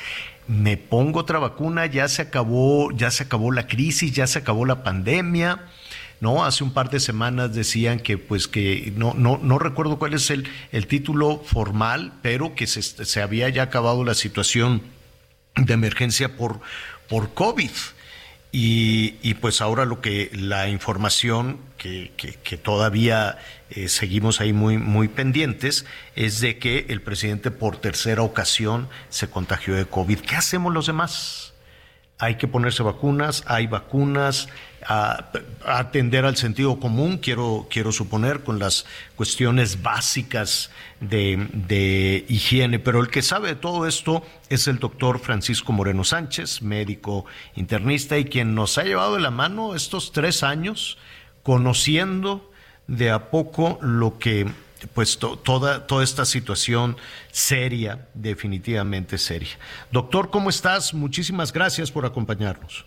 [0.46, 1.86] ¿me pongo otra vacuna?
[1.86, 5.66] Ya se acabó, ya se acabó la crisis, ya se acabó la pandemia.
[6.20, 10.14] No, hace un par de semanas decían que pues que no no no recuerdo cuál
[10.14, 14.80] es el, el título formal, pero que se, se había ya acabado la situación
[15.56, 16.60] de emergencia por,
[17.08, 17.70] por COVID.
[18.58, 23.36] Y, y pues ahora lo que la información que, que- que todavía
[23.68, 25.84] eh, seguimos ahí muy, muy pendientes
[26.14, 30.20] es de que el presidente por tercera ocasión se contagió de COVID.
[30.20, 31.52] ¿Qué hacemos los demás?
[32.18, 34.48] Hay que ponerse vacunas, hay vacunas,
[34.88, 35.30] a,
[35.64, 38.86] atender al sentido común, quiero, quiero suponer, con las
[39.16, 42.78] cuestiones básicas de, de higiene.
[42.78, 47.26] Pero el que sabe de todo esto es el doctor Francisco Moreno Sánchez, médico
[47.56, 50.98] internista, y quien nos ha llevado de la mano estos tres años
[51.42, 52.50] conociendo
[52.86, 54.46] de a poco lo que
[54.94, 56.96] pues to- toda, toda esta situación
[57.32, 59.58] seria, definitivamente seria.
[59.90, 60.94] Doctor, ¿cómo estás?
[60.94, 62.84] Muchísimas gracias por acompañarnos.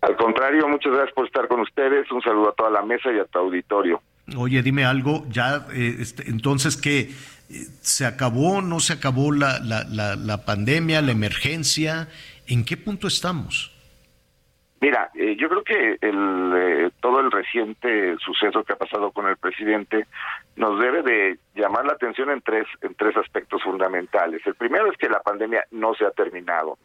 [0.00, 2.10] Al contrario, muchas gracias por estar con ustedes.
[2.10, 4.02] Un saludo a toda la mesa y a tu auditorio.
[4.36, 7.00] Oye, dime algo, ya, eh, este, entonces, ¿qué?
[7.00, 12.08] Eh, ¿Se acabó, no se acabó la, la, la, la pandemia, la emergencia?
[12.46, 13.76] ¿En qué punto estamos?
[14.80, 19.26] Mira, eh, yo creo que el, eh, todo el reciente suceso que ha pasado con
[19.28, 20.06] el presidente
[20.56, 24.40] nos debe de llamar la atención en tres, en tres aspectos fundamentales.
[24.46, 26.78] El primero es que la pandemia no se ha terminado.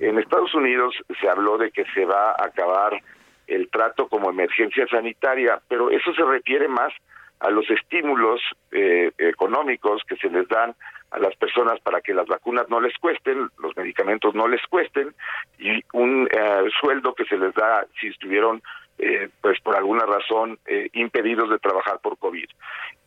[0.00, 3.00] En Estados Unidos se habló de que se va a acabar
[3.46, 6.92] el trato como emergencia sanitaria, pero eso se refiere más
[7.40, 8.40] a los estímulos
[8.72, 10.74] eh, económicos que se les dan
[11.10, 15.14] a las personas para que las vacunas no les cuesten, los medicamentos no les cuesten
[15.58, 18.62] y un eh, sueldo que se les da si estuvieron,
[18.98, 22.48] eh, pues por alguna razón, eh, impedidos de trabajar por COVID.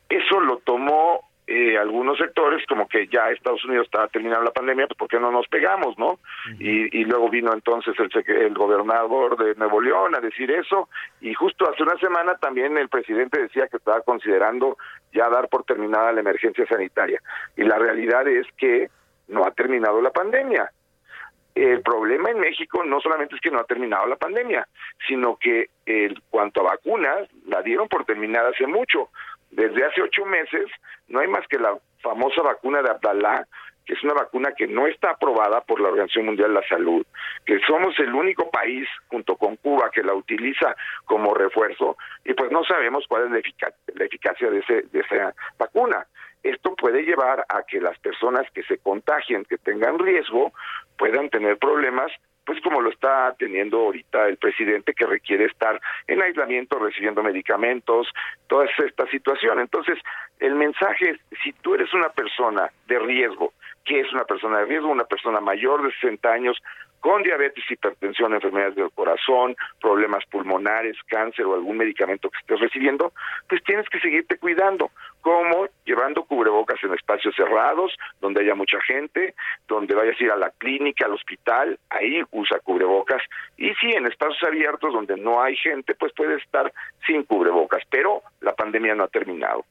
[0.10, 4.88] Eso lo tomó eh, algunos sectores como que ya Estados Unidos estaba terminando la pandemia,
[4.88, 6.20] pues ¿por qué no nos pegamos, no?
[6.60, 11.34] y, y luego vino entonces el, el gobernador de Nuevo León a decir eso y
[11.34, 14.78] justo hace una semana también el presidente decía que estaba considerando
[15.14, 17.22] ya dar por terminada la emergencia sanitaria
[17.56, 18.90] y la realidad es que
[19.28, 20.72] no ha terminado la pandemia.
[21.54, 24.68] El problema en México no solamente es que no ha terminado la pandemia,
[25.08, 29.10] sino que en cuanto a vacunas, la dieron por terminada hace mucho.
[29.52, 30.66] Desde hace ocho meses
[31.08, 33.48] no hay más que la famosa vacuna de Abdalá,
[33.86, 37.06] que es una vacuna que no está aprobada por la Organización Mundial de la Salud,
[37.46, 40.76] que somos el único país junto con Cuba que la utiliza
[41.06, 45.34] como refuerzo y pues no sabemos cuál es la, la eficacia de, ese, de esa
[45.58, 46.06] vacuna.
[46.44, 50.52] Esto puede llevar a que las personas que se contagien, que tengan riesgo,
[50.98, 52.12] puedan tener problemas,
[52.46, 58.08] pues como lo está teniendo ahorita el presidente que requiere estar en aislamiento, recibiendo medicamentos,
[58.48, 59.60] toda esta situación.
[59.60, 59.98] Entonces,
[60.40, 63.54] el mensaje es, si tú eres una persona de riesgo,
[63.86, 64.90] ¿qué es una persona de riesgo?
[64.90, 66.62] Una persona mayor de 60 años
[67.02, 73.12] con diabetes, hipertensión, enfermedades del corazón, problemas pulmonares, cáncer o algún medicamento que estés recibiendo,
[73.50, 74.92] pues tienes que seguirte cuidando,
[75.22, 79.34] como llevando cubrebocas en espacios cerrados, donde haya mucha gente,
[79.68, 83.22] donde vayas a ir a la clínica, al hospital, ahí usa cubrebocas,
[83.58, 86.72] y sí, en espacios abiertos donde no hay gente, pues puedes estar
[87.06, 89.66] sin cubrebocas, pero la pandemia no ha terminado.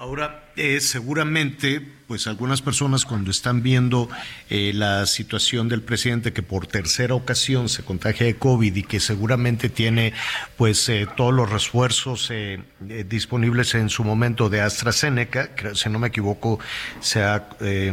[0.00, 4.08] Ahora, eh, seguramente, pues algunas personas cuando están viendo
[4.48, 8.98] eh, la situación del presidente que por tercera ocasión se contagia de COVID y que
[8.98, 10.14] seguramente tiene
[10.56, 15.90] pues eh, todos los refuerzos eh, eh, disponibles en su momento de AstraZeneca, creo, si
[15.90, 16.58] no me equivoco,
[17.00, 17.92] se ha, eh,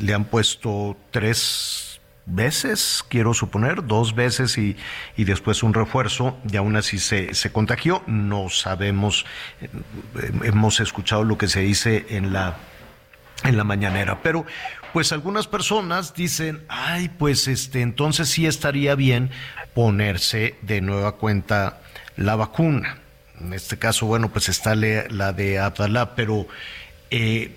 [0.00, 1.87] le han puesto tres
[2.28, 4.76] veces, quiero suponer, dos veces y,
[5.16, 8.02] y después un refuerzo y aún así se, se contagió.
[8.06, 9.26] No sabemos,
[9.60, 9.68] eh,
[10.44, 12.56] hemos escuchado lo que se dice en la
[13.44, 14.44] en la mañanera, pero
[14.92, 19.30] pues algunas personas dicen, ay, pues este, entonces sí estaría bien
[19.74, 21.78] ponerse de nueva cuenta
[22.16, 22.98] la vacuna.
[23.40, 26.48] En este caso, bueno, pues está la de Abdalá, pero
[27.10, 27.56] eh,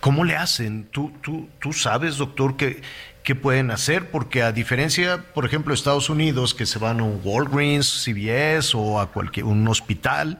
[0.00, 0.84] ¿cómo le hacen?
[0.84, 2.82] ¿Tú, tú, tú sabes, doctor, que
[3.24, 7.04] qué pueden hacer, porque a diferencia, por ejemplo, de Estados Unidos, que se van a
[7.04, 10.38] un Walgreens, CVS o a cualquier un hospital,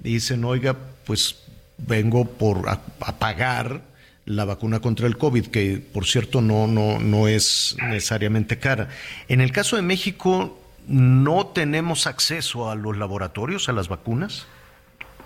[0.00, 0.74] dicen, oiga,
[1.06, 1.46] pues
[1.76, 2.80] vengo por a,
[3.18, 3.82] pagar
[4.24, 8.88] la vacuna contra el COVID, que por cierto no, no, no es necesariamente cara.
[9.28, 14.48] En el caso de México, ¿no tenemos acceso a los laboratorios, a las vacunas?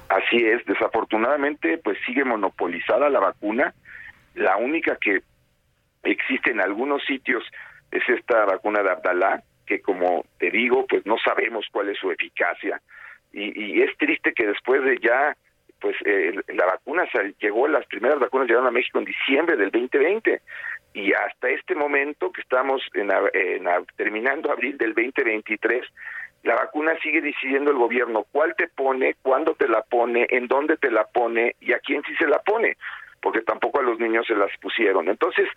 [0.08, 3.72] Así es, desafortunadamente pues sigue monopolizada la vacuna.
[4.34, 5.22] La única que
[6.02, 7.44] existe en algunos sitios
[7.90, 12.10] es esta vacuna de Abdalá, que como te digo, pues no sabemos cuál es su
[12.10, 12.80] eficacia.
[13.32, 15.36] Y, es triste que después de ya,
[15.80, 17.04] pues eh, la vacuna
[17.38, 20.40] llegó, las primeras vacunas llegaron a México en diciembre del 2020
[20.94, 23.10] y hasta este momento que estamos en,
[23.96, 25.84] terminando abril del 2023,
[26.44, 30.78] la vacuna sigue decidiendo el gobierno cuál te pone, cuándo te la pone, en dónde
[30.78, 32.76] te la pone y a quién sí se la pone
[33.20, 35.08] porque tampoco a los niños se las pusieron.
[35.08, 35.48] Entonces,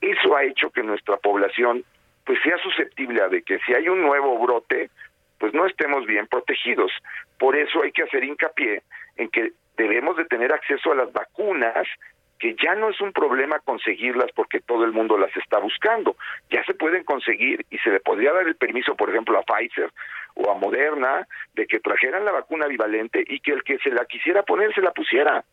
[0.00, 1.84] eso ha hecho que nuestra población
[2.24, 4.90] pues sea susceptible a de que si hay un nuevo brote,
[5.38, 6.90] pues no estemos bien protegidos.
[7.38, 8.82] Por eso hay que hacer hincapié
[9.16, 11.86] en que debemos de tener acceso a las vacunas
[12.38, 16.16] que ya no es un problema conseguirlas porque todo el mundo las está buscando.
[16.50, 19.90] Ya se pueden conseguir y se le podría dar el permiso, por ejemplo, a Pfizer
[20.34, 24.04] o a Moderna de que trajeran la vacuna bivalente y que el que se la
[24.04, 25.44] quisiera poner se la pusiera.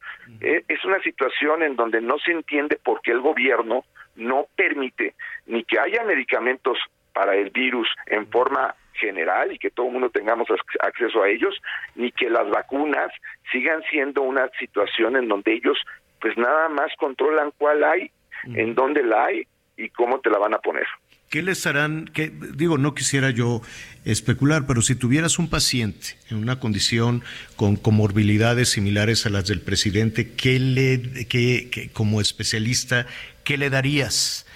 [0.41, 3.85] Eh, es una situación en donde no se entiende por qué el gobierno
[4.15, 5.15] no permite
[5.47, 6.77] ni que haya medicamentos
[7.14, 10.47] para el virus en forma general y que todo el mundo tengamos
[10.80, 11.60] acceso a ellos,
[11.95, 13.11] ni que las vacunas
[13.51, 15.77] sigan siendo una situación en donde ellos
[16.24, 18.10] pues nada más controlan cuál hay,
[18.45, 19.45] en dónde la hay
[19.76, 20.86] y cómo te la van a poner.
[21.30, 22.06] ¿Qué les harán?
[22.06, 23.62] Que, digo, no quisiera yo
[24.06, 27.24] especular, pero si tuvieras un paciente en una condición
[27.58, 33.06] con comorbilidades similares a las del presidente, ¿qué le, qué, como especialista,
[33.44, 34.48] qué le darías?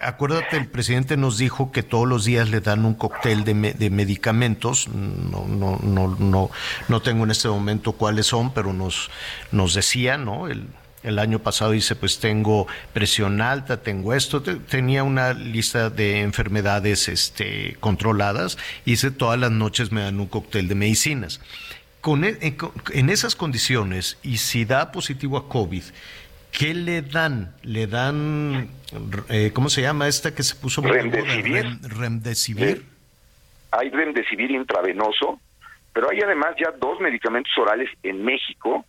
[0.00, 3.90] Acuérdate, el presidente nos dijo que todos los días le dan un cóctel de, de
[3.90, 4.88] medicamentos.
[4.88, 6.50] No, no, no, no,
[6.88, 9.10] no tengo en este momento cuáles son, pero nos,
[9.52, 10.48] nos decía, ¿no?
[10.48, 10.66] El,
[11.02, 17.08] el año pasado dice, pues tengo presión alta, tengo esto, tenía una lista de enfermedades
[17.08, 21.40] este, controladas, hice todas las noches me dan un cóctel de medicinas.
[22.00, 22.56] Con, e,
[22.92, 25.82] en, esas condiciones, y si da positivo a COVID,
[26.52, 27.54] ¿qué le dan?
[27.62, 28.68] ¿Le dan,
[29.28, 30.82] eh, cómo se llama esta que se puso?
[30.82, 31.78] Remdesivir.
[31.82, 32.84] remdesivir.
[33.72, 35.40] Hay remdesivir intravenoso,
[35.92, 38.84] pero hay además ya dos medicamentos orales en México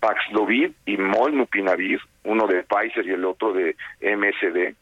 [0.00, 4.74] Paxlovid y Molnupiravir, uno de Pfizer y el otro de MSD,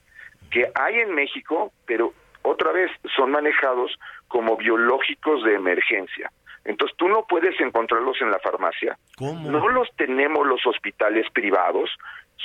[0.50, 2.12] que hay en México, pero
[2.42, 3.98] otra vez son manejados
[4.28, 6.30] como biológicos de emergencia.
[6.64, 8.98] Entonces tú no puedes encontrarlos en la farmacia.
[9.20, 11.90] No los tenemos los hospitales privados,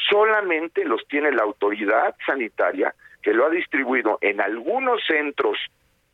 [0.09, 5.57] solamente los tiene la autoridad sanitaria que lo ha distribuido en algunos centros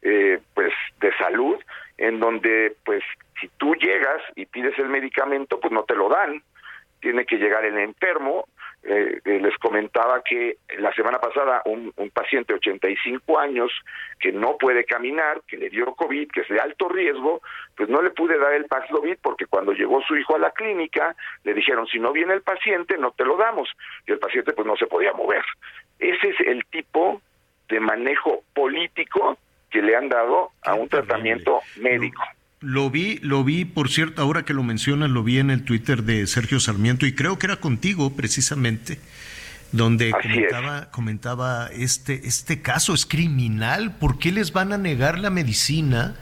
[0.01, 1.55] eh, pues de salud
[1.97, 3.03] en donde pues
[3.39, 6.41] si tú llegas y pides el medicamento, pues no te lo dan,
[6.99, 8.47] tiene que llegar el enfermo.
[8.83, 13.71] Eh, eh, les comentaba que la semana pasada un, un, paciente de 85 años
[14.19, 17.41] que no puede caminar, que le dio COVID, que es de alto riesgo,
[17.75, 21.15] pues no le pude dar el Paxlovid porque cuando llegó su hijo a la clínica
[21.43, 23.67] le dijeron si no viene el paciente no te lo damos
[24.05, 25.43] y el paciente pues no se podía mover.
[25.99, 27.21] Ese es el tipo
[27.67, 29.37] de manejo político
[29.69, 32.23] que le han dado a un tratamiento médico.
[32.59, 36.01] Lo vi, lo vi, por cierto, ahora que lo mencionas, lo vi en el Twitter
[36.01, 38.97] de Sergio Sarmiento y creo que era contigo precisamente,
[39.71, 45.29] donde comentaba, comentaba este, este caso es criminal, ¿por qué les van a negar la
[45.29, 46.15] medicina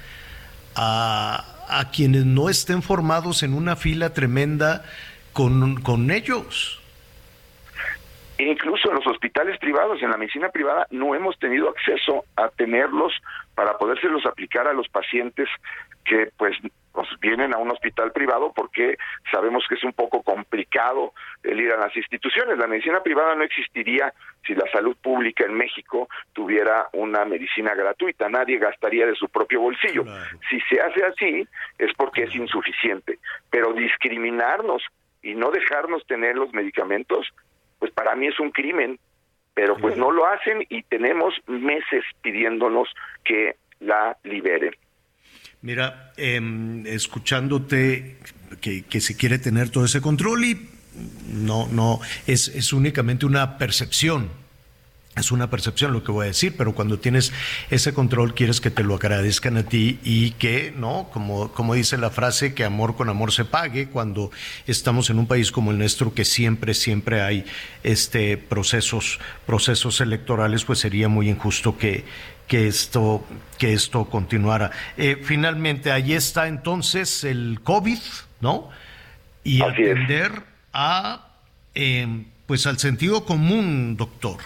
[0.76, 4.84] a, a quienes no estén formados en una fila tremenda
[5.32, 6.82] con, con ellos?
[8.38, 13.14] incluso en los hospitales privados, en la medicina privada, no hemos tenido acceso a tenerlos
[13.53, 15.48] para podérselos aplicar a los pacientes
[16.06, 16.57] que pues
[17.19, 18.98] vienen a un hospital privado porque
[19.32, 21.14] sabemos que es un poco complicado
[21.44, 22.57] el ir a las instituciones.
[22.57, 24.14] La medicina privada no existiría
[24.45, 28.30] si la salud pública en México tuviera una medicina gratuita.
[28.30, 30.06] Nadie gastaría de su propio bolsillo.
[30.49, 33.19] Si se hace así es porque es insuficiente.
[33.49, 34.84] Pero discriminarnos
[35.22, 37.27] y no dejarnos tener los medicamentos,
[37.80, 38.99] pues para mí es un crimen
[39.56, 42.90] pero pues no lo hacen y tenemos meses pidiéndonos
[43.23, 44.76] que la liberen.
[45.66, 48.18] Mira, em, escuchándote
[48.62, 50.70] que, que se quiere tener todo ese control y
[51.34, 54.30] no, no, es, es únicamente una percepción,
[55.16, 57.34] es una percepción lo que voy a decir, pero cuando tienes
[57.72, 61.10] ese control quieres que te lo agradezcan a ti y que, ¿no?
[61.12, 64.30] Como, como dice la frase, que amor con amor se pague cuando
[64.68, 67.44] estamos en un país como el nuestro que siempre, siempre hay
[67.82, 72.06] este procesos, procesos electorales, pues sería muy injusto que,
[72.47, 73.26] que esto,
[73.57, 74.72] que esto continuara.
[74.97, 77.99] Eh, finalmente, ahí está entonces el COVID,
[78.41, 78.69] ¿no?
[79.43, 80.43] Y atender
[80.73, 81.30] a,
[81.73, 84.38] eh, pues al sentido común, doctor.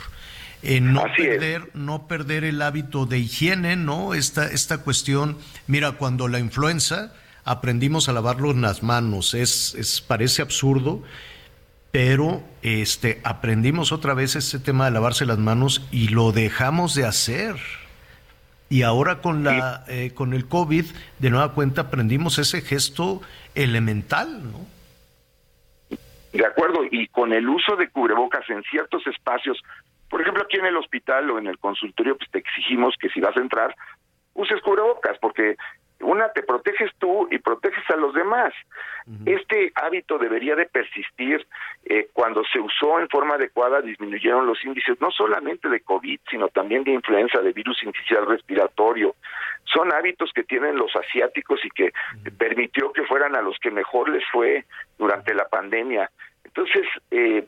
[0.61, 4.13] Eh, no perder, no perder el hábito de higiene, ¿no?
[4.13, 7.13] Esta, esta cuestión, mira, cuando la influenza
[7.45, 11.01] aprendimos a lavarnos las manos, es, es parece absurdo,
[11.91, 17.05] pero este aprendimos otra vez este tema de lavarse las manos y lo dejamos de
[17.05, 17.55] hacer.
[18.69, 20.85] Y ahora con la eh, con el COVID,
[21.17, 23.21] de nueva cuenta aprendimos ese gesto
[23.55, 24.67] elemental, ¿no?
[26.31, 29.57] De acuerdo, y con el uso de cubrebocas en ciertos espacios
[30.09, 33.21] por ejemplo, aquí en el hospital o en el consultorio, pues te exigimos que si
[33.21, 33.75] vas a entrar,
[34.33, 35.55] uses cubrebocas, porque
[35.99, 38.51] una te proteges tú y proteges a los demás.
[39.25, 41.47] Este hábito debería de persistir.
[41.85, 46.47] Eh, cuando se usó en forma adecuada, disminuyeron los índices no solamente de COVID, sino
[46.49, 49.15] también de influenza, de virus inicial respiratorio.
[49.63, 51.91] Son hábitos que tienen los asiáticos y que
[52.37, 54.65] permitió que fueran a los que mejor les fue
[54.99, 56.11] durante la pandemia.
[56.43, 57.47] Entonces, eh,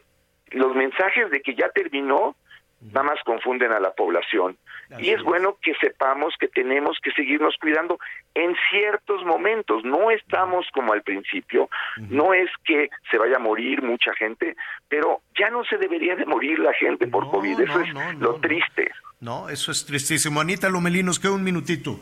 [0.51, 2.35] los mensajes de que ya terminó,
[2.81, 4.57] nada más confunden a la población.
[4.99, 7.99] y es, bueno que sepamos que tenemos que seguirnos cuidando
[8.33, 9.83] en ciertos momentos.
[9.83, 11.69] No estamos como al principio,
[12.09, 14.55] no es que se vaya a morir mucha gente,
[14.89, 17.59] pero ya no se debería de morir la gente por COVID.
[17.61, 18.91] Eso es lo triste.
[19.19, 20.41] No, eso es tristísimo.
[20.41, 21.99] Anita Lomelinos, queda un minutito.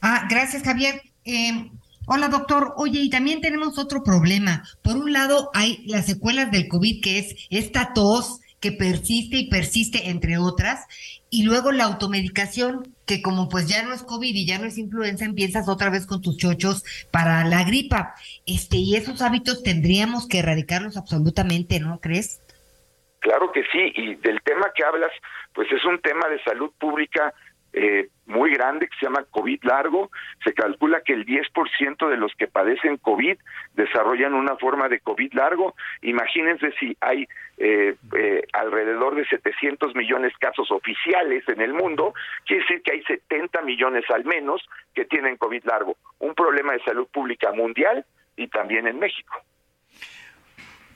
[0.00, 1.00] Ah, gracias, Javier.
[1.24, 1.70] Eh,
[2.06, 4.62] Hola doctor, oye, y también tenemos otro problema.
[4.82, 9.50] Por un lado hay las secuelas del COVID, que es esta tos que persiste y
[9.50, 10.86] persiste, entre otras,
[11.28, 14.78] y luego la automedicación, que como pues ya no es COVID y ya no es
[14.78, 18.14] influenza, empiezas otra vez con tus chochos para la gripa.
[18.46, 22.40] Este, y esos hábitos tendríamos que erradicarlos absolutamente, ¿no crees?
[23.18, 25.12] Claro que sí, y del tema que hablas,
[25.52, 27.34] pues es un tema de salud pública
[27.74, 30.10] eh, muy grande que se llama COVID largo.
[30.44, 33.36] Se calcula que el 10% de los que padecen COVID
[33.74, 35.74] desarrollan una forma de COVID largo.
[36.02, 37.26] Imagínense si hay
[37.58, 42.14] eh, eh, alrededor de 700 millones casos oficiales en el mundo,
[42.46, 44.62] quiere decir que hay 70 millones al menos
[44.94, 45.96] que tienen COVID largo.
[46.20, 48.04] Un problema de salud pública mundial
[48.36, 49.34] y también en México.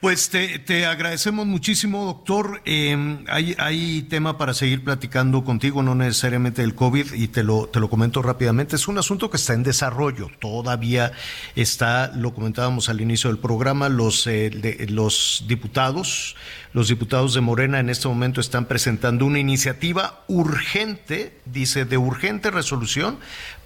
[0.01, 2.63] Pues te, agradecemos muchísimo, doctor.
[2.65, 7.67] Em, hay, hay tema para seguir platicando contigo, no necesariamente del COVID, y te lo,
[7.67, 8.77] te lo comento rápidamente.
[8.77, 10.31] Es un asunto que está en desarrollo.
[10.39, 11.11] Todavía
[11.57, 16.37] está, lo comentábamos al inicio del programa, los, eh, los diputados,
[16.73, 22.53] los diputados de Morena en este momento están presentando una iniciativa urgente, dice, de urgente
[22.53, 23.19] resolución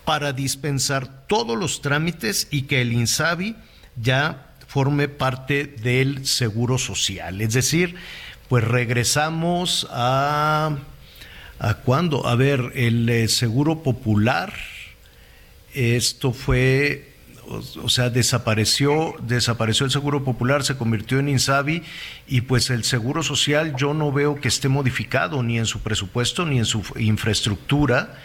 [0.06, 3.54] para dispensar todos los trámites y que el INSABI
[3.96, 7.42] ya forme parte del seguro social.
[7.42, 7.94] Es decir,
[8.48, 10.78] pues regresamos a...
[11.58, 12.26] ¿A cuándo?
[12.26, 14.52] A ver, el eh, seguro popular,
[15.74, 17.12] esto fue
[17.46, 21.82] o, sea, desapareció, desapareció el Seguro Popular, se convirtió en Insabi
[22.26, 26.46] y pues el Seguro Social yo no veo que esté modificado ni en su presupuesto
[26.46, 28.18] ni en su infraestructura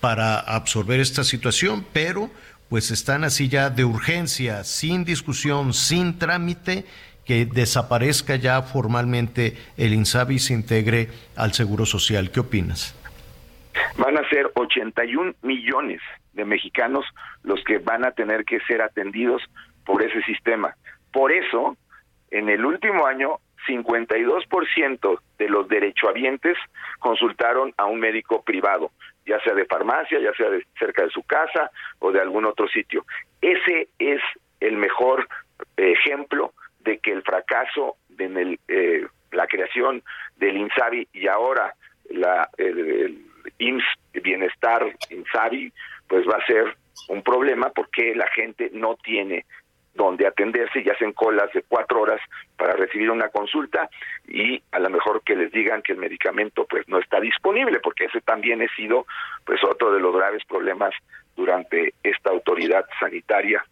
[0.00, 2.30] para absorber esta situación, pero
[2.72, 6.86] pues están así ya de urgencia, sin discusión, sin trámite,
[7.26, 12.30] que desaparezca ya formalmente el INSABI y se integre al Seguro Social.
[12.30, 12.98] ¿Qué opinas?
[13.98, 16.00] Van a ser 81 millones
[16.32, 17.04] de mexicanos
[17.42, 19.42] los que van a tener que ser atendidos
[19.84, 20.74] por ese sistema.
[21.12, 21.76] Por eso,
[22.30, 23.36] en el último año,
[23.68, 26.56] 52% de los derechohabientes
[27.00, 28.90] consultaron a un médico privado
[29.26, 32.68] ya sea de farmacia, ya sea de cerca de su casa o de algún otro
[32.68, 33.04] sitio.
[33.40, 34.20] Ese es
[34.60, 35.28] el mejor
[35.76, 40.02] ejemplo de que el fracaso en eh, la creación
[40.36, 41.74] del INSABI y ahora
[42.10, 43.26] la, el, el
[43.58, 43.84] IMSS
[44.22, 45.72] Bienestar INSABI,
[46.08, 46.76] pues va a ser
[47.08, 49.44] un problema porque la gente no tiene
[49.94, 52.20] donde atenderse y hacen colas de cuatro horas
[52.56, 53.90] para recibir una consulta
[54.26, 58.06] y a lo mejor que les digan que el medicamento pues no está disponible porque
[58.06, 59.06] ese también ha sido
[59.44, 60.94] pues otro de los graves problemas
[61.36, 63.64] durante esta autoridad sanitaria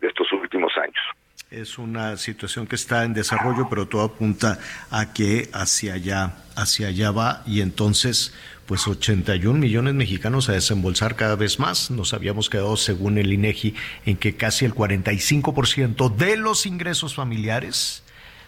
[0.00, 1.02] de estos últimos años.
[1.50, 4.58] es una situación que está en desarrollo, pero todo apunta
[4.90, 8.34] a que hacia allá, hacia allá va y entonces
[8.66, 11.90] pues 81 millones mexicanos a desembolsar cada vez más.
[11.90, 13.74] Nos habíamos quedado, según el INEGI,
[14.04, 18.02] en que casi el 45% de los ingresos familiares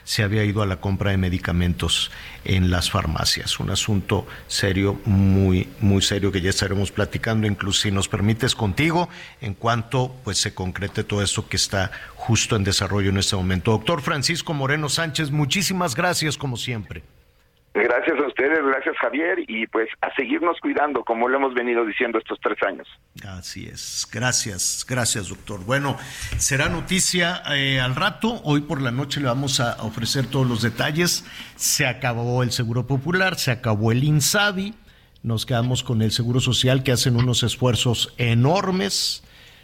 [0.08, 2.10] se había ido a la compra de medicamentos
[2.46, 3.60] en las farmacias.
[3.60, 9.10] Un asunto serio, muy, muy serio, que ya estaremos platicando, incluso si nos permites contigo,
[9.42, 13.72] en cuanto pues se concrete todo esto que está justo en desarrollo en este momento.
[13.72, 17.02] Doctor Francisco Moreno Sánchez, muchísimas gracias como siempre.
[17.82, 22.18] Gracias a ustedes, gracias Javier, y pues a seguirnos cuidando, como lo hemos venido diciendo
[22.18, 22.88] estos tres años.
[23.24, 25.64] Así es, gracias, gracias doctor.
[25.64, 25.96] Bueno,
[26.38, 30.62] será noticia eh, al rato, hoy por la noche le vamos a ofrecer todos los
[30.62, 31.24] detalles.
[31.54, 34.74] Se acabó el Seguro Popular, se acabó el INSABI,
[35.22, 39.22] nos quedamos con el Seguro Social que hacen unos esfuerzos enormes.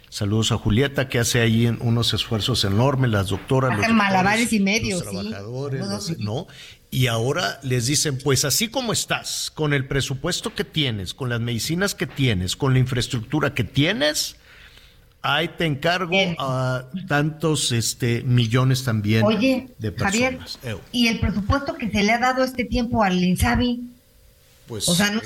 [0.09, 5.03] Saludos a Julieta que hace ahí unos esfuerzos enormes, las doctoras, los malabares y medios,
[5.03, 6.47] los trabajadores, ¿no?
[6.95, 11.41] Y ahora les dicen, pues así como estás, con el presupuesto que tienes, con las
[11.41, 14.37] medicinas que tienes, con la infraestructura que tienes,
[15.21, 19.25] ahí te encargo a tantos este, millones también
[19.77, 20.57] de personas.
[20.61, 23.81] Javier, ¿y el presupuesto que se le ha dado este tiempo al INSABI?
[24.65, 25.19] Pues o sea, no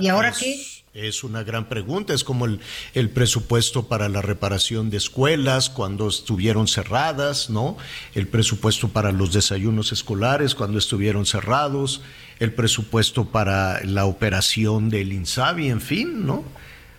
[0.00, 0.58] ¿y ahora qué?
[0.92, 2.58] Es una gran pregunta, es como el,
[2.94, 7.76] el, presupuesto para la reparación de escuelas cuando estuvieron cerradas, ¿no?
[8.12, 12.02] El presupuesto para los desayunos escolares cuando estuvieron cerrados,
[12.40, 16.42] el presupuesto para la operación del INSABI, en fin, ¿no?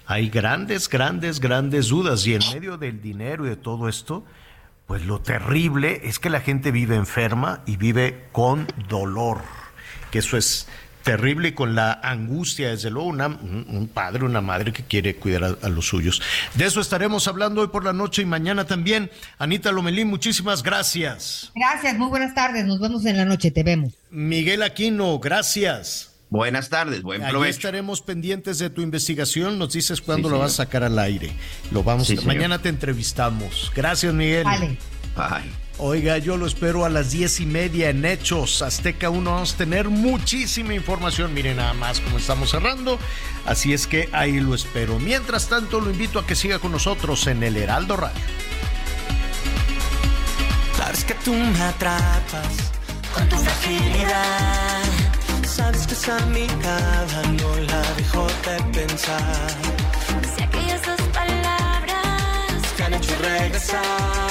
[0.06, 4.24] Hay grandes, grandes, grandes dudas y en medio del dinero y de todo esto,
[4.88, 9.42] pues lo terrible es que la gente vive enferma y vive con dolor,
[10.12, 10.70] que eso es
[11.04, 15.70] terrible y con la angustia, desde luego, un padre, una madre que quiere cuidar a,
[15.70, 16.22] los suyos.
[16.56, 19.12] De eso estaremos hablando hoy por la noche y mañana también.
[19.38, 21.52] Anita Lomelín, muchísimas gracias.
[21.56, 22.66] Gracias, muy buenas tardes.
[22.66, 23.94] Nos vemos en la noche, te vemos.
[24.10, 26.12] Miguel Aquino, gracias.
[26.30, 27.58] Buenas tardes, buen provecho.
[27.58, 29.60] estaremos pendientes de tu investigación.
[29.60, 31.32] Nos dices cuándo lo vas a sacar al aire.
[31.72, 32.10] Lo vamos.
[32.26, 33.70] mañana te entrevistamos.
[33.76, 34.46] Gracias, Miguel.
[34.46, 34.78] Vale.
[35.16, 35.71] Bye.
[35.78, 39.32] Oiga, yo lo espero a las diez y media en Hechos Azteca 1.
[39.32, 41.34] Vamos a tener muchísima información.
[41.34, 43.00] Miren nada más cómo estamos cerrando.
[43.46, 45.00] Así es que ahí lo espero.
[45.00, 48.22] Mientras tanto, lo invito a que siga con nosotros en el Heraldo Radio.
[50.78, 52.72] Sabes que tú me atrapas
[53.14, 54.84] con tu fragilidad.
[55.48, 59.52] Sabes que esa mirada no la dejo de pensar.
[60.36, 64.31] Si aquellas dos palabras te han hecho regresar